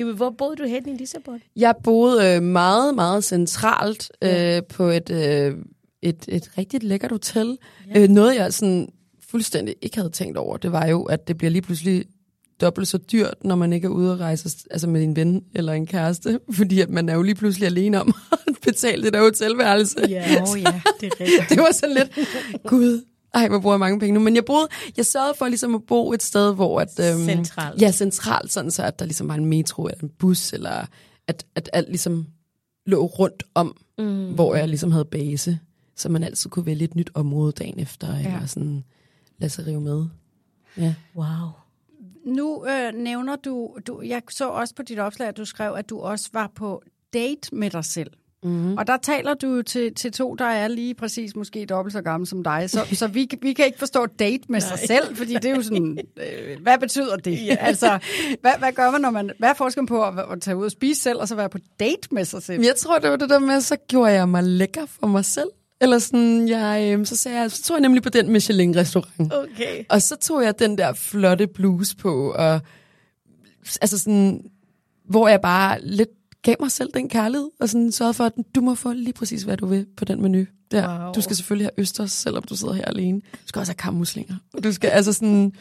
Jamen, 0.00 0.16
hvor 0.16 0.30
boede 0.30 0.56
du 0.56 0.64
hen 0.64 0.88
i 0.88 0.96
Lissabon? 0.96 1.42
Jeg 1.56 1.74
boede 1.84 2.34
øh, 2.34 2.42
meget, 2.42 2.94
meget 2.94 3.24
centralt 3.24 4.12
øh, 4.22 4.62
på 4.68 4.84
et, 4.84 5.10
øh, 5.10 5.54
et, 6.02 6.24
et 6.28 6.50
rigtig 6.58 6.82
lækkert 6.82 7.10
hotel. 7.10 7.58
Ja. 7.94 8.02
Øh, 8.02 8.08
noget, 8.08 8.36
jeg 8.36 8.54
sådan 8.54 8.88
fuldstændig 9.30 9.74
ikke 9.82 9.96
havde 9.96 10.10
tænkt 10.10 10.36
over, 10.36 10.56
det 10.56 10.72
var 10.72 10.86
jo, 10.86 11.02
at 11.02 11.28
det 11.28 11.38
bliver 11.38 11.50
lige 11.50 11.62
pludselig 11.62 12.04
dobbelt 12.60 12.88
så 12.88 12.98
dyrt, 12.98 13.34
når 13.44 13.54
man 13.54 13.72
ikke 13.72 13.86
er 13.86 13.90
ude 13.90 14.12
at 14.12 14.20
rejse 14.20 14.58
altså 14.70 14.86
med 14.86 15.02
en 15.02 15.16
ven 15.16 15.44
eller 15.54 15.72
en 15.72 15.86
kæreste, 15.86 16.40
fordi 16.58 16.80
at 16.80 16.90
man 16.90 17.08
er 17.08 17.14
jo 17.14 17.22
lige 17.22 17.34
pludselig 17.34 17.66
alene 17.66 18.00
om 18.00 18.14
at 18.32 18.54
betale 18.62 19.02
det 19.02 19.12
der 19.12 19.20
hotelværelse. 19.20 19.96
Ja, 20.08 20.42
oh, 20.42 20.62
ja, 20.62 20.80
det 21.00 21.06
er 21.06 21.20
rigtigt. 21.20 21.48
det 21.48 21.58
var 21.58 21.72
sådan 21.72 21.94
lidt, 21.94 22.28
gud, 22.66 23.02
ej, 23.36 23.48
hvor 23.48 23.58
bruger 23.60 23.74
jeg 23.74 23.80
mange 23.80 24.00
penge 24.00 24.14
nu. 24.14 24.20
Men 24.20 24.34
jeg 24.34 24.44
boede, 24.44 24.68
jeg 24.96 25.06
sørgede 25.06 25.34
for 25.38 25.48
ligesom 25.48 25.74
at 25.74 25.82
bo 25.86 26.12
et 26.12 26.22
sted, 26.22 26.54
hvor 26.54 26.80
at... 26.80 27.00
Øhm, 27.00 27.24
Centralt. 27.24 27.82
Ja, 27.82 27.90
centralt, 27.90 28.52
sådan 28.52 28.70
så 28.70 28.82
at 28.82 28.98
der 28.98 29.04
ligesom 29.04 29.28
var 29.28 29.34
en 29.34 29.44
metro 29.44 29.86
eller 29.86 30.02
en 30.02 30.10
bus, 30.18 30.52
eller 30.52 30.86
at, 31.26 31.46
at 31.54 31.70
alt 31.72 31.88
ligesom 31.88 32.26
lå 32.86 33.06
rundt 33.06 33.42
om, 33.54 33.76
mm. 33.98 34.34
hvor 34.34 34.54
jeg 34.54 34.68
ligesom 34.68 34.92
havde 34.92 35.04
base, 35.04 35.58
så 35.96 36.08
man 36.08 36.22
altid 36.22 36.50
kunne 36.50 36.66
vælge 36.66 36.84
et 36.84 36.94
nyt 36.94 37.10
område 37.14 37.52
dagen 37.52 37.78
efter, 37.78 38.18
ja. 38.18 38.34
eller 38.34 38.46
sådan 38.46 38.84
lade 39.38 39.50
sig 39.50 39.66
rive 39.66 39.80
med. 39.80 40.06
Ja. 40.76 40.94
Wow. 41.16 41.48
Nu 42.26 42.66
øh, 42.66 42.94
nævner 42.94 43.36
du, 43.36 43.76
du, 43.86 44.00
jeg 44.00 44.22
så 44.30 44.48
også 44.48 44.74
på 44.74 44.82
dit 44.82 44.98
opslag, 44.98 45.28
at 45.28 45.36
du 45.36 45.44
skrev, 45.44 45.74
at 45.74 45.90
du 45.90 46.00
også 46.00 46.30
var 46.32 46.52
på 46.54 46.82
date 47.12 47.54
med 47.54 47.70
dig 47.70 47.84
selv. 47.84 48.10
Mm. 48.46 48.76
Og 48.76 48.86
der 48.86 48.96
taler 48.96 49.34
du 49.34 49.62
til, 49.62 49.94
til 49.94 50.12
to, 50.12 50.34
der 50.34 50.44
er 50.44 50.68
lige 50.68 50.94
præcis 50.94 51.36
måske 51.36 51.66
dobbelt 51.66 51.92
så 51.92 52.02
gamle 52.02 52.26
som 52.26 52.44
dig. 52.44 52.70
Så, 52.70 52.86
så 52.92 53.06
vi, 53.06 53.28
vi 53.42 53.52
kan 53.52 53.66
ikke 53.66 53.78
forstå 53.78 54.06
date 54.06 54.44
med 54.48 54.60
sig 54.60 54.78
selv, 54.78 55.16
fordi 55.16 55.34
det 55.34 55.44
er 55.44 55.56
jo 55.56 55.62
sådan, 55.62 55.98
øh, 56.16 56.62
hvad 56.62 56.78
betyder 56.78 57.16
det? 57.16 57.46
Ja. 57.46 57.56
Altså, 57.60 57.98
hvad, 58.40 58.52
hvad 58.58 58.72
gør 58.72 58.90
man, 58.90 59.00
når 59.00 59.10
man, 59.10 59.30
hvad 59.38 59.48
er 59.48 59.54
forskellen 59.54 59.86
på 59.86 60.04
at, 60.04 60.14
at 60.32 60.40
tage 60.40 60.56
ud 60.56 60.64
og 60.64 60.70
spise 60.70 61.02
selv, 61.02 61.18
og 61.18 61.28
så 61.28 61.34
være 61.34 61.48
på 61.48 61.58
date 61.80 62.08
med 62.10 62.24
sig 62.24 62.42
selv? 62.42 62.62
Jeg 62.62 62.76
tror, 62.76 62.98
det 62.98 63.10
var 63.10 63.16
det 63.16 63.30
der 63.30 63.38
med, 63.38 63.60
så 63.60 63.76
gjorde 63.88 64.12
jeg 64.12 64.28
mig 64.28 64.44
lækker 64.44 64.86
for 65.00 65.06
mig 65.06 65.24
selv. 65.24 65.48
Eller 65.80 65.98
sådan, 65.98 66.48
jeg, 66.48 66.98
øh, 66.98 67.06
så 67.06 67.16
sagde 67.16 67.40
jeg, 67.40 67.50
så 67.50 67.62
tog 67.62 67.74
jeg 67.74 67.82
nemlig 67.82 68.02
på 68.02 68.08
den 68.08 68.30
Michelin-restaurant. 68.30 69.32
Okay. 69.32 69.84
Og 69.88 70.02
så 70.02 70.16
tog 70.16 70.44
jeg 70.44 70.58
den 70.58 70.78
der 70.78 70.92
flotte 70.92 71.46
bluse 71.46 71.96
på, 71.96 72.32
og 72.32 72.60
altså 73.80 73.98
sådan, 73.98 74.40
hvor 75.08 75.28
jeg 75.28 75.40
bare 75.40 75.80
lidt 75.80 76.08
gav 76.46 76.54
mig 76.60 76.70
selv 76.70 76.90
den 76.94 77.08
kærlighed, 77.08 77.48
og 77.60 77.68
sådan 77.68 77.92
sørgede 77.92 78.14
for, 78.14 78.24
at 78.24 78.32
du 78.54 78.60
må 78.60 78.74
få 78.74 78.92
lige 78.92 79.12
præcis, 79.12 79.42
hvad 79.42 79.56
du 79.56 79.66
vil 79.66 79.86
på 79.96 80.04
den 80.04 80.22
menu. 80.22 80.44
Der. 80.70 81.04
Wow. 81.04 81.12
Du 81.12 81.20
skal 81.20 81.36
selvfølgelig 81.36 81.66
have 81.66 81.80
østers, 81.80 82.12
selvom 82.12 82.42
du 82.42 82.56
sidder 82.56 82.74
her 82.74 82.84
alene. 82.84 83.20
Du 83.20 83.46
skal 83.46 83.60
også 83.60 83.70
have 83.72 83.76
kammuslinger. 83.76 84.34
Og 84.54 84.64
Du 84.64 84.72
skal 84.72 84.90
altså 84.90 85.12
sådan 85.12 85.52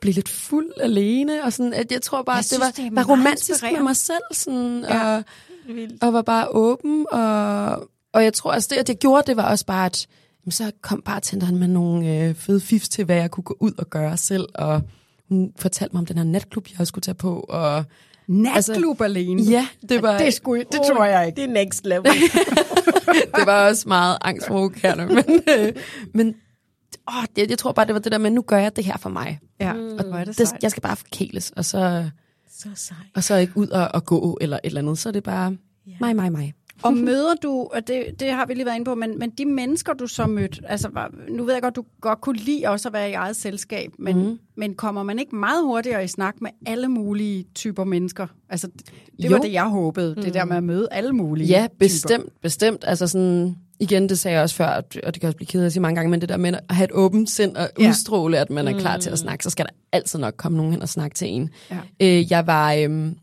blive 0.00 0.14
lidt 0.14 0.28
fuld 0.28 0.66
alene, 0.80 1.44
og 1.44 1.52
sådan, 1.52 1.74
at 1.74 1.92
jeg 1.92 2.02
tror 2.02 2.22
bare, 2.22 2.34
Jeg 2.34 2.38
at 2.38 2.42
det 2.42 2.48
synes, 2.48 2.60
var, 2.60 2.84
det 2.84 2.96
var 2.96 3.04
romantisk 3.04 3.62
med 3.62 3.82
mig 3.82 3.96
selv, 3.96 4.22
sådan, 4.32 4.84
Ja. 4.88 5.16
og, 5.16 5.22
og 6.00 6.12
var 6.12 6.22
bare 6.22 6.48
åben, 6.48 7.06
og, 7.10 7.66
og 8.12 8.24
jeg 8.24 8.32
tror, 8.32 8.52
altså 8.52 8.68
det, 8.72 8.76
at 8.76 8.88
jeg 8.88 8.96
gjorde, 8.96 9.22
det 9.26 9.36
var 9.36 9.50
også 9.50 9.66
bare, 9.66 9.86
at 9.86 10.06
jamen, 10.44 10.52
så 10.52 10.70
kom 10.82 11.02
bartenderen 11.02 11.56
med 11.56 11.68
nogle 11.68 12.16
øh, 12.28 12.34
fede 12.34 12.60
fifs 12.60 12.88
til, 12.88 13.04
hvad 13.04 13.16
jeg 13.16 13.30
kunne 13.30 13.44
gå 13.44 13.56
ud 13.60 13.72
og 13.78 13.90
gøre 13.90 14.16
selv, 14.16 14.46
og 14.54 14.82
hun 15.28 15.52
fortalte 15.58 15.92
mig 15.94 16.00
om 16.00 16.06
den 16.06 16.16
her 16.16 16.24
natklub, 16.24 16.66
jeg 16.78 16.86
skulle 16.86 17.02
tage 17.02 17.14
på, 17.14 17.40
og 17.40 17.84
Natklub 18.28 19.00
alene? 19.00 19.42
ja, 19.42 19.68
det 19.88 20.02
var, 20.02 20.18
Det, 20.18 20.34
skulle, 20.34 20.64
det 20.72 20.80
tror 20.92 21.04
jeg 21.04 21.26
ikke. 21.26 21.36
Det 21.36 21.44
er 21.50 21.64
next 21.64 21.84
level. 21.86 22.04
det 23.36 23.46
var 23.46 23.68
også 23.68 23.88
meget 23.88 24.18
angstprovokerende, 24.20 25.06
men, 25.06 25.24
øh, 25.58 25.72
men 26.14 26.34
åh, 27.08 27.24
det, 27.36 27.50
jeg 27.50 27.58
tror 27.58 27.72
bare, 27.72 27.86
det 27.86 27.94
var 27.94 28.00
det 28.00 28.12
der 28.12 28.18
med, 28.18 28.30
nu 28.30 28.42
gør 28.42 28.58
jeg 28.58 28.76
det 28.76 28.84
her 28.84 28.96
for 28.96 29.10
mig. 29.10 29.38
Ja, 29.60 29.72
og 29.72 30.04
hvor 30.04 30.16
er 30.18 30.24
det 30.24 30.38
Det, 30.38 30.48
sejt. 30.48 30.62
jeg 30.62 30.70
skal 30.70 30.80
bare 30.80 30.96
forkæles, 30.96 31.50
og 31.56 31.64
så, 31.64 32.08
så 32.50 32.68
sej. 32.74 32.96
og 33.14 33.24
så 33.24 33.34
ikke 33.36 33.56
ud 33.56 33.68
og, 33.68 33.88
og 33.94 34.04
gå 34.04 34.38
eller 34.40 34.56
et 34.56 34.60
eller 34.64 34.80
andet, 34.80 34.98
så 34.98 35.08
er 35.08 35.12
det 35.12 35.22
bare 35.22 35.56
mig, 36.00 36.16
mig, 36.16 36.32
mig. 36.32 36.52
Og 36.82 36.94
møder 36.94 37.34
du, 37.42 37.50
og 37.74 37.86
det, 37.88 38.04
det 38.20 38.30
har 38.30 38.46
vi 38.46 38.54
lige 38.54 38.64
været 38.66 38.74
inde 38.76 38.84
på, 38.84 38.94
men, 38.94 39.18
men 39.18 39.30
de 39.30 39.44
mennesker, 39.44 39.92
du 39.92 40.06
så 40.06 40.26
mødte, 40.26 40.60
altså 40.68 40.88
var- 40.92 41.10
nu 41.30 41.44
ved 41.44 41.52
jeg 41.52 41.62
godt, 41.62 41.76
du 41.76 41.84
godt 42.00 42.20
kunne 42.20 42.38
lide 42.38 42.66
også 42.66 42.88
at 42.88 42.92
være 42.92 43.10
i 43.10 43.12
eget 43.12 43.36
selskab, 43.36 43.90
men, 43.98 44.18
mm. 44.28 44.38
men 44.56 44.74
kommer 44.74 45.02
man 45.02 45.18
ikke 45.18 45.36
meget 45.36 45.64
hurtigere 45.64 46.04
i 46.04 46.06
snak 46.08 46.34
med 46.40 46.50
alle 46.66 46.88
mulige 46.88 47.44
typer 47.54 47.84
mennesker? 47.84 48.26
Altså, 48.50 48.66
det, 48.66 48.90
det 49.22 49.30
var 49.30 49.38
det, 49.38 49.52
jeg 49.52 49.64
håbede, 49.68 50.14
mm. 50.16 50.22
det 50.22 50.34
der 50.34 50.44
med 50.44 50.56
at 50.56 50.62
møde 50.64 50.88
alle 50.90 51.12
mulige 51.12 51.46
Ja, 51.48 51.66
typer. 51.66 51.78
bestemt, 51.78 52.40
bestemt. 52.42 52.84
Altså 52.86 53.06
sådan, 53.06 53.56
igen, 53.80 54.08
det 54.08 54.18
sagde 54.18 54.34
jeg 54.34 54.42
også 54.42 54.54
før, 54.56 54.68
og 54.68 55.14
det 55.14 55.20
kan 55.20 55.26
også 55.26 55.36
blive 55.36 55.46
ked 55.46 55.62
af 55.62 55.66
at 55.66 55.72
sige 55.72 55.82
mange 55.82 55.94
gange, 55.96 56.10
men 56.10 56.20
det 56.20 56.28
der 56.28 56.36
med 56.36 56.52
at 56.68 56.74
have 56.76 56.84
et 56.84 56.92
åbent 56.92 57.30
sind 57.30 57.56
og 57.56 57.68
Ja. 57.80 57.88
udstråle, 57.88 58.38
at 58.38 58.50
man 58.50 58.68
er 58.68 58.78
klar 58.78 58.96
til 58.98 59.10
at 59.10 59.18
snakke, 59.18 59.44
så 59.44 59.50
skal 59.50 59.64
der 59.64 59.70
altid 59.92 60.18
nok 60.18 60.34
komme 60.36 60.56
nogen 60.56 60.72
hen 60.72 60.82
og 60.82 60.88
snakke 60.88 61.14
til 61.14 61.28
en. 61.28 61.50
Ja. 61.70 61.78
Øh, 62.00 62.30
jeg 62.32 62.46
var, 62.46 62.72
øhm, 62.74 63.16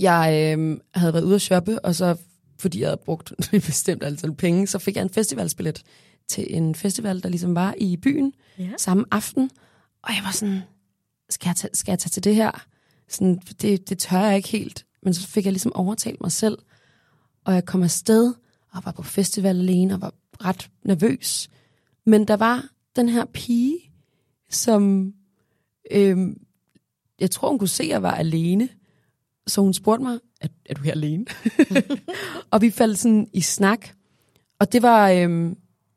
jeg 0.00 0.52
øhm, 0.58 0.80
havde 0.94 1.12
været 1.14 1.24
ude 1.24 1.34
at 1.34 1.40
shoppe, 1.42 1.84
og 1.84 1.94
så 1.94 2.16
fordi 2.62 2.80
jeg 2.80 2.88
havde 2.88 3.00
brugt 3.04 3.32
et 3.52 3.62
bestemt 3.62 4.02
antal 4.02 4.34
penge, 4.34 4.66
så 4.66 4.78
fik 4.78 4.96
jeg 4.96 5.02
en 5.02 5.10
festivalsbillet 5.10 5.82
til 6.28 6.56
en 6.56 6.74
festival, 6.74 7.22
der 7.22 7.28
ligesom 7.28 7.54
var 7.54 7.74
i 7.78 7.96
byen 7.96 8.32
Ja. 8.58 8.70
samme 8.76 9.04
aften. 9.10 9.50
Og 10.02 10.14
jeg 10.14 10.24
var 10.24 10.30
sådan, 10.30 10.60
skal 11.30 11.48
jeg 11.48 11.56
tage, 11.56 11.70
skal 11.74 11.92
jeg 11.92 11.98
tage 11.98 12.10
til 12.10 12.24
det 12.24 12.34
her? 12.34 12.64
Sådan, 13.08 13.40
det, 13.62 13.88
det 13.88 13.98
tør 13.98 14.18
jeg 14.20 14.36
ikke 14.36 14.48
helt. 14.48 14.86
Men 15.02 15.14
så 15.14 15.28
fik 15.28 15.44
jeg 15.44 15.52
ligesom 15.52 15.72
overtalt 15.76 16.20
mig 16.20 16.32
selv. 16.32 16.58
Og 17.44 17.54
jeg 17.54 17.64
kom 17.64 17.82
afsted 17.82 18.34
og 18.72 18.84
var 18.84 18.92
på 18.92 19.02
festival 19.02 19.56
alene 19.58 19.94
og 19.94 20.00
var 20.00 20.14
ret 20.44 20.70
nervøs. 20.84 21.50
Men 22.06 22.28
der 22.28 22.36
var 22.36 22.68
den 22.96 23.08
her 23.08 23.24
pige, 23.24 23.78
som 24.50 25.12
øhm, 25.90 26.36
jeg 27.20 27.30
tror, 27.30 27.48
hun 27.48 27.58
kunne 27.58 27.68
se, 27.68 27.82
at 27.82 27.88
jeg 27.88 28.02
var 28.02 28.14
alene. 28.14 28.68
Så 29.46 29.60
hun 29.60 29.74
spurgte 29.74 30.04
mig, 30.04 30.18
er, 30.40 30.48
er 30.66 30.74
du 30.74 30.82
her 30.82 30.92
alene? 30.92 31.24
og 32.52 32.62
vi 32.62 32.70
faldt 32.70 32.98
sådan 32.98 33.28
i 33.32 33.40
snak. 33.40 33.88
Og 34.58 34.72
det 34.72 34.82
var 34.82 35.10
øhm, 35.10 35.56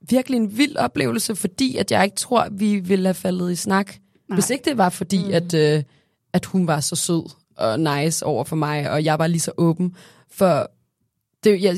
virkelig 0.10 0.38
en 0.38 0.58
vild 0.58 0.76
oplevelse, 0.76 1.36
fordi 1.36 1.78
at 1.78 1.92
jeg 1.92 2.04
ikke 2.04 2.16
tror, 2.16 2.48
vi 2.52 2.80
ville 2.80 3.06
have 3.06 3.14
faldet 3.14 3.52
i 3.52 3.56
snak. 3.56 3.96
Nej. 4.30 4.36
Hvis 4.36 4.50
ikke 4.50 4.70
det 4.70 4.78
var 4.78 4.90
fordi, 4.90 5.24
mm. 5.26 5.34
at, 5.34 5.54
øh, 5.54 5.84
at 6.34 6.46
hun 6.46 6.68
var 6.68 6.80
så 6.80 6.96
sød 6.96 7.30
og 7.58 7.80
nice 7.80 8.26
over 8.26 8.44
for 8.44 8.56
mig, 8.56 8.92
og 8.92 9.04
jeg 9.04 9.20
var 9.20 9.28
lige 9.28 9.40
så 9.40 9.52
åben. 9.58 9.96
For 10.32 10.72
det, 11.44 11.62
jeg, 11.62 11.76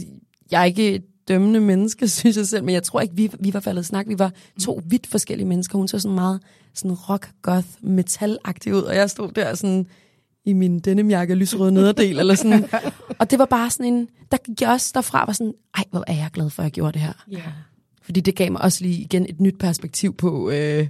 jeg 0.51 0.61
er 0.61 0.65
ikke 0.65 0.95
et 0.95 1.03
dømmende 1.27 1.59
menneske, 1.59 2.07
synes 2.17 2.37
jeg 2.37 2.47
selv, 2.47 2.63
men 2.63 2.73
jeg 2.73 2.83
tror 2.83 2.99
ikke, 3.01 3.15
vi, 3.15 3.31
vi 3.39 3.53
var 3.53 3.59
faldet 3.59 3.81
i 3.81 3.85
snak. 3.85 4.07
Vi 4.07 4.19
var 4.19 4.31
to 4.61 4.81
vidt 4.85 5.07
forskellige 5.07 5.47
mennesker. 5.47 5.77
Hun 5.77 5.87
så 5.87 5.99
sådan 5.99 6.15
meget 6.15 6.41
sådan 6.73 6.97
rock, 7.09 7.29
goth, 7.41 7.67
metalagtig 7.81 8.75
ud, 8.75 8.81
og 8.81 8.95
jeg 8.95 9.09
stod 9.09 9.31
der 9.31 9.55
sådan 9.55 9.87
i 10.47 10.53
min 10.53 10.79
denimjakke 10.79 11.35
lyserøde 11.35 11.71
nederdel, 11.71 12.19
eller 12.19 12.35
sådan. 12.35 12.65
Og 13.19 13.31
det 13.31 13.39
var 13.39 13.45
bare 13.45 13.69
sådan 13.69 13.93
en, 13.93 14.07
der 14.31 14.37
gik 14.37 14.61
jeg 14.61 14.69
også 14.69 14.91
derfra, 14.93 15.25
var 15.25 15.33
sådan, 15.33 15.53
ej, 15.77 15.83
hvor 15.91 16.03
er 16.07 16.13
jeg 16.13 16.29
glad 16.33 16.49
for, 16.49 16.61
at 16.61 16.63
jeg 16.63 16.71
gjorde 16.71 16.93
det 16.93 17.01
her. 17.01 17.13
Ja. 17.31 17.41
Fordi 18.01 18.21
det 18.21 18.35
gav 18.35 18.51
mig 18.51 18.61
også 18.61 18.83
lige 18.83 19.01
igen 19.01 19.25
et 19.29 19.39
nyt 19.39 19.57
perspektiv 19.59 20.15
på, 20.15 20.49
øh, 20.49 20.87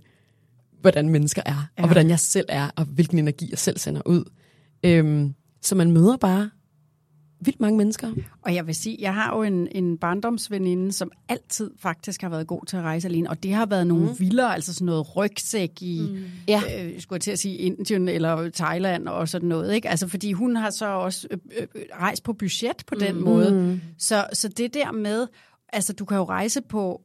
hvordan 0.82 1.10
mennesker 1.10 1.42
er, 1.46 1.70
ja. 1.78 1.84
og 1.84 1.88
hvordan 1.88 2.10
jeg 2.10 2.20
selv 2.20 2.46
er, 2.50 2.70
og 2.76 2.86
hvilken 2.86 3.20
energi 3.20 3.48
jeg 3.50 3.60
selv 3.60 3.78
sender 3.78 4.02
ud. 4.06 4.24
Øhm, 4.84 5.34
så 5.62 5.76
man 5.76 5.92
møder 5.92 6.18
bare 6.18 6.50
vildt 7.40 7.60
mange 7.60 7.78
mennesker. 7.78 8.12
Og 8.42 8.56
jeg 8.56 8.68
vil 8.68 8.76
sige, 8.76 8.98
jeg 9.00 9.14
har 9.14 9.36
jo 9.36 9.44
en, 9.44 9.68
en 9.72 9.98
barndomsveninde, 9.98 10.92
som 10.92 11.12
altid 11.30 11.72
faktisk 11.80 12.22
har 12.22 12.30
været 12.30 12.48
god 12.48 12.66
til 12.66 12.78
at 12.78 12.84
rejse 12.84 13.08
alene, 13.08 13.30
og 13.30 13.44
det 13.44 13.54
har 13.54 13.66
været 13.66 13.88
nogle 13.88 14.06
mm. 14.06 14.20
vildere, 14.20 14.54
altså 14.54 14.74
sådan 14.74 14.86
noget 14.86 15.18
rygsæk 15.18 15.82
i, 15.82 16.08
mm. 16.10 16.24
Ja. 16.48 16.62
øh, 16.80 17.02
skulle 17.02 17.18
jeg 17.18 17.22
til 17.22 17.32
at 17.32 17.40
sige, 17.40 17.56
Indien 17.56 18.10
eller 18.10 18.50
Thailand 18.50 19.08
og 19.08 19.30
sådan 19.30 19.50
noget, 19.50 19.76
ikke? 19.76 19.90
Altså 19.90 20.08
fordi 20.08 20.32
hun 20.32 20.56
har 20.56 20.70
så 20.70 20.88
også 20.88 21.28
øh, 21.32 21.38
øh, 21.76 21.82
rejst 22.00 22.24
på 22.24 22.34
budget 22.34 22.84
på 22.88 22.96
den 22.96 23.16
mm. 23.16 23.22
måde. 23.22 23.82
Så, 23.98 24.26
så 24.34 24.48
det 24.48 24.74
der 24.74 24.92
med, 24.92 25.28
altså 25.74 25.94
du 25.94 26.06
kan 26.06 26.18
jo 26.18 26.24
rejse 26.24 26.62
på 26.62 27.02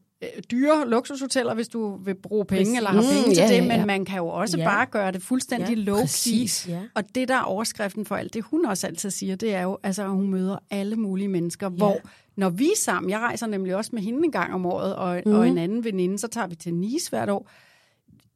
dyre 0.50 0.88
luksushoteller, 0.88 1.54
hvis 1.54 1.68
du 1.68 1.96
vil 1.96 2.14
bruge 2.14 2.44
penge 2.44 2.64
Præcis. 2.64 2.76
eller 2.76 2.90
har 2.90 3.00
Mm, 3.00 3.06
penge 3.08 3.34
til 3.34 3.42
ja, 3.42 3.48
det, 3.48 3.54
ja, 3.54 3.60
men 3.62 3.70
ja. 3.70 3.84
man 3.84 4.04
kan 4.04 4.16
jo 4.18 4.28
også 4.28 4.58
Ja. 4.58 4.64
bare 4.64 4.86
gøre 4.86 5.12
det 5.12 5.22
fuldstændig 5.22 5.76
Ja, 5.76 5.82
low-key. 5.92 6.68
Ja. 6.70 6.80
Og 6.94 7.04
det, 7.14 7.28
der 7.28 7.34
er 7.36 7.42
overskriften 7.42 8.04
for 8.06 8.16
alt 8.16 8.34
det, 8.34 8.42
hun 8.44 8.66
også 8.66 8.86
altid 8.86 9.10
siger, 9.10 9.36
det 9.36 9.54
er 9.54 9.62
jo, 9.62 9.78
altså, 9.82 10.02
at 10.02 10.08
hun 10.10 10.28
møder 10.30 10.56
alle 10.70 10.96
mulige 10.96 11.28
mennesker, 11.28 11.66
ja. 11.70 11.76
hvor 11.76 11.96
når 12.36 12.50
vi 12.50 12.64
er 12.66 12.76
sammen, 12.76 13.10
jeg 13.10 13.18
rejser 13.18 13.46
nemlig 13.46 13.76
også 13.76 13.90
med 13.94 14.02
hende 14.02 14.24
en 14.24 14.32
gang 14.32 14.54
om 14.54 14.66
året, 14.66 14.96
og, 14.96 15.22
mm. 15.26 15.32
og 15.34 15.48
en 15.48 15.58
anden 15.58 15.84
veninde, 15.84 16.18
så 16.18 16.28
tager 16.28 16.46
vi 16.46 16.54
til 16.54 16.74
Nice 16.74 17.10
hvert 17.10 17.30
år. 17.30 17.50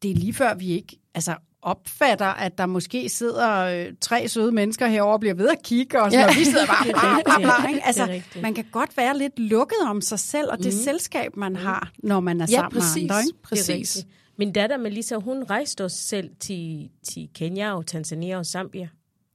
Det 0.03 0.11
er 0.11 0.15
lige 0.15 0.35
før, 0.35 0.55
vi 0.55 0.69
ikke 0.71 0.97
altså, 1.15 1.37
opfatter, 1.63 2.27
at 2.27 2.59
der 2.59 2.67
måske 2.67 3.09
sidder 3.09 3.51
øh, 3.59 3.93
tre 4.01 4.29
søde 4.29 4.53
mennesker 4.53 4.87
herover 4.87 5.13
og 5.13 5.21
bliver 5.21 5.35
ved 5.35 5.49
at 5.49 5.63
kigge, 5.63 6.03
og, 6.03 6.11
sådan, 6.13 6.25
Ja. 6.27 6.31
og 6.31 6.39
vi 6.39 6.45
sidder 6.45 6.67
bare 6.67 6.85
bla, 7.25 7.39
bla, 7.39 7.59
bla, 7.61 7.69
ikke? 7.69 7.87
Altså, 7.87 8.21
man 8.43 8.55
kan 8.55 8.65
godt 8.73 8.97
være 8.97 9.19
lidt 9.19 9.39
lukket 9.39 9.79
om 9.89 10.01
sig 10.01 10.19
selv, 10.19 10.51
og 10.51 10.59
det 10.59 10.67
mm. 10.67 10.81
selskab, 10.85 11.37
man 11.37 11.57
har, 11.57 11.93
når 11.99 12.21
man 12.21 12.41
er 12.41 12.47
Ja, 12.51 12.57
sammen 12.57 12.73
præcis. 12.81 13.03
med 13.03 13.11
andre. 13.11 13.23
Ikke? 13.27 13.43
Præcis. 13.43 14.07
Min 14.39 14.53
datter 14.53 14.77
Melissa, 14.77 15.17
hun 15.17 15.43
rejste 15.51 15.85
os 15.85 15.93
selv 15.93 16.31
til, 16.41 16.89
til 17.09 17.29
Kenya 17.35 17.73
og 17.73 17.87
Tanzania 17.87 18.39
og 18.39 18.47
Zambia. 18.47 18.89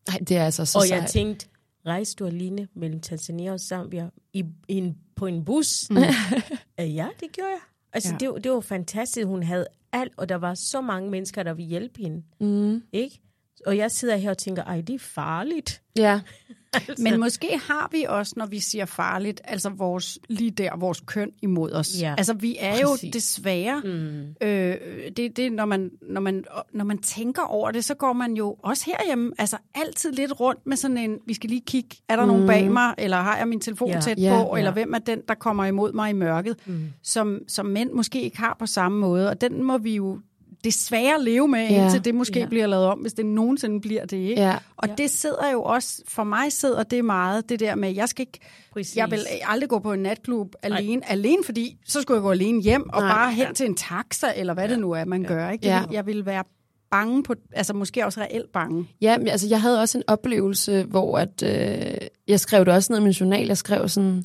Ej, 0.07 0.17
det 0.17 0.37
er 0.37 0.45
altså 0.45 0.65
så 0.65 0.77
og 0.79 0.85
sejt. 0.85 1.01
jeg 1.01 1.09
tænkte, 1.09 1.47
rejste 1.85 2.15
du 2.15 2.25
alene 2.27 2.67
mellem 2.75 2.99
Tanzania 2.99 3.51
og 3.53 3.59
Zambia 3.59 4.09
i, 4.33 4.43
i 4.67 4.73
en, 4.77 4.97
på 5.15 5.25
en 5.25 5.45
bus? 5.45 5.89
Mm. 5.89 5.97
ja, 6.79 7.07
det 7.19 7.31
gjorde 7.31 7.49
jeg. 7.49 7.59
Altså, 7.93 8.09
Ja. 8.13 8.17
det, 8.17 8.29
var- 8.29 8.37
det 8.39 8.51
var 8.51 8.59
fantastisk. 8.59 9.27
Hun 9.27 9.43
havde 9.43 9.65
alt, 9.91 10.13
og 10.17 10.29
der 10.29 10.35
var 10.35 10.53
så 10.53 10.81
mange 10.81 11.09
mennesker, 11.09 11.43
der 11.43 11.53
ville 11.53 11.69
hjælpe 11.69 11.99
hende. 12.01 12.23
Mm. 12.39 12.83
Ikke? 12.91 13.19
Og 13.65 13.77
jeg 13.77 13.91
sidder 13.91 14.15
her 14.15 14.29
og 14.29 14.37
tænker, 14.37 14.63
ej, 14.63 14.81
det 14.81 14.95
er 14.95 14.99
farligt. 14.99 15.81
Ja. 15.97 16.21
Altså, 16.73 17.03
Men 17.03 17.19
måske 17.19 17.59
har 17.67 17.89
vi 17.91 18.05
også, 18.09 18.33
når 18.37 18.45
vi 18.45 18.59
siger 18.59 18.85
farligt, 18.85 19.41
altså 19.43 19.69
vores, 19.69 20.19
lige 20.29 20.51
der, 20.51 20.77
vores 20.77 21.03
køn 21.05 21.31
imod 21.41 21.71
os. 21.71 22.01
Ja. 22.01 22.15
Altså 22.17 22.33
vi 22.33 22.55
er 22.59 22.71
Præcis. 22.85 23.03
jo 23.03 23.09
desværre, 23.13 23.81
mm. 23.85 24.47
øh, 24.47 24.77
det, 25.17 25.37
det 25.37 25.51
når, 25.51 25.65
man, 25.65 25.89
når, 26.09 26.21
man, 26.21 26.43
når 26.73 26.85
man 26.85 26.97
tænker 26.97 27.41
over 27.41 27.71
det, 27.71 27.85
så 27.85 27.93
går 27.95 28.13
man 28.13 28.33
jo 28.33 28.55
også 28.63 28.83
herhjemme, 28.85 29.31
altså 29.37 29.57
altid 29.75 30.11
lidt 30.11 30.39
rundt 30.39 30.59
med 30.67 30.77
sådan 30.77 30.97
en, 30.97 31.17
vi 31.27 31.33
skal 31.33 31.49
lige 31.49 31.61
kigge, 31.67 31.95
er 32.09 32.15
der 32.15 32.23
mm. 32.25 32.31
nogen 32.31 32.47
bag 32.47 32.71
mig, 32.71 32.93
eller 32.97 33.17
har 33.17 33.37
jeg 33.37 33.47
min 33.47 33.59
telefon 33.59 33.89
Ja. 33.89 33.99
tæt 33.99 34.19
Ja. 34.19 34.43
på, 34.43 34.55
eller 34.55 34.69
Ja. 34.69 34.73
hvem 34.73 34.93
er 34.93 34.99
den, 34.99 35.19
der 35.27 35.33
kommer 35.33 35.65
imod 35.65 35.93
mig 35.93 36.09
i 36.09 36.13
mørket, 36.13 36.55
mm. 36.65 36.83
som, 37.03 37.39
som 37.47 37.65
mænd 37.65 37.91
måske 37.91 38.21
ikke 38.21 38.37
har 38.37 38.55
på 38.59 38.65
samme 38.65 38.99
måde, 38.99 39.29
og 39.29 39.41
den 39.41 39.63
må 39.63 39.77
vi 39.77 39.95
jo 39.95 40.19
desværre 40.63 41.23
leve 41.23 41.47
med, 41.47 41.67
Ja. 41.69 41.83
indtil 41.83 42.05
det 42.05 42.15
måske 42.15 42.39
Ja. 42.39 42.45
bliver 42.45 42.67
lavet 42.67 42.85
om, 42.85 42.99
hvis 42.99 43.13
det 43.13 43.25
nogensinde 43.25 43.81
bliver 43.81 44.05
det, 44.05 44.17
ikke? 44.17 44.41
Ja. 44.41 44.55
Og 44.77 44.87
Ja. 44.87 44.93
det 44.97 45.09
sidder 45.09 45.51
jo 45.51 45.63
også, 45.63 46.01
for 46.07 46.23
mig 46.23 46.51
sidder 46.51 46.83
det 46.83 47.05
meget, 47.05 47.49
det 47.49 47.59
der 47.59 47.75
med, 47.75 47.93
jeg 47.95 48.09
skal 48.09 48.21
ikke, 48.23 48.39
Præcis. 48.73 48.97
jeg 48.97 49.11
vil 49.11 49.19
aldrig 49.43 49.69
gå 49.69 49.79
på 49.79 49.93
en 49.93 49.99
natklub 49.99 50.55
alene, 50.63 51.09
alene 51.11 51.43
fordi 51.45 51.77
så 51.85 52.01
skulle 52.01 52.15
jeg 52.15 52.21
gå 52.21 52.31
alene 52.31 52.61
hjem 52.61 52.89
og 52.89 53.01
Nej. 53.01 53.09
bare 53.11 53.31
hen 53.33 53.53
til 53.55 53.65
en 53.65 53.75
taxa, 53.75 54.27
eller 54.35 54.53
hvad 54.53 54.69
det 54.69 54.79
nu 54.79 54.91
er, 54.91 55.05
man 55.05 55.23
gør. 55.23 55.49
Ikke? 55.49 55.61
Det 55.63 55.67
Ja. 55.69 55.83
Jeg 55.91 56.05
vil 56.05 56.25
være 56.25 56.43
bange 56.91 57.23
på, 57.23 57.33
altså 57.53 57.73
måske 57.73 58.05
også 58.05 58.19
reelt 58.21 58.51
bange. 58.51 58.87
Ja, 59.01 59.17
men 59.17 59.27
altså 59.27 59.47
jeg 59.47 59.61
havde 59.61 59.79
også 59.81 59.97
en 59.97 60.03
oplevelse, 60.07 60.83
hvor 60.83 61.17
at, 61.17 61.43
øh, 61.43 61.97
jeg 62.27 62.39
skrev 62.39 62.65
det 62.65 62.73
også 62.73 62.93
ned 62.93 62.99
i 62.99 63.03
min 63.03 63.11
journal. 63.11 63.47
Jeg 63.47 63.57
skrev 63.57 63.89
sådan, 63.89 64.23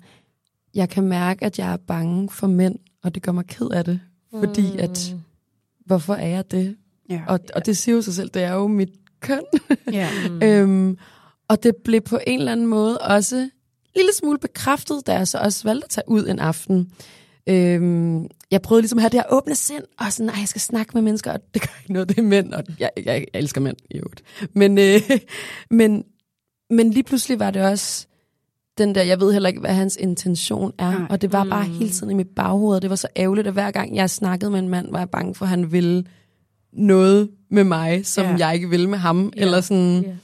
jeg 0.75 0.89
kan 0.89 1.05
mærke, 1.05 1.45
at 1.45 1.59
jeg 1.59 1.73
er 1.73 1.77
bange 1.77 2.29
for 2.31 2.47
mænd, 2.47 2.79
og 3.05 3.15
det 3.15 3.23
gør 3.23 3.33
mig 3.33 3.47
ked 3.47 3.69
af 3.71 3.85
det. 3.85 4.01
Fordi 4.39 4.63
Mm. 4.73 4.79
at, 4.79 5.15
hvorfor 5.87 6.15
er 6.15 6.27
jeg 6.29 6.51
det? 6.51 6.77
Ja. 7.11 7.23
Og, 7.29 7.41
og 7.55 7.67
det 7.67 7.77
siger 7.77 7.97
jo 7.97 8.03
sig 8.03 8.15
selv, 8.15 8.31
det 8.31 8.43
er 8.43 8.53
jo 8.53 8.67
mit 8.67 8.91
køn. 9.21 9.43
ja. 9.93 10.09
Mm. 10.31 10.43
øhm, 10.47 10.99
og 11.49 11.63
det 11.63 11.77
blev 11.85 12.01
på 12.01 12.19
en 12.27 12.39
eller 12.39 12.53
anden 12.53 12.67
måde 12.67 12.99
også 12.99 13.37
en 13.37 13.51
lille 13.97 14.13
smule 14.15 14.39
bekræftet, 14.39 15.07
da 15.07 15.13
jeg 15.13 15.29
så 15.29 15.39
også 15.39 15.69
valgte 15.69 15.85
at 15.85 15.91
tage 15.91 16.09
ud 16.09 16.27
en 16.27 16.39
aften. 16.39 16.93
Øhm, 17.49 18.27
jeg 18.51 18.63
prøvede 18.63 18.83
ligesom 18.83 18.99
at 18.99 19.03
have 19.03 19.11
det 19.11 19.21
her 19.21 19.27
åbne 19.31 19.55
sind, 19.55 19.85
og 19.99 20.13
sådan, 20.13 20.27
nej, 20.27 20.37
jeg 20.39 20.49
skal 20.49 20.61
snakke 20.61 20.91
med 20.95 21.03
mennesker, 21.03 21.33
og 21.33 21.41
det 21.55 21.63
gør 21.63 21.79
ikke 21.83 21.93
noget, 21.93 22.09
det 22.09 22.19
er 22.19 22.23
mænd, 22.23 22.55
og 22.55 22.65
jeg, 22.79 22.91
jeg, 22.97 23.05
jeg 23.05 23.27
elsker 23.35 23.61
mænd 23.61 23.77
i 23.91 23.97
øvrigt. 23.97 24.23
Men, 24.53 24.79
øh, 24.79 25.01
men, 25.79 26.05
men 26.71 26.91
lige 26.91 27.03
pludselig 27.03 27.39
var 27.39 27.51
det 27.51 27.63
også 27.63 28.07
den 28.79 28.95
der, 28.95 29.03
jeg 29.03 29.21
ved 29.21 29.33
heller 29.33 29.49
ikke, 29.49 29.61
hvad 29.61 29.75
hans 29.75 29.97
intention 30.01 30.73
er, 30.79 30.91
Nej. 30.99 31.07
og 31.11 31.23
det 31.23 31.33
var 31.33 31.45
bare 31.45 31.65
hele 31.65 31.91
tiden 31.91 32.11
i 32.11 32.15
mit 32.15 32.29
baghoved, 32.37 32.81
det 32.81 32.91
var 32.91 32.97
så 32.97 33.09
ærgerligt, 33.17 33.47
at 33.47 33.53
hver 33.53 33.71
gang 33.71 33.97
jeg 33.97 34.11
snakkede 34.11 34.51
med 34.51 34.59
en 34.59 34.69
mand, 34.69 34.91
var 34.91 34.99
jeg 34.99 35.11
bange 35.11 35.35
for, 35.35 35.45
at 35.45 35.49
han 35.49 35.73
ville 35.73 36.05
noget 36.73 37.31
med 37.51 37.65
mig, 37.65 38.07
som 38.07 38.25
Ja. 38.27 38.37
jeg 38.39 38.55
ikke 38.55 38.69
ville 38.71 38.91
med 38.91 38.99
ham, 38.99 39.33
Ja. 39.37 39.41
eller 39.43 39.61
sådan... 39.61 40.03
Ja. 40.03 40.15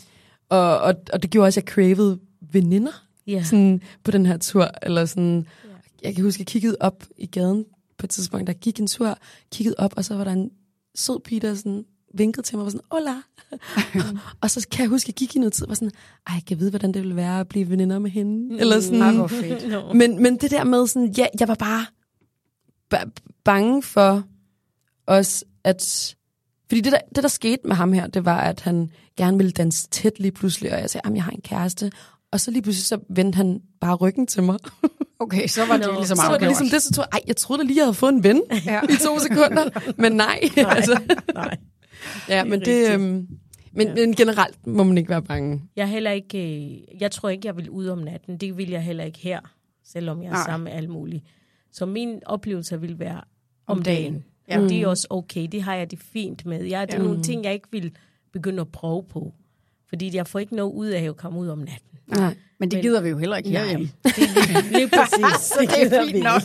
Og, 0.49 0.79
og, 0.79 0.95
og 1.13 1.23
det 1.23 1.31
gjorde 1.31 1.47
også, 1.47 1.61
at 1.61 1.65
jeg 1.67 1.73
cravede 1.73 2.19
veninder 2.53 3.05
Ja. 3.27 3.43
sådan, 3.43 3.81
på 4.05 4.11
den 4.11 4.27
her 4.27 4.37
tur. 4.37 4.69
Eller 4.83 5.05
sådan, 5.05 5.47
Jeg 6.05 6.15
kan 6.15 6.25
huske, 6.25 6.41
jeg 6.41 6.47
kiggede 6.47 6.77
op 6.81 7.05
i 7.19 7.27
gaden 7.27 7.65
på 7.99 8.07
et 8.07 8.11
tidspunkt, 8.11 8.47
der 8.47 8.53
gik 8.53 8.81
en 8.81 8.87
tur, 8.87 9.19
kiggede 9.53 9.75
op, 9.79 9.93
og 9.97 10.05
så 10.05 10.17
var 10.17 10.25
der 10.25 10.33
en 10.33 10.51
sød 10.95 11.21
pige, 11.25 11.41
der 11.41 11.55
sådan 11.55 11.85
vinkede 12.15 12.47
til 12.47 12.57
mig 12.57 12.61
og 12.63 12.65
var 12.67 12.71
sådan, 12.71 12.87
hola. 12.91 13.15
og 14.41 14.51
så 14.51 14.67
kan 14.71 14.81
jeg 14.83 14.89
huske, 14.89 15.05
at 15.05 15.09
jeg 15.09 15.15
gik 15.15 15.37
i 15.37 15.39
noget 15.39 15.53
tid 15.53 15.65
og 15.65 15.69
var 15.69 15.75
sådan, 15.75 15.91
ej, 16.27 16.35
jeg 16.35 16.43
kan 16.47 16.59
vide, 16.61 16.71
hvordan 16.71 16.95
det 16.95 17.03
ville 17.03 17.17
være 17.17 17.41
at 17.41 17.49
blive 17.49 17.71
veninder 17.71 17.99
med 17.99 18.11
hende. 18.11 18.61
Eller 18.61 18.81
sådan, 18.81 19.03
Ej, 19.03 19.13
hvor 19.13 19.27
fedt. 19.27 19.69
No. 19.69 19.93
men, 20.01 20.23
men 20.23 20.37
det 20.37 20.51
der 20.51 20.65
med 20.65 20.87
sådan, 20.87 21.09
ja, 21.09 21.27
jeg 21.41 21.49
var 21.49 21.55
bare 21.55 21.87
ba- 22.95 23.11
bange 23.45 23.83
for 23.83 24.23
os, 25.07 25.45
at... 25.65 26.15
Fordi 26.69 26.81
det 26.81 26.93
der, 26.93 26.99
det, 27.15 27.23
der 27.23 27.29
skete 27.29 27.61
med 27.65 27.77
ham 27.77 27.93
her, 27.93 28.07
det 28.07 28.25
var, 28.25 28.41
at 28.41 28.61
han 28.61 28.91
gerne 29.17 29.37
ville 29.37 29.53
danse 29.53 29.89
tæt 29.89 30.13
lige 30.19 30.33
pludselig, 30.33 30.73
og 30.73 30.81
jeg 30.81 30.91
sagde, 30.91 31.09
at 31.09 31.15
jeg 31.15 31.25
har 31.25 31.31
en 31.31 31.41
kæreste. 31.45 31.93
Og 32.33 32.41
så 32.41 32.51
lige 32.51 32.63
pludselig, 32.63 32.85
så 32.87 32.99
vendte 33.11 33.37
han 33.37 33.61
bare 33.81 33.95
ryggen 33.95 34.27
til 34.27 34.43
mig. 34.43 34.59
Okay, 35.21 35.47
så 35.47 35.67
var 35.67 35.77
det 35.77 35.87
Nå, 35.87 35.93
ligesom 35.95 36.17
så 36.17 36.23
var 36.23 36.29
det 36.29 36.35
afgjort. 36.35 36.49
ligesom 36.51 36.69
det, 36.69 36.83
så 36.83 36.93
tror 36.93 37.03
jeg, 37.03 37.09
ej, 37.13 37.21
jeg 37.27 37.37
troede 37.37 37.63
da 37.63 37.67
lige, 37.67 37.77
jeg 37.77 37.85
havde 37.85 37.95
fået 37.95 38.13
en 38.13 38.25
ven 38.25 38.43
Ja. 38.67 38.81
i 38.83 38.97
to 39.05 39.19
sekunder. 39.19 39.93
Men 39.97 40.13
nej. 40.13 40.41
altså, 40.57 41.01
Nej. 41.35 41.57
Ja, 42.29 42.45
men 42.45 42.61
det... 42.61 42.93
Øhm, 42.95 43.29
men, 43.75 43.87
Ja. 43.89 43.95
men 43.95 44.15
generelt 44.15 44.67
må 44.67 44.83
man 44.83 44.99
ikke 44.99 45.11
være 45.11 45.23
bange. 45.23 45.63
Jeg 45.77 45.83
er 45.83 45.87
heller 45.87 46.11
ikke, 46.11 46.63
øh, 46.65 46.79
jeg 47.01 47.11
tror 47.11 47.29
ikke, 47.29 47.47
jeg 47.47 47.57
vil 47.57 47.71
ud 47.71 47.87
om 47.87 47.99
natten. 47.99 48.37
Det 48.37 48.57
vil 48.57 48.71
jeg 48.71 48.83
heller 48.83 49.05
ikke 49.05 49.19
her, 49.19 49.41
selvom 49.85 50.23
jeg 50.23 50.29
er 50.29 50.33
Nej. 50.33 50.45
sammen 50.47 50.65
med 50.65 50.73
alle 50.73 50.89
mulige. 50.89 51.23
Så 51.73 51.87
min 51.87 52.21
oplevelse 52.27 52.81
vil 52.81 52.99
være 52.99 53.21
om, 53.67 53.79
Om 53.79 53.83
dagen. 53.83 54.13
dagen. 54.13 54.25
Ja. 54.49 54.61
Ja. 54.61 54.69
Det 54.69 54.83
er 54.83 54.87
også 54.87 55.07
okay. 55.11 55.49
Det 55.53 55.63
har 55.63 55.75
jeg 55.75 55.91
det 55.91 55.99
fint 55.99 56.47
med. 56.47 56.65
Jeg, 56.65 56.87
det 56.89 56.95
er 56.95 56.99
Ja. 56.99 57.05
nogle 57.05 57.23
ting, 57.23 57.45
jeg 57.45 57.53
ikke 57.55 57.69
vil 57.71 57.93
begynde 58.33 58.61
at 58.61 58.69
prøve 58.73 59.03
på. 59.11 59.33
Fordi 59.89 60.17
jeg 60.17 60.27
får 60.27 60.39
ikke 60.39 60.57
noget 60.57 60.73
ud 60.73 60.87
af 60.87 61.03
at 61.03 61.17
komme 61.17 61.39
ud 61.39 61.49
om 61.49 61.59
natten. 61.59 61.99
Nej. 62.07 62.35
Men 62.59 62.71
det 62.71 62.77
Men- 62.77 62.83
gider 62.83 63.01
vi 63.01 63.09
jo 63.09 63.19
heller 63.19 63.37
ikke 63.37 63.51
herhjemme. 63.51 63.89
det 64.05 64.13
er 64.19 64.63
lige, 64.63 64.73
lige 64.79 64.89
præcis. 64.99 65.41
Så 65.47 65.55
det 65.61 65.69
er 65.69 65.85
gider 65.85 66.03
fint 66.05 66.15
vi 66.17 66.21
nok. 66.21 66.43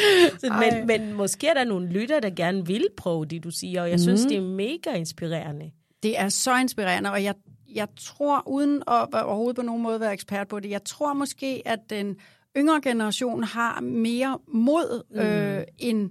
Så, 0.40 0.54
men, 0.60 0.86
men 0.86 1.12
måske 1.12 1.46
er 1.46 1.54
der 1.54 1.64
nogle 1.64 1.88
lytter, 1.88 2.20
der 2.20 2.30
gerne 2.30 2.66
vil 2.66 2.86
prøve 2.96 3.24
det, 3.24 3.44
du 3.44 3.50
siger, 3.50 3.82
og 3.82 3.90
jeg 3.90 4.00
synes, 4.00 4.22
det 4.22 4.36
er 4.36 4.40
mega 4.40 4.92
inspirerende. 4.92 5.70
Det 6.02 6.18
er 6.18 6.28
så 6.28 6.56
inspirerende, 6.56 7.10
og 7.10 7.24
jeg, 7.24 7.34
jeg 7.74 7.88
tror, 8.00 8.48
uden 8.48 8.76
at 8.76 9.08
overhovedet 9.14 9.56
på 9.56 9.62
nogen 9.62 9.82
måde 9.82 10.00
være 10.00 10.12
ekspert 10.12 10.48
på 10.48 10.60
det, 10.60 10.70
jeg 10.70 10.84
tror 10.84 11.12
måske, 11.12 11.62
at 11.64 11.78
den 11.90 12.16
yngre 12.56 12.80
generation 12.82 13.44
har 13.44 13.80
mere 13.80 14.38
mod 14.48 15.02
mm. 15.10 15.20
øh, 15.20 15.64
end... 15.78 16.10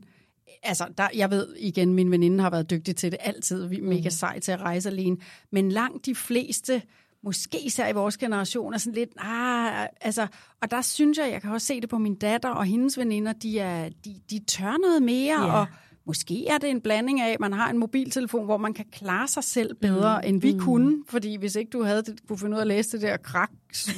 Altså, 0.63 0.85
der, 0.97 1.07
jeg 1.15 1.31
ved 1.31 1.55
igen, 1.57 1.93
min 1.93 2.11
veninde 2.11 2.43
har 2.43 2.49
været 2.49 2.69
dygtig 2.69 2.95
til 2.95 3.11
det 3.11 3.19
altid. 3.21 3.67
Vi 3.67 3.77
er 3.77 3.81
mega 3.81 4.09
sej 4.09 4.39
til 4.39 4.51
at 4.51 4.61
rejse 4.61 4.89
alene. 4.89 5.17
Men 5.51 5.71
langt 5.71 6.05
de 6.05 6.15
fleste, 6.15 6.81
måske 7.23 7.59
især 7.65 7.87
i 7.87 7.93
vores 7.93 8.17
generation, 8.17 8.73
er 8.73 8.77
sådan 8.77 8.93
lidt... 8.93 9.09
Ah, 9.17 9.87
altså, 10.01 10.27
og 10.61 10.71
der 10.71 10.81
synes 10.81 11.17
jeg, 11.17 11.31
jeg 11.31 11.41
kan 11.41 11.51
også 11.51 11.67
se 11.67 11.81
det 11.81 11.89
på 11.89 11.97
min 11.97 12.15
datter 12.15 12.49
og 12.49 12.65
hendes 12.65 12.97
veninder, 12.97 13.33
de, 13.33 13.59
er, 13.59 13.89
de, 14.05 14.15
de 14.29 14.39
tør 14.47 14.77
noget 14.77 15.03
mere, 15.03 15.45
Ja. 15.45 15.59
og 15.59 15.65
Måske 16.05 16.47
er 16.47 16.57
det 16.57 16.69
en 16.69 16.81
blanding 16.81 17.21
af, 17.21 17.33
at 17.33 17.39
man 17.39 17.53
har 17.53 17.69
en 17.69 17.77
mobiltelefon, 17.77 18.45
hvor 18.45 18.57
man 18.57 18.73
kan 18.73 18.85
klare 18.93 19.27
sig 19.27 19.43
selv 19.43 19.75
bedre, 19.75 20.21
mm. 20.23 20.29
end 20.29 20.41
vi 20.41 20.53
mm. 20.53 20.59
kunne. 20.59 20.97
Fordi 21.09 21.37
hvis 21.37 21.55
ikke 21.55 21.69
du 21.69 21.83
havde 21.83 22.01
det, 22.01 22.19
kunne 22.27 22.39
finde 22.39 22.53
ud 22.53 22.57
af 22.57 22.61
at 22.61 22.67
læse 22.67 22.91
det 22.91 23.01
der 23.01 23.17
krak 23.17 23.49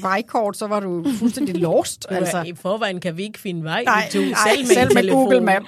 vejkort, 0.01 0.57
så 0.57 0.67
var 0.67 0.79
du 0.79 1.05
fuldstændig 1.19 1.55
lost. 1.55 2.05
Altså. 2.09 2.37
Altså. 2.37 2.53
I 2.53 2.55
forvejen 2.55 2.99
kan 2.99 3.17
vi 3.17 3.23
ikke 3.23 3.39
finde 3.39 3.63
vej. 3.63 3.83
Nej, 3.83 4.09
to, 4.11 4.19
nej, 4.19 4.33
selv 4.49 4.61
med, 4.61 4.75
selv 4.75 4.93
med. 4.93 5.09
Google 5.11 5.41
Map. 5.41 5.63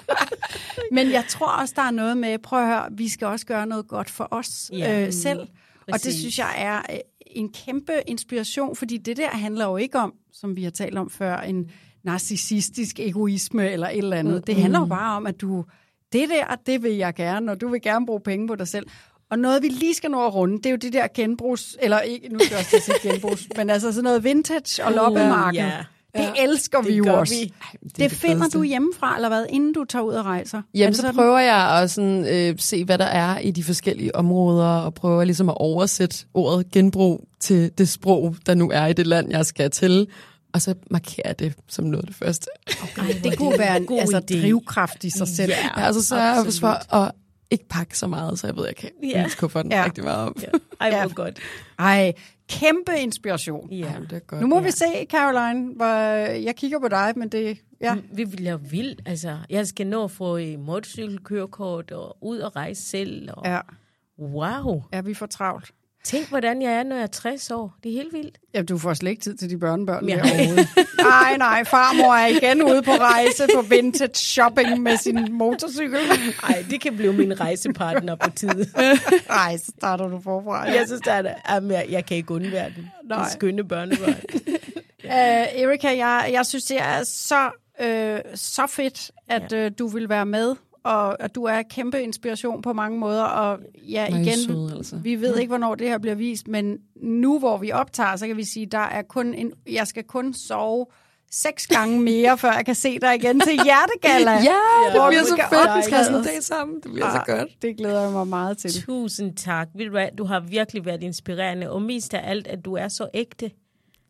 Men 0.92 1.10
jeg 1.12 1.24
tror 1.28 1.46
også, 1.48 1.74
der 1.76 1.82
er 1.82 1.90
noget 1.90 2.16
med, 2.16 2.38
prøv 2.38 2.60
at 2.60 2.66
høre, 2.66 2.88
vi 2.92 3.08
skal 3.08 3.26
også 3.26 3.46
gøre 3.46 3.66
noget 3.66 3.88
godt 3.88 4.10
for 4.10 4.28
os 4.30 4.70
Ja. 4.72 5.06
øh, 5.06 5.12
selv. 5.12 5.40
Og 5.86 5.92
det 5.94 6.02
Præcis. 6.02 6.20
synes 6.20 6.38
jeg 6.38 6.54
er 6.58 6.82
øh, 6.92 6.98
en 7.26 7.52
kæmpe 7.52 7.92
inspiration, 8.06 8.76
fordi 8.76 8.96
det 8.96 9.16
der 9.16 9.28
handler 9.28 9.64
jo 9.64 9.76
ikke 9.76 9.98
om, 9.98 10.14
som 10.32 10.56
vi 10.56 10.64
har 10.64 10.70
talt 10.70 10.98
om 10.98 11.10
før, 11.10 11.36
en 11.36 11.70
narcissistisk 12.04 13.00
egoisme 13.00 13.70
eller 13.70 13.88
et 13.88 13.98
eller 13.98 14.16
andet. 14.16 14.34
Mm. 14.34 14.42
Det 14.42 14.56
handler 14.56 14.78
jo 14.78 14.86
bare 14.86 15.16
om, 15.16 15.26
at 15.26 15.40
du, 15.40 15.64
det 16.12 16.28
der, 16.28 16.56
det 16.66 16.82
vil 16.82 16.92
jeg 16.92 17.14
gerne, 17.14 17.52
og 17.52 17.60
du 17.60 17.68
vil 17.68 17.82
gerne 17.82 18.06
bruge 18.06 18.20
penge 18.20 18.48
på 18.48 18.54
dig 18.54 18.68
selv. 18.68 18.86
Og 19.30 19.38
noget, 19.38 19.62
vi 19.62 19.68
lige 19.68 19.94
skal 19.94 20.10
nå 20.10 20.26
at 20.26 20.34
runde, 20.34 20.56
det 20.56 20.66
er 20.66 20.70
jo 20.70 20.76
det 20.76 20.92
der 20.92 21.06
genbrugs, 21.14 21.76
eller 21.82 22.00
ikke, 22.00 22.28
nu 22.28 22.38
skal 22.38 22.54
jeg 22.54 22.58
også 22.58 22.80
sige 22.84 23.12
genbrugs, 23.12 23.48
men 23.56 23.70
altså 23.70 23.92
sådan 23.92 24.04
noget 24.04 24.24
vintage 24.24 24.84
og 24.84 24.92
loppemarked. 24.92 25.60
ja. 25.60 25.84
Det 26.16 26.42
elsker 26.42 26.82
vi 26.82 26.90
Det 26.90 26.98
jo 26.98 27.04
gør 27.04 27.12
også. 27.12 27.34
vi. 27.34 27.40
Det, 27.44 27.52
er 27.72 27.78
det 27.88 27.96
det 27.96 28.12
finder 28.12 28.36
fedeste. 28.38 28.58
du 28.58 28.62
hjemmefra, 28.64 29.16
eller 29.16 29.28
hvad, 29.28 29.46
inden 29.48 29.72
du 29.72 29.84
tager 29.84 30.02
ud 30.02 30.14
og 30.14 30.24
rejser? 30.24 30.58
Er 30.58 30.62
Jamen, 30.74 30.94
så 30.94 31.00
sådan? 31.00 31.14
prøver 31.14 31.38
jeg 31.38 31.78
at 31.82 31.90
sådan, 31.90 32.26
øh, 32.28 32.54
se, 32.58 32.84
hvad 32.84 32.98
der 32.98 33.04
er 33.04 33.38
i 33.38 33.50
de 33.50 33.64
forskellige 33.64 34.16
områder, 34.16 34.66
og 34.68 34.94
prøver 34.94 35.24
ligesom 35.24 35.48
at 35.48 35.56
oversætte 35.58 36.16
ordet 36.34 36.70
genbrug 36.70 37.28
til 37.40 37.70
det 37.78 37.88
sprog, 37.88 38.36
der 38.46 38.54
nu 38.54 38.70
er 38.70 38.86
i 38.86 38.92
det 38.92 39.06
land, 39.06 39.30
jeg 39.30 39.46
skal 39.46 39.70
til. 39.70 40.06
og 40.52 40.62
så 40.62 40.74
markerer 40.90 41.32
det 41.32 41.54
som 41.68 41.84
noget 41.84 42.02
af 42.02 42.06
det 42.06 42.16
første. 42.16 42.46
Ej, 42.98 43.04
det 43.24 43.38
kunne 43.38 43.58
være 43.58 43.76
en 43.76 43.86
god 43.86 43.98
altså, 44.00 44.18
idé. 44.18 44.40
drivkraft 44.40 45.04
i 45.04 45.10
sig 45.10 45.28
selv. 45.28 45.50
Ja. 45.50 45.80
Ja, 45.80 45.86
altså 45.86 46.02
så 46.04 46.16
er 46.16 46.34
jeg 46.34 46.46
for 46.60 46.94
at 46.94 47.12
ikke 47.50 47.68
pakke 47.68 47.98
så 47.98 48.06
meget, 48.06 48.38
så 48.38 48.46
jeg 48.46 48.56
ved, 48.56 48.64
jeg 48.66 48.76
kan 48.76 48.90
Ja. 49.02 49.08
ja. 49.20 49.26
kufferten 49.38 49.72
Ja. 49.72 49.84
rigtig 49.84 50.04
meget 50.04 50.18
op. 50.28 50.32
Ja. 50.42 50.46
Ej, 50.80 50.88
Ja. 50.88 51.00
hvor 51.06 51.14
godt. 51.14 51.38
Ej, 51.78 52.12
kæmpe 52.48 52.92
inspiration. 52.98 53.70
Ja. 53.70 53.76
Jamen, 53.76 54.02
det 54.02 54.12
er 54.12 54.18
godt. 54.18 54.40
Nu 54.40 54.46
må 54.46 54.56
ja. 54.58 54.62
vi 54.62 54.70
se, 54.70 55.06
Caroline, 55.10 55.74
hvor 55.74 55.86
jeg 56.36 56.56
kigger 56.56 56.78
på 56.80 56.88
dig, 56.88 57.12
men 57.16 57.28
det... 57.28 57.58
Ja. 57.80 57.96
Vi 58.12 58.24
bliver 58.24 58.56
vildt. 58.56 59.02
Altså, 59.06 59.36
jeg 59.50 59.66
skal 59.66 59.86
nå 59.86 60.04
at 60.04 60.10
få 60.10 60.38
motorcykelkørekort 60.58 61.90
og 61.90 62.16
ud 62.20 62.38
og 62.38 62.56
rejse 62.56 62.82
selv. 62.82 63.28
Og... 63.32 63.42
Ja, 63.46 63.60
Wow. 64.18 64.82
ja, 64.92 65.00
vi 65.00 65.14
får 65.14 65.26
travlt. 65.26 65.70
Tænk, 66.06 66.28
hvordan 66.28 66.62
jeg 66.62 66.72
er, 66.72 66.82
når 66.82 66.96
jeg 66.96 67.02
er 67.02 67.06
60 67.06 67.50
år. 67.50 67.76
Det 67.82 67.88
er 67.90 67.92
helt 67.94 68.12
vildt. 68.12 68.38
Ja, 68.54 68.62
du 68.62 68.78
får 68.78 68.94
slet 68.94 69.10
ikke 69.10 69.22
tid 69.22 69.36
til 69.36 69.50
de 69.50 69.58
børnebørn 69.58 70.08
Ja. 70.08 70.16
ja. 70.16 70.22
derovre. 70.22 70.66
Nej, 70.98 71.36
nej, 71.36 71.64
farmor 71.64 72.14
er 72.14 72.26
igen 72.26 72.62
ude 72.62 72.82
på 72.82 72.90
rejse 72.90 73.46
på 73.54 73.62
vintage 73.62 74.14
shopping 74.14 74.82
med 74.82 74.96
sin 74.96 75.32
motorcykel. 75.32 75.98
Ej, 76.42 76.64
det 76.70 76.80
kan 76.80 76.96
blive 76.96 77.12
min 77.12 77.40
rejsepartner 77.40 78.14
på 78.14 78.30
tid. 78.30 78.66
Nej, 79.28 79.56
så 79.56 79.72
starter 79.78 80.08
du 80.08 80.20
forfra. 80.20 80.62
Jeg 80.62 80.86
synes, 80.86 81.02
at 81.06 81.26
jamen, 81.50 81.70
jeg, 81.70 81.86
jeg 81.90 82.06
kan 82.06 82.16
ikke 82.16 82.34
undvære 82.34 82.70
den. 82.76 82.90
Nej. 83.04 83.24
De 83.24 83.30
skønne 83.32 83.68
børnebørn. 83.68 84.14
Uh, 85.04 85.12
Erika, 85.12 85.96
jeg, 85.96 86.28
jeg 86.32 86.46
synes, 86.46 86.64
det 86.64 86.80
er 86.80 87.04
så, 87.04 87.50
øh, 87.80 88.18
så 88.34 88.66
fedt, 88.66 89.10
at 89.28 89.52
ja. 89.52 89.56
øh, 89.56 89.70
du 89.78 89.86
vil 89.88 90.08
være 90.08 90.26
med, 90.26 90.54
og 90.86 91.22
at 91.22 91.34
du 91.34 91.44
er 91.44 91.62
kæmpe 91.62 92.02
inspiration 92.02 92.62
på 92.62 92.72
mange 92.72 92.98
måder. 92.98 93.22
Og 93.22 93.58
ja, 93.88 94.06
I 94.06 94.22
igen, 94.22 94.38
søde, 94.38 94.72
altså. 94.76 94.96
vi 94.96 95.20
ved 95.20 95.38
ikke, 95.38 95.48
hvornår 95.48 95.74
det 95.74 95.88
her 95.88 95.98
bliver 95.98 96.14
vist, 96.14 96.48
men 96.48 96.78
nu, 97.02 97.38
hvor 97.38 97.58
vi 97.58 97.72
optager, 97.72 98.16
så 98.16 98.26
kan 98.26 98.36
vi 98.36 98.44
sige, 98.44 98.66
der 98.66 98.78
er 98.78 99.02
kun 99.02 99.34
en, 99.34 99.52
jeg 99.70 99.86
skal 99.86 100.04
kun 100.04 100.34
sove 100.34 100.86
seks 101.30 101.66
gange 101.66 102.00
mere, 102.00 102.38
før 102.38 102.52
jeg 102.52 102.66
kan 102.66 102.74
se 102.74 102.98
dig 102.98 103.14
igen 103.14 103.40
til 103.40 103.52
hjertegala. 103.52 104.30
Ja, 104.30 104.38
det 104.86 105.00
Hvor 105.00 105.08
bliver 105.08 105.22
så 105.22 105.36
fedt. 105.50 105.76
Vi 105.76 105.82
skal 105.82 105.94
have 105.94 106.04
sådan 106.04 106.20
en 106.20 106.24
dag 106.24 106.42
sammen. 106.42 106.76
Det 106.82 106.92
bliver 106.92 107.10
så 107.10 107.18
Ah, 107.18 107.38
godt. 107.38 107.62
Det 107.62 107.76
glæder 107.76 108.02
jeg 108.02 108.12
mig 108.12 108.26
meget 108.26 108.58
til. 108.58 108.82
Tusind 108.82 109.36
tak. 109.36 109.68
Du 110.18 110.24
har 110.24 110.40
virkelig 110.40 110.84
været 110.84 111.02
inspirerende, 111.02 111.70
og 111.70 111.82
mest 111.82 112.14
af 112.14 112.30
alt, 112.30 112.46
at 112.46 112.64
du 112.64 112.74
er 112.74 112.88
så 112.88 113.08
ægte. 113.14 113.50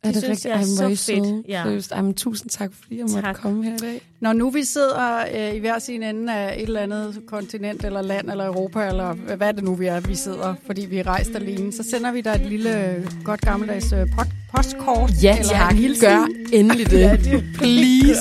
Er 0.03 0.13
det, 0.13 0.23
synes 0.23 0.31
rigtigt? 0.31 0.45
jeg 0.45 0.53
er 0.53 0.57
Ej, 0.57 0.65
hvor 0.77 0.85
er 0.85 0.89
I 0.89 0.97
så 0.97 1.05
fedt. 1.13 1.27
søde. 1.27 1.43
Ja. 1.49 1.63
Seriøst. 1.65 1.93
Ej, 1.93 2.03
men 2.03 2.15
tusind 2.15 2.51
tak, 2.51 2.71
fordi 2.83 2.97
jeg 2.99 3.03
måtte 3.03 3.21
Tak. 3.23 3.37
komme 3.37 3.65
her 3.65 3.75
i 3.75 3.79
dag. 3.79 4.01
Når 4.21 4.33
nu 4.33 4.51
vi 4.51 4.65
sidder 4.65 5.25
øh, 5.35 5.55
i 5.55 5.59
hver 5.59 5.79
sin 5.79 6.03
ende 6.03 6.33
af 6.35 6.57
et 6.57 6.63
eller 6.63 6.81
andet 6.81 7.21
kontinent, 7.27 7.85
eller 7.85 8.03
land, 8.03 8.31
eller 8.31 8.47
Europa, 8.47 8.87
eller 8.87 9.13
hvad 9.13 9.55
det 9.55 9.65
nu 9.65 9.75
vi 9.75 9.87
er, 9.87 10.01
vi 10.01 10.15
sidder, 10.15 10.55
fordi 10.67 10.87
vi 10.87 10.99
er 10.99 11.07
rejst 11.07 11.35
alene, 11.35 11.73
så 11.73 11.83
sender 11.91 12.13
vi 12.13 12.21
dig 12.21 12.31
et 12.31 12.47
lille 12.47 12.91
øh, 12.91 13.07
godt 13.25 13.41
gammeldags 13.41 13.93
øh, 13.93 14.03
pot- 14.03 14.35
postkort. 14.57 15.11
Ja, 15.23 15.39
eller 15.39 15.53
tak. 15.53 15.73
en 15.73 15.79
hilsen. 15.79 16.09
Gør 16.09 16.27
endelig 16.53 16.91
det. 16.91 17.45
Please. 17.55 18.21